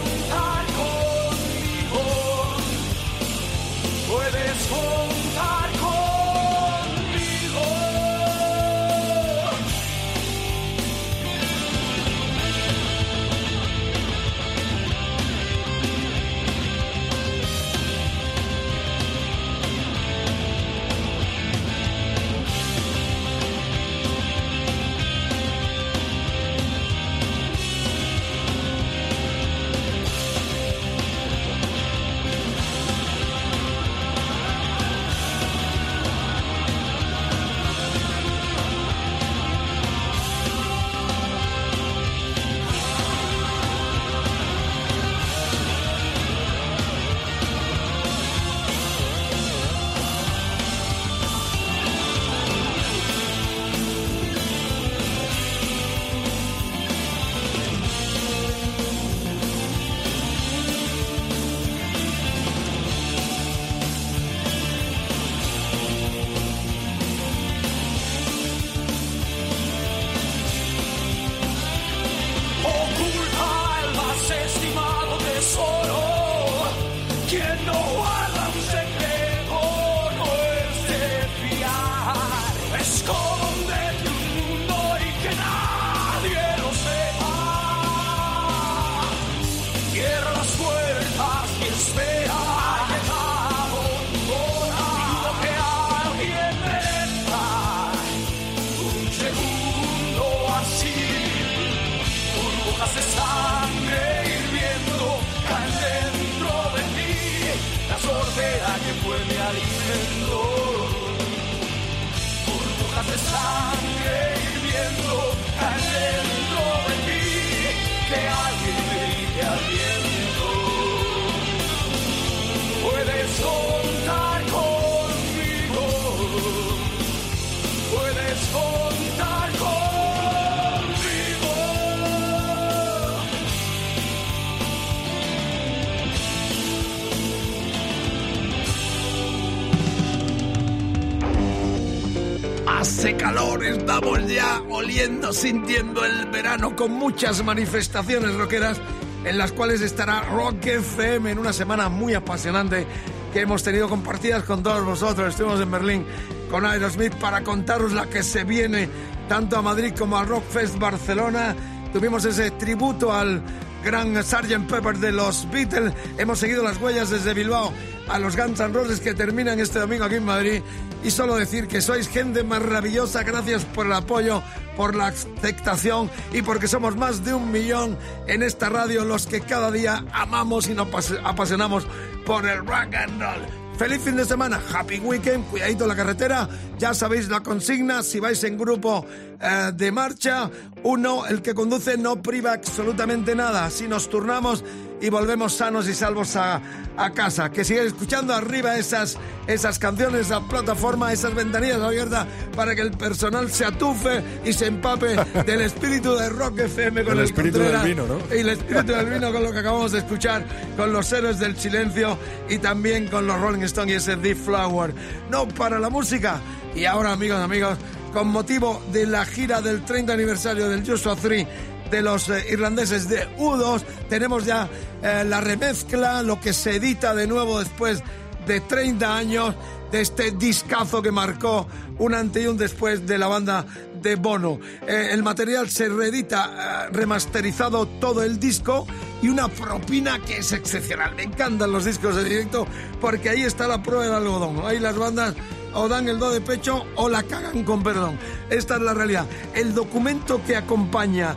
Calor, 143.18 143.64
estamos 143.64 144.28
ya 144.28 144.62
oliendo, 144.70 145.34
sintiendo 145.34 146.05
el 146.05 146.26
verano 146.28 146.76
con 146.76 146.91
muchas 146.91 147.43
manifestaciones 147.43 148.36
rockeras 148.36 148.80
en 149.26 149.38
las 149.38 149.51
cuales 149.51 149.82
estará 149.82 150.22
Rock 150.22 150.66
FM 150.66 151.32
en 151.32 151.39
una 151.39 151.51
semana 151.51 151.89
muy 151.89 152.14
apasionante 152.14 152.86
que 153.34 153.41
hemos 153.41 153.64
tenido 153.64 153.89
compartidas 153.89 154.43
con 154.43 154.62
todos 154.62 154.86
vosotros. 154.86 155.30
Estuvimos 155.30 155.60
en 155.62 155.72
Berlín 155.72 156.05
con 156.51 156.66
Aerosmith 156.66 157.16
para 157.16 157.43
contaros 157.43 157.93
la 157.93 158.07
que 158.07 158.22
se 158.22 158.43
viene 158.43 158.89
tanto 159.28 159.57
a 159.57 159.62
Madrid 159.62 159.93
como 159.97 160.18
al 160.18 160.28
Rockfest 160.28 160.78
Barcelona. 160.78 161.55
Tuvimos 161.91 162.26
ese 162.26 162.51
tributo 162.51 163.12
al 163.12 163.41
gran 163.84 164.16
Sgt. 164.24 164.70
Pepper 164.70 164.97
de 164.97 165.12
los 165.12 165.49
Beatles. 165.49 165.93
Hemos 166.18 166.39
seguido 166.39 166.64
las 166.64 166.80
huellas 166.80 167.10
desde 167.10 167.34
Bilbao 167.34 167.74
a 168.10 168.20
los 168.20 168.36
Guns 168.36 168.60
N' 168.60 168.74
Roses 168.74 168.99
que 168.99 169.14
terminan 169.14 169.60
este 169.60 169.80
domingo 169.80 170.05
aquí 170.05 170.16
en 170.16 170.26
Madrid. 170.26 170.62
Y 171.03 171.12
solo 171.12 171.36
decir 171.36 171.68
que 171.68 171.82
sois 171.82 172.10
gente 172.10 172.43
maravillosa. 172.43 173.24
Gracias 173.24 173.64
por 173.66 173.86
el 173.86 173.93
apoyo, 173.93 174.41
por 174.76 174.95
la 174.95 175.07
aceptación 175.07 176.10
y 176.34 176.41
porque 176.41 176.68
somos 176.68 176.95
más 176.95 177.24
de 177.24 177.34
un 177.34 177.51
millón 177.51 177.97
en 178.28 178.43
esta 178.43 178.70
radio 178.70 179.05
los 179.05 179.28
que 179.28 179.41
cada 179.41 179.72
día 179.72 180.03
amamos 180.12 180.68
y 180.68 180.74
nos 180.74 180.88
apasionamos 181.24 181.88
por 182.26 182.45
el 182.45 182.60
rock 182.60 182.93
and 182.95 183.22
roll. 183.22 183.70
Feliz 183.80 184.01
fin 184.01 184.18
de 184.18 184.26
semana, 184.26 184.60
happy 184.74 184.99
weekend, 184.99 185.45
cuidadito 185.45 185.88
la 185.88 185.95
carretera, 185.95 186.49
ya 186.78 186.93
sabéis 186.93 187.30
la 187.30 187.39
consigna, 187.39 188.03
si 188.03 188.20
vais 188.20 188.43
en 188.43 188.57
grupo 188.57 189.05
eh, 189.39 189.72
de 189.74 189.89
marcha, 189.93 190.51
uno, 190.84 191.26
el 191.26 191.41
que 191.41 191.53
conduce 191.53 191.97
no 191.97 192.22
priva 192.22 192.51
absolutamente 192.51 193.36
nada, 193.36 193.70
si 193.70 193.88
nos 193.88 194.10
turnamos 194.10 194.66
y 195.01 195.09
volvemos 195.09 195.53
sanos 195.53 195.87
y 195.87 195.93
salvos 195.93 196.35
a, 196.35 196.61
a 196.97 197.09
casa. 197.11 197.51
Que 197.51 197.63
sigáis 197.63 197.87
escuchando 197.87 198.33
arriba 198.33 198.77
esas, 198.77 199.17
esas 199.47 199.79
canciones, 199.79 200.21
esa 200.21 200.41
plataforma, 200.41 201.13
esas 201.13 201.33
ventanillas 201.33 201.81
abiertas 201.81 202.27
para 202.55 202.75
que 202.75 202.81
el 202.81 202.91
personal 202.91 203.49
se 203.51 203.65
atufe 203.65 204.21
y 204.45 204.53
se 204.53 204.67
empape 204.67 205.15
del 205.45 205.61
espíritu 205.61 206.15
de 206.15 206.29
Rock 206.29 206.59
FM 206.59 207.03
con 207.03 207.13
El 207.13 207.19
el, 207.19 207.25
espíritu 207.25 207.59
del 207.59 207.77
vino, 207.79 208.05
¿no? 208.05 208.19
Y 208.35 208.39
el 208.39 208.49
espíritu 208.49 208.93
del 208.93 209.09
vino 209.09 209.31
con 209.31 209.43
lo 209.43 209.51
que 209.51 209.59
acabamos 209.59 209.91
de 209.91 209.99
escuchar, 209.99 210.45
con 210.75 210.91
los 210.91 211.11
héroes 211.11 211.39
del 211.39 211.57
silencio 211.57 212.17
y 212.49 212.57
también 212.57 213.07
con 213.07 213.25
los 213.25 213.39
Rolling 213.39 213.61
Stones 213.63 213.93
y 213.93 213.97
ese 213.97 214.15
Deep 214.15 214.37
Flower. 214.37 214.93
No 215.29 215.47
para 215.47 215.79
la 215.79 215.89
música. 215.89 216.39
Y 216.75 216.85
ahora, 216.85 217.13
amigos, 217.13 217.39
amigos, 217.39 217.77
con 218.13 218.27
motivo 218.27 218.81
de 218.91 219.05
la 219.05 219.25
gira 219.25 219.61
del 219.61 219.83
30 219.83 220.13
aniversario 220.13 220.69
del 220.69 220.85
Joshua 220.85 221.15
3 221.15 221.47
de 221.89 222.01
los 222.01 222.29
eh, 222.29 222.45
irlandeses 222.51 223.09
de 223.09 223.27
U2, 223.37 223.81
tenemos 224.09 224.45
ya 224.45 224.69
eh, 225.01 225.23
la 225.25 225.41
remezcla, 225.41 226.23
lo 226.23 226.39
que 226.39 226.53
se 226.53 226.75
edita 226.75 227.13
de 227.13 227.27
nuevo 227.27 227.59
después 227.59 228.03
de 228.45 228.61
30 228.61 229.15
años 229.15 229.55
de 229.91 230.01
este 230.01 230.31
discazo 230.31 231.01
que 231.01 231.11
marcó 231.11 231.67
un 231.97 232.13
antes 232.13 232.43
y 232.43 232.47
un 232.47 232.57
después 232.57 233.05
de 233.05 233.17
la 233.17 233.27
banda 233.27 233.65
de 234.01 234.15
Bono. 234.15 234.59
Eh, 234.87 235.09
el 235.11 235.23
material 235.23 235.69
se 235.69 235.89
reedita 235.89 236.89
remasterizado 236.91 237.85
todo 237.85 238.23
el 238.23 238.39
disco 238.39 238.85
y 239.21 239.29
una 239.29 239.47
propina 239.47 240.19
que 240.19 240.37
es 240.37 240.51
excepcional. 240.51 241.15
Me 241.15 241.23
encantan 241.23 241.71
los 241.71 241.85
discos 241.85 242.15
de 242.15 242.23
directo 242.23 242.67
porque 243.01 243.29
ahí 243.29 243.43
está 243.43 243.67
la 243.67 243.81
prueba 243.81 244.05
del 244.05 244.13
algodón. 244.13 244.61
Ahí 244.65 244.79
las 244.79 244.95
bandas 244.95 245.35
o 245.73 245.87
dan 245.87 246.07
el 246.07 246.19
do 246.19 246.31
de 246.31 246.41
pecho 246.41 246.85
o 246.95 247.09
la 247.09 247.23
cagan 247.23 247.63
con 247.63 247.83
perdón. 247.83 248.17
Esta 248.49 248.75
es 248.75 248.81
la 248.81 248.93
realidad. 248.93 249.25
El 249.53 249.73
documento 249.73 250.41
que 250.45 250.55
acompaña 250.55 251.35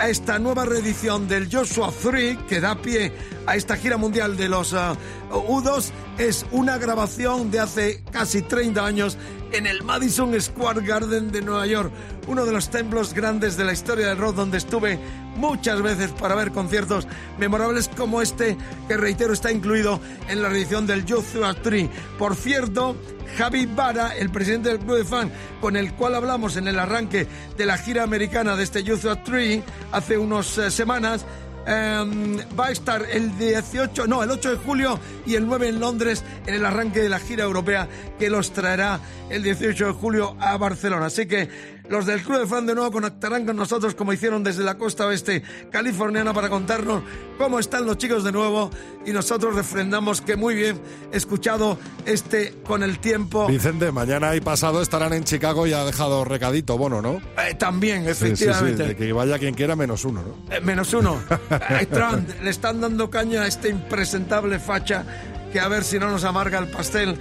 a 0.00 0.08
esta 0.08 0.38
nueva 0.38 0.64
reedición 0.64 1.28
del 1.28 1.54
Joshua 1.54 1.92
3 1.92 2.38
que 2.48 2.58
da 2.58 2.74
pie 2.74 3.12
a 3.46 3.54
esta 3.54 3.76
gira 3.76 3.98
mundial 3.98 4.34
de 4.34 4.48
los 4.48 4.72
uh, 4.72 4.96
U2 5.30 5.90
es 6.16 6.46
una 6.52 6.78
grabación 6.78 7.50
de 7.50 7.60
hace 7.60 8.02
casi 8.10 8.40
30 8.40 8.82
años 8.82 9.18
en 9.52 9.66
el 9.66 9.82
Madison 9.82 10.40
Square 10.40 10.86
Garden 10.86 11.30
de 11.30 11.42
Nueva 11.42 11.66
York, 11.66 11.92
uno 12.28 12.46
de 12.46 12.52
los 12.52 12.70
templos 12.70 13.12
grandes 13.12 13.58
de 13.58 13.64
la 13.64 13.74
historia 13.74 14.06
del 14.06 14.16
rock 14.16 14.36
donde 14.36 14.56
estuve 14.56 14.98
muchas 15.36 15.82
veces 15.82 16.10
para 16.12 16.34
ver 16.34 16.50
conciertos 16.50 17.06
memorables 17.38 17.88
como 17.88 18.22
este 18.22 18.56
que 18.88 18.96
reitero 18.96 19.34
está 19.34 19.52
incluido 19.52 20.00
en 20.28 20.40
la 20.40 20.48
reedición 20.48 20.86
del 20.86 21.04
Joshua 21.06 21.54
3. 21.62 21.90
Por 22.18 22.36
cierto, 22.36 22.96
Javi 23.36 23.66
Vara, 23.66 24.16
el 24.16 24.30
presidente 24.30 24.68
del 24.70 24.78
club 24.78 24.98
de 24.98 25.04
fan 25.04 25.30
con 25.60 25.76
el 25.76 25.92
cual 25.94 26.14
hablamos 26.14 26.56
en 26.56 26.68
el 26.68 26.78
arranque 26.78 27.26
de 27.56 27.66
la 27.66 27.78
gira 27.78 28.02
americana 28.02 28.56
de 28.56 28.64
este 28.64 28.84
Joshua 28.84 29.22
3 29.22 29.62
hace 29.92 30.18
unas 30.18 30.58
eh, 30.58 30.70
semanas, 30.70 31.24
Em, 31.66 32.38
va 32.58 32.66
a 32.66 32.70
estar 32.70 33.04
el 33.10 33.36
18, 33.36 34.06
no, 34.06 34.22
el 34.22 34.30
8 34.30 34.50
de 34.52 34.56
julio 34.56 34.98
y 35.26 35.34
el 35.34 35.46
9 35.46 35.68
en 35.68 35.80
Londres 35.80 36.24
en 36.46 36.54
el 36.54 36.64
arranque 36.64 37.00
de 37.00 37.08
la 37.08 37.18
gira 37.18 37.44
europea 37.44 37.86
que 38.18 38.30
los 38.30 38.52
traerá 38.52 38.98
el 39.28 39.42
18 39.42 39.86
de 39.86 39.92
julio 39.92 40.36
a 40.40 40.56
Barcelona. 40.56 41.06
Así 41.06 41.26
que 41.26 41.48
los 41.90 42.06
del 42.06 42.22
Club 42.22 42.38
de 42.38 42.46
Fan 42.46 42.66
de 42.66 42.74
nuevo 42.74 42.92
conectarán 42.92 43.44
con 43.44 43.56
nosotros 43.56 43.94
como 43.96 44.12
hicieron 44.12 44.44
desde 44.44 44.62
la 44.62 44.78
costa 44.78 45.06
oeste 45.06 45.42
californiana 45.70 46.32
para 46.32 46.48
contarnos 46.48 47.02
cómo 47.36 47.58
están 47.58 47.84
los 47.84 47.98
chicos 47.98 48.22
de 48.22 48.30
nuevo 48.30 48.70
y 49.04 49.10
nosotros 49.10 49.56
refrendamos 49.56 50.20
que 50.20 50.36
muy 50.36 50.54
bien 50.54 50.80
escuchado 51.12 51.78
este 52.06 52.54
con 52.64 52.84
el 52.84 53.00
tiempo. 53.00 53.48
Vicente, 53.48 53.90
mañana 53.90 54.36
y 54.36 54.40
pasado 54.40 54.80
estarán 54.82 55.12
en 55.14 55.24
Chicago 55.24 55.66
y 55.66 55.72
ha 55.72 55.84
dejado 55.84 56.24
recadito, 56.24 56.78
bueno, 56.78 57.02
¿no? 57.02 57.20
Eh, 57.44 57.54
también, 57.58 58.04
Sí, 58.04 58.14
sí, 58.14 58.36
sí, 58.36 58.44
efectivamente. 58.44 58.84
de 58.84 58.96
que 58.96 59.12
vaya 59.12 59.38
quien 59.40 59.54
quiera 59.54 59.74
menos 59.74 60.04
uno, 60.04 60.22
¿no? 60.22 60.54
Eh, 60.54 60.60
menos 60.60 60.94
uno. 60.94 61.20
Eh, 61.70 61.86
Trump, 61.86 62.28
le 62.42 62.50
están 62.50 62.80
dando 62.80 63.10
caña 63.10 63.42
a 63.42 63.46
este 63.46 63.68
impresentable 63.68 64.58
facha 64.60 65.04
que 65.52 65.58
a 65.58 65.66
ver 65.68 65.82
si 65.82 65.98
no 65.98 66.08
nos 66.10 66.22
amarga 66.24 66.58
el 66.58 66.68
pastel 66.68 67.16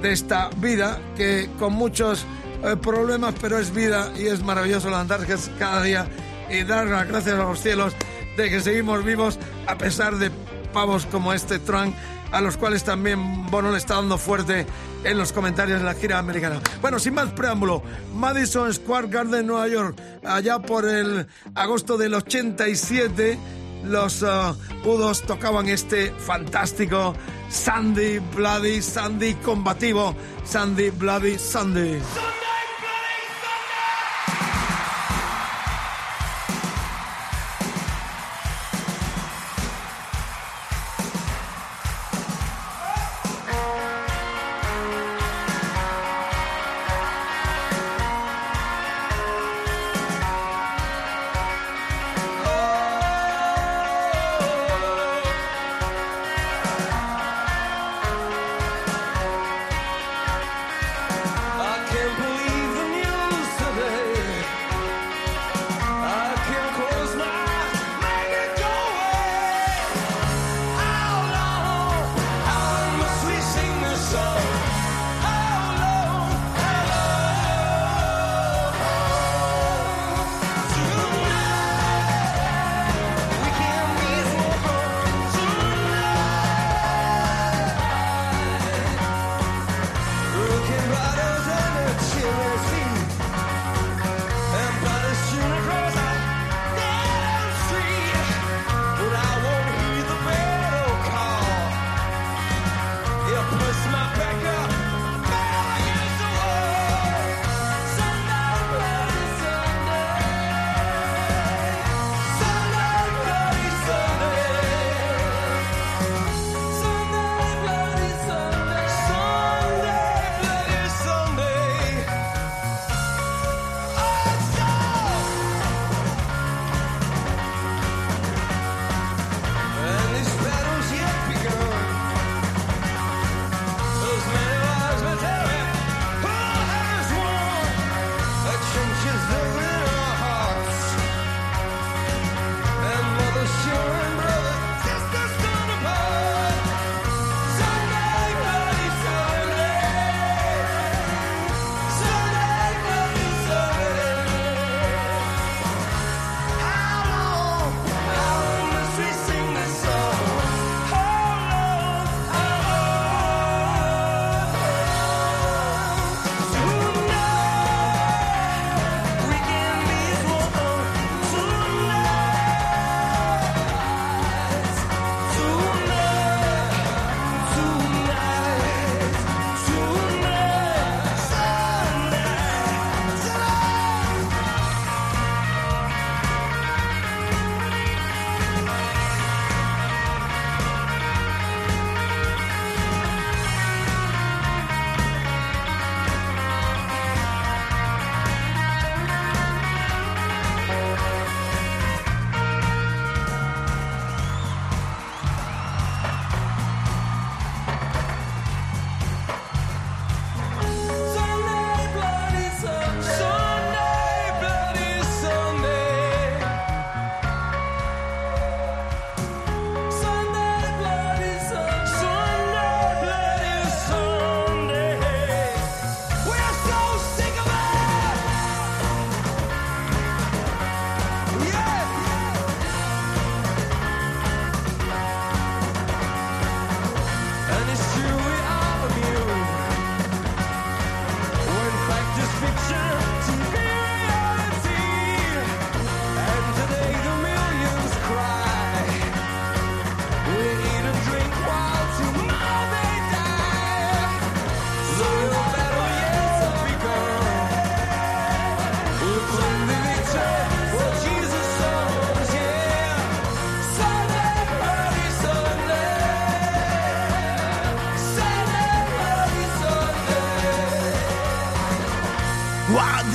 de 0.00 0.12
esta 0.12 0.48
vida 0.58 1.00
que 1.16 1.48
con 1.58 1.72
muchos 1.72 2.24
eh, 2.62 2.76
problemas, 2.76 3.34
pero 3.40 3.58
es 3.58 3.72
vida 3.72 4.12
y 4.16 4.26
es 4.26 4.42
maravilloso 4.42 4.88
levantarse 4.88 5.50
cada 5.58 5.82
día 5.82 6.06
y 6.50 6.62
dar 6.64 6.86
las 6.86 7.08
gracias 7.08 7.34
a 7.34 7.44
los 7.44 7.60
cielos 7.60 7.94
de 8.36 8.50
que 8.50 8.60
seguimos 8.60 9.04
vivos 9.04 9.38
a 9.66 9.76
pesar 9.76 10.16
de 10.16 10.30
pavos 10.72 11.06
como 11.06 11.32
este 11.32 11.58
Trump 11.58 11.94
a 12.32 12.40
los 12.40 12.56
cuales 12.56 12.82
también 12.82 13.46
Bono 13.50 13.70
le 13.70 13.78
está 13.78 13.96
dando 13.96 14.18
fuerte 14.18 14.66
en 15.04 15.18
los 15.18 15.32
comentarios 15.32 15.80
de 15.80 15.84
la 15.84 15.94
gira 15.94 16.18
americana. 16.18 16.60
Bueno, 16.80 16.98
sin 16.98 17.14
más 17.14 17.30
preámbulo, 17.32 17.82
Madison 18.14 18.72
Square 18.72 19.08
Garden, 19.08 19.46
Nueva 19.46 19.68
York, 19.68 20.00
allá 20.24 20.58
por 20.58 20.88
el 20.88 21.26
agosto 21.54 21.98
del 21.98 22.14
87, 22.14 23.38
los 23.84 24.22
uh, 24.22 24.54
U2 24.84 25.22
tocaban 25.26 25.68
este 25.68 26.12
fantástico 26.12 27.14
Sandy 27.48 28.18
Bloody 28.34 28.80
Sandy 28.80 29.34
combativo, 29.34 30.14
Sandy 30.44 30.90
Bloody 30.90 31.38
Sandy. 31.38 32.00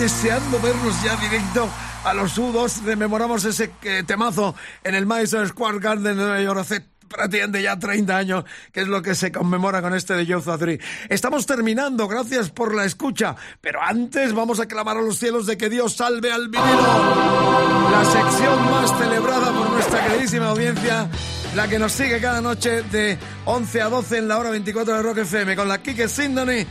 Deseando 0.08 0.58
vernos 0.62 1.03
ya 1.03 1.18
directo 1.18 1.70
a 2.05 2.14
los 2.14 2.39
U2. 2.39 2.86
Rememoramos 2.86 3.43
ese 3.43 3.72
eh, 3.84 4.03
temazo 4.08 4.55
en 4.82 4.95
el 4.95 5.05
Madison 5.05 5.45
Square 5.45 5.80
Garden 5.80 6.16
de 6.16 6.16
Nueva 6.16 6.41
York 6.41 6.60
hace 6.60 6.86
prácticamente 7.10 7.62
ya 7.62 7.78
30 7.78 8.16
años, 8.16 8.45
que 8.72 8.80
es 8.82 8.88
lo 8.88 9.01
que 9.01 9.16
se 9.16 9.34
conmemora 9.34 9.82
con 9.82 9.93
este 9.93 10.14
de 10.14 10.26
Youth 10.26 10.47
3. 10.58 10.80
Estamos 11.10 11.45
terminando, 11.45 12.08
gracias 12.08 12.51
por 12.51 12.74
la 12.74 12.86
escucha, 12.86 13.36
pero 13.60 13.82
antes 13.84 14.34
vamos 14.34 14.62
a 14.62 14.66
clamar 14.66 14.95
a 14.95 15.01
los 15.01 15.18
cielos 15.18 15.45
de 15.45 15.58
que 15.58 15.70
Dios 15.70 15.97
salve 15.97 16.32
al 16.32 16.47
vinilo. 16.47 17.91
La 17.91 18.05
sección 18.05 18.72
más 18.72 18.97
celebrada 18.97 19.51
por 19.51 19.72
nuestra 19.72 20.08
queridísima 20.08 20.47
audiencia, 20.51 21.10
la 21.53 21.68
que 21.68 21.80
nos 21.80 21.91
sigue 21.91 22.22
cada 22.22 22.39
noche 22.39 22.82
de 22.84 23.18
11 23.43 23.82
a 23.82 23.89
12 23.89 24.20
en 24.20 24.28
la 24.30 24.38
hora 24.38 24.51
24 24.51 24.95
de 24.95 25.01
Rock 25.01 25.18
FM, 25.18 25.58
con 25.58 25.68
la 25.68 25.80
Kike 25.80 26.08
Sindoni 26.08 26.66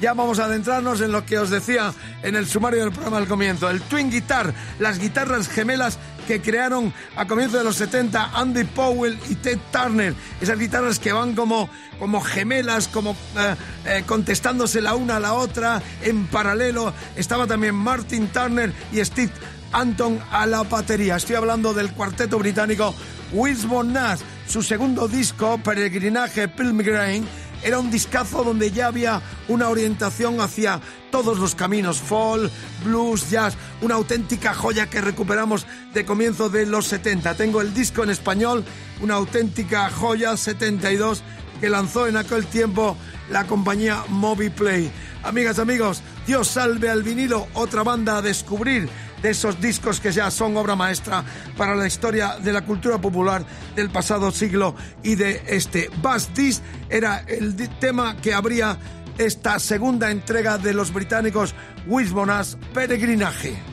ya 0.00 0.14
vamos 0.14 0.38
a 0.38 0.46
adentrarnos 0.46 1.00
en 1.00 1.12
lo 1.12 1.24
que 1.26 1.38
os 1.38 1.50
decía 1.50 1.92
en 2.22 2.36
el 2.36 2.46
sumario 2.46 2.80
del 2.80 2.92
programa 2.92 3.18
al 3.18 3.28
comienzo. 3.28 3.68
El 3.68 3.82
Twin 3.82 4.10
Guitar, 4.10 4.52
las 4.78 4.98
guitarras 4.98 5.48
gemelas 5.48 5.98
que 6.26 6.40
crearon 6.40 6.92
a 7.16 7.26
comienzos 7.26 7.58
de 7.58 7.64
los 7.64 7.76
70 7.76 8.30
Andy 8.34 8.64
Powell 8.64 9.18
y 9.28 9.34
Ted 9.34 9.58
Turner. 9.72 10.14
Esas 10.40 10.58
guitarras 10.58 10.98
que 10.98 11.12
van 11.12 11.34
como, 11.34 11.68
como 11.98 12.20
gemelas, 12.20 12.88
como 12.88 13.12
eh, 13.36 13.56
eh, 13.84 14.04
contestándose 14.06 14.80
la 14.80 14.94
una 14.94 15.16
a 15.16 15.20
la 15.20 15.34
otra 15.34 15.82
en 16.02 16.26
paralelo. 16.28 16.94
Estaba 17.16 17.46
también 17.46 17.74
Martin 17.74 18.28
Turner 18.28 18.72
y 18.92 19.04
Steve 19.04 19.32
Anton 19.72 20.20
a 20.30 20.46
la 20.46 20.62
batería. 20.62 21.16
Estoy 21.16 21.36
hablando 21.36 21.74
del 21.74 21.92
cuarteto 21.92 22.38
británico 22.38 22.94
Wisbon 23.32 23.92
Nash, 23.92 24.20
su 24.46 24.62
segundo 24.62 25.08
disco, 25.08 25.58
Peregrinaje 25.58 26.48
Pilgrim 26.48 27.24
era 27.62 27.78
un 27.78 27.90
discazo 27.90 28.44
donde 28.44 28.70
ya 28.70 28.86
había 28.86 29.20
una 29.48 29.68
orientación 29.68 30.40
hacia 30.40 30.80
todos 31.10 31.38
los 31.38 31.54
caminos, 31.54 32.00
folk, 32.00 32.50
blues, 32.84 33.30
jazz, 33.30 33.56
una 33.82 33.96
auténtica 33.96 34.54
joya 34.54 34.88
que 34.88 35.00
recuperamos 35.00 35.66
de 35.92 36.04
comienzo 36.04 36.48
de 36.48 36.66
los 36.66 36.86
70. 36.86 37.34
Tengo 37.34 37.60
el 37.60 37.74
disco 37.74 38.02
en 38.02 38.10
español, 38.10 38.64
una 39.00 39.14
auténtica 39.14 39.90
joya 39.90 40.36
72 40.36 41.22
que 41.60 41.68
lanzó 41.68 42.06
en 42.06 42.16
aquel 42.16 42.46
tiempo 42.46 42.96
la 43.30 43.46
compañía 43.46 44.04
Moviplay. 44.08 44.90
Amigas, 45.22 45.58
amigos, 45.58 46.02
Dios 46.26 46.48
salve 46.48 46.88
al 46.88 47.02
vinilo, 47.02 47.46
otra 47.54 47.82
banda 47.82 48.16
a 48.16 48.22
descubrir 48.22 48.88
de 49.22 49.30
esos 49.30 49.60
discos 49.60 50.00
que 50.00 50.12
ya 50.12 50.30
son 50.30 50.56
obra 50.56 50.76
maestra 50.76 51.24
para 51.56 51.74
la 51.74 51.86
historia 51.86 52.38
de 52.38 52.52
la 52.52 52.62
cultura 52.62 53.00
popular 53.00 53.44
del 53.76 53.90
pasado 53.90 54.30
siglo 54.30 54.74
y 55.02 55.14
de 55.14 55.42
este. 55.48 55.90
Bass 56.02 56.28
This 56.34 56.62
era 56.88 57.24
el 57.28 57.56
tema 57.78 58.16
que 58.16 58.34
abría 58.34 58.78
esta 59.18 59.58
segunda 59.58 60.10
entrega 60.10 60.58
de 60.58 60.72
los 60.72 60.92
británicos 60.92 61.54
Wisbonas 61.86 62.56
Peregrinaje. 62.72 63.69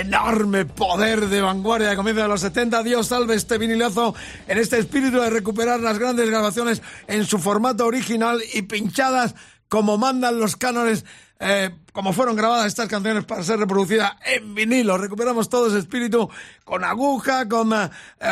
Enorme 0.00 0.64
poder 0.64 1.28
de 1.28 1.40
vanguardia 1.40 1.90
de 1.90 1.96
comienzo 1.96 2.22
de 2.22 2.28
los 2.28 2.40
70. 2.40 2.82
Dios 2.82 3.06
salve 3.08 3.34
este 3.34 3.58
vinilazo 3.58 4.14
en 4.48 4.58
este 4.58 4.78
espíritu 4.78 5.20
de 5.20 5.30
recuperar 5.30 5.80
las 5.80 5.98
grandes 5.98 6.28
grabaciones 6.28 6.82
en 7.06 7.24
su 7.24 7.38
formato 7.38 7.86
original 7.86 8.40
y 8.52 8.62
pinchadas 8.62 9.34
como 9.68 9.98
mandan 9.98 10.40
los 10.40 10.56
cánones 10.56 11.04
eh, 11.42 11.70
como 11.92 12.12
fueron 12.12 12.36
grabadas 12.36 12.66
estas 12.66 12.86
canciones 12.88 13.24
para 13.24 13.42
ser 13.42 13.58
reproducidas 13.58 14.12
en 14.26 14.54
vinilo. 14.54 14.98
Recuperamos 14.98 15.48
todo 15.48 15.68
ese 15.68 15.78
espíritu 15.78 16.28
con 16.64 16.84
aguja, 16.84 17.48
con 17.48 17.72
eh, 17.72 17.88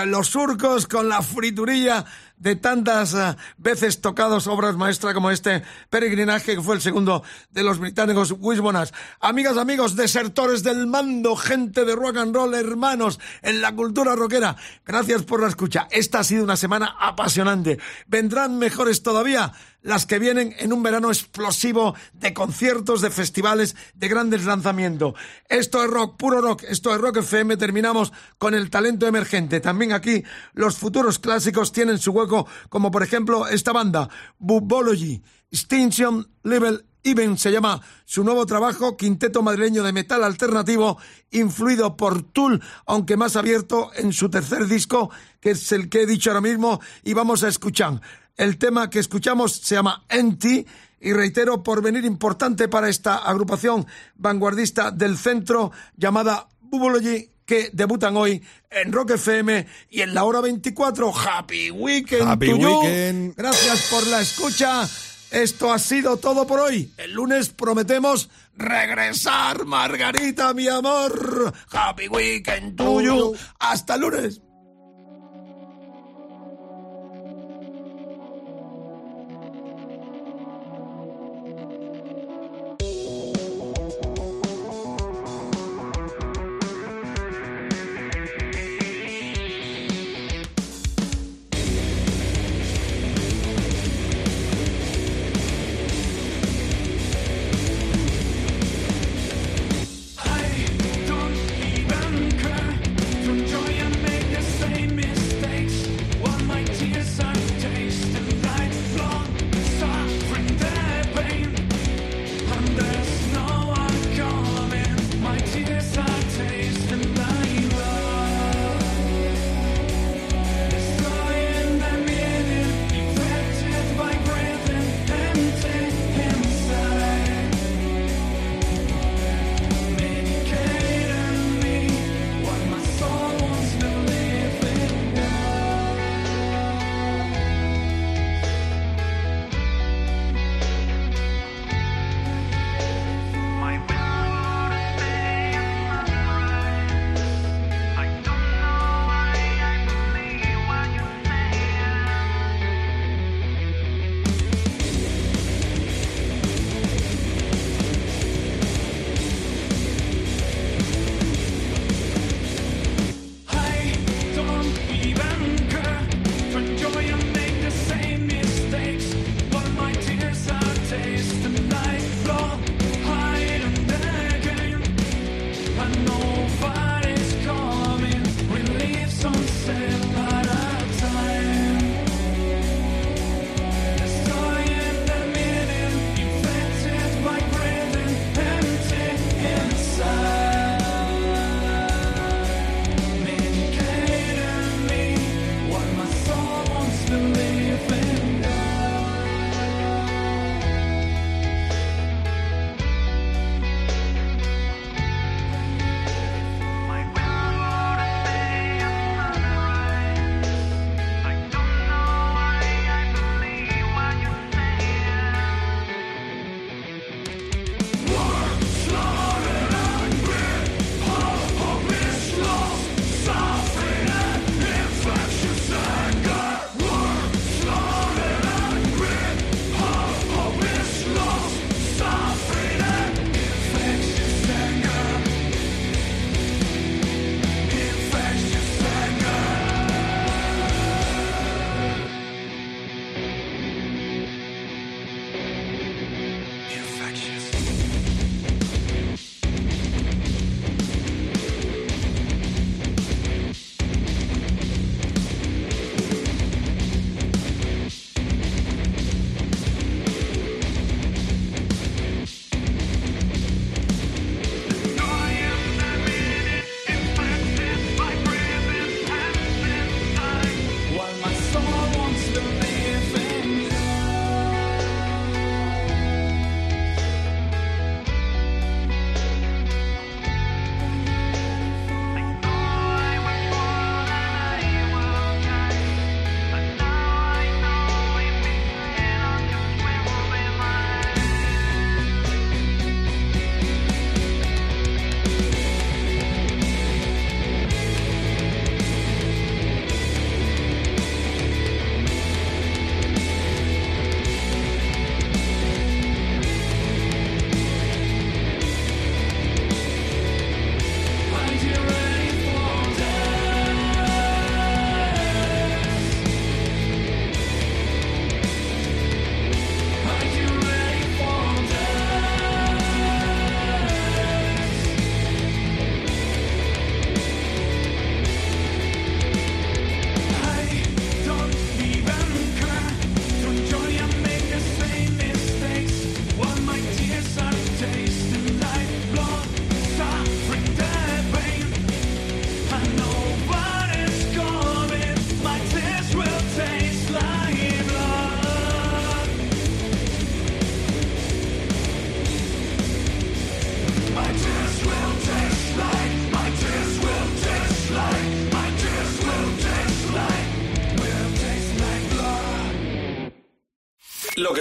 los 0.06 0.28
surcos, 0.28 0.86
con 0.86 1.08
la 1.08 1.22
friturilla 1.22 2.04
de 2.38 2.56
tantas 2.56 3.14
eh, 3.14 3.36
veces 3.56 4.00
tocados 4.00 4.46
obras 4.46 4.76
maestras 4.76 5.14
como 5.14 5.30
este 5.30 5.62
peregrinaje 5.90 6.54
que 6.54 6.62
fue 6.62 6.74
el 6.76 6.80
segundo 6.80 7.22
de 7.50 7.62
los 7.62 7.78
británicos 7.78 8.34
Wishbonas. 8.38 8.92
Amigas, 9.20 9.56
amigos, 9.56 9.96
desertores 9.96 10.62
del 10.62 10.86
mando, 10.86 11.36
gente 11.36 11.84
de 11.84 11.94
rock 11.94 12.16
and 12.18 12.34
roll, 12.34 12.54
hermanos 12.54 13.18
en 13.42 13.60
la 13.60 13.74
cultura 13.74 14.14
rockera, 14.14 14.56
gracias 14.84 15.22
por 15.22 15.40
la 15.40 15.48
escucha. 15.48 15.88
Esta 15.90 16.20
ha 16.20 16.24
sido 16.24 16.44
una 16.44 16.56
semana 16.56 16.96
apasionante. 16.98 17.78
Vendrán 18.06 18.58
mejores 18.58 19.02
todavía 19.02 19.52
las 19.88 20.04
que 20.04 20.18
vienen 20.18 20.54
en 20.58 20.74
un 20.74 20.82
verano 20.82 21.08
explosivo 21.08 21.94
de 22.12 22.34
conciertos, 22.34 23.00
de 23.00 23.08
festivales, 23.08 23.74
de 23.94 24.08
grandes 24.08 24.44
lanzamientos. 24.44 25.14
Esto 25.48 25.82
es 25.82 25.88
rock, 25.90 26.18
puro 26.18 26.42
rock, 26.42 26.64
esto 26.68 26.94
es 26.94 27.00
rock 27.00 27.16
FM. 27.16 27.56
Terminamos 27.56 28.12
con 28.36 28.52
el 28.52 28.68
talento 28.68 29.06
emergente. 29.06 29.60
También 29.60 29.94
aquí 29.94 30.24
los 30.52 30.76
futuros 30.76 31.18
clásicos 31.18 31.72
tienen 31.72 31.96
su 31.96 32.12
hueco, 32.12 32.46
como 32.68 32.90
por 32.90 33.02
ejemplo 33.02 33.48
esta 33.48 33.72
banda, 33.72 34.10
Bubology, 34.38 35.22
Extinction 35.50 36.28
Level 36.42 36.84
Even 37.02 37.38
se 37.38 37.50
llama 37.50 37.80
su 38.04 38.24
nuevo 38.24 38.44
trabajo, 38.44 38.98
quinteto 38.98 39.40
madrileño 39.40 39.82
de 39.84 39.94
metal 39.94 40.22
alternativo, 40.22 40.98
influido 41.30 41.96
por 41.96 42.22
Tool, 42.22 42.60
aunque 42.84 43.16
más 43.16 43.36
abierto 43.36 43.90
en 43.94 44.12
su 44.12 44.28
tercer 44.28 44.66
disco, 44.66 45.10
que 45.40 45.52
es 45.52 45.72
el 45.72 45.88
que 45.88 46.02
he 46.02 46.06
dicho 46.06 46.28
ahora 46.28 46.42
mismo, 46.42 46.80
y 47.04 47.14
vamos 47.14 47.42
a 47.42 47.48
escuchar. 47.48 48.02
El 48.38 48.56
tema 48.56 48.88
que 48.88 49.00
escuchamos 49.00 49.52
se 49.52 49.74
llama 49.74 50.04
Empty 50.08 50.64
y 51.00 51.12
reitero 51.12 51.64
por 51.64 51.82
venir 51.82 52.04
importante 52.04 52.68
para 52.68 52.88
esta 52.88 53.16
agrupación 53.16 53.84
vanguardista 54.14 54.92
del 54.92 55.18
centro 55.18 55.72
llamada 55.96 56.48
Bubology 56.60 57.32
que 57.44 57.70
debutan 57.72 58.16
hoy 58.16 58.40
en 58.70 58.92
Rock 58.92 59.12
FM 59.12 59.66
y 59.90 60.02
en 60.02 60.14
la 60.14 60.22
hora 60.22 60.40
24. 60.40 61.12
Happy 61.16 61.72
Weekend 61.72 62.28
Happy 62.28 62.50
to 62.50 62.58
you. 62.58 62.80
weekend. 62.80 63.34
Gracias 63.36 63.88
por 63.90 64.06
la 64.06 64.20
escucha. 64.20 64.88
Esto 65.32 65.72
ha 65.72 65.78
sido 65.80 66.18
todo 66.18 66.46
por 66.46 66.60
hoy. 66.60 66.92
El 66.96 67.14
lunes 67.14 67.48
prometemos 67.48 68.30
regresar, 68.56 69.64
Margarita, 69.64 70.54
mi 70.54 70.68
amor. 70.68 71.52
Happy 71.72 72.06
Weekend 72.06 72.76
to 72.76 73.00
you. 73.00 73.36
Hasta 73.58 73.96
el 73.96 74.00
lunes. 74.02 74.40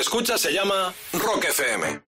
Escuchas 0.07 0.39
se 0.39 0.53
llama 0.53 0.93
Rock 1.11 1.43
FM. 1.49 1.96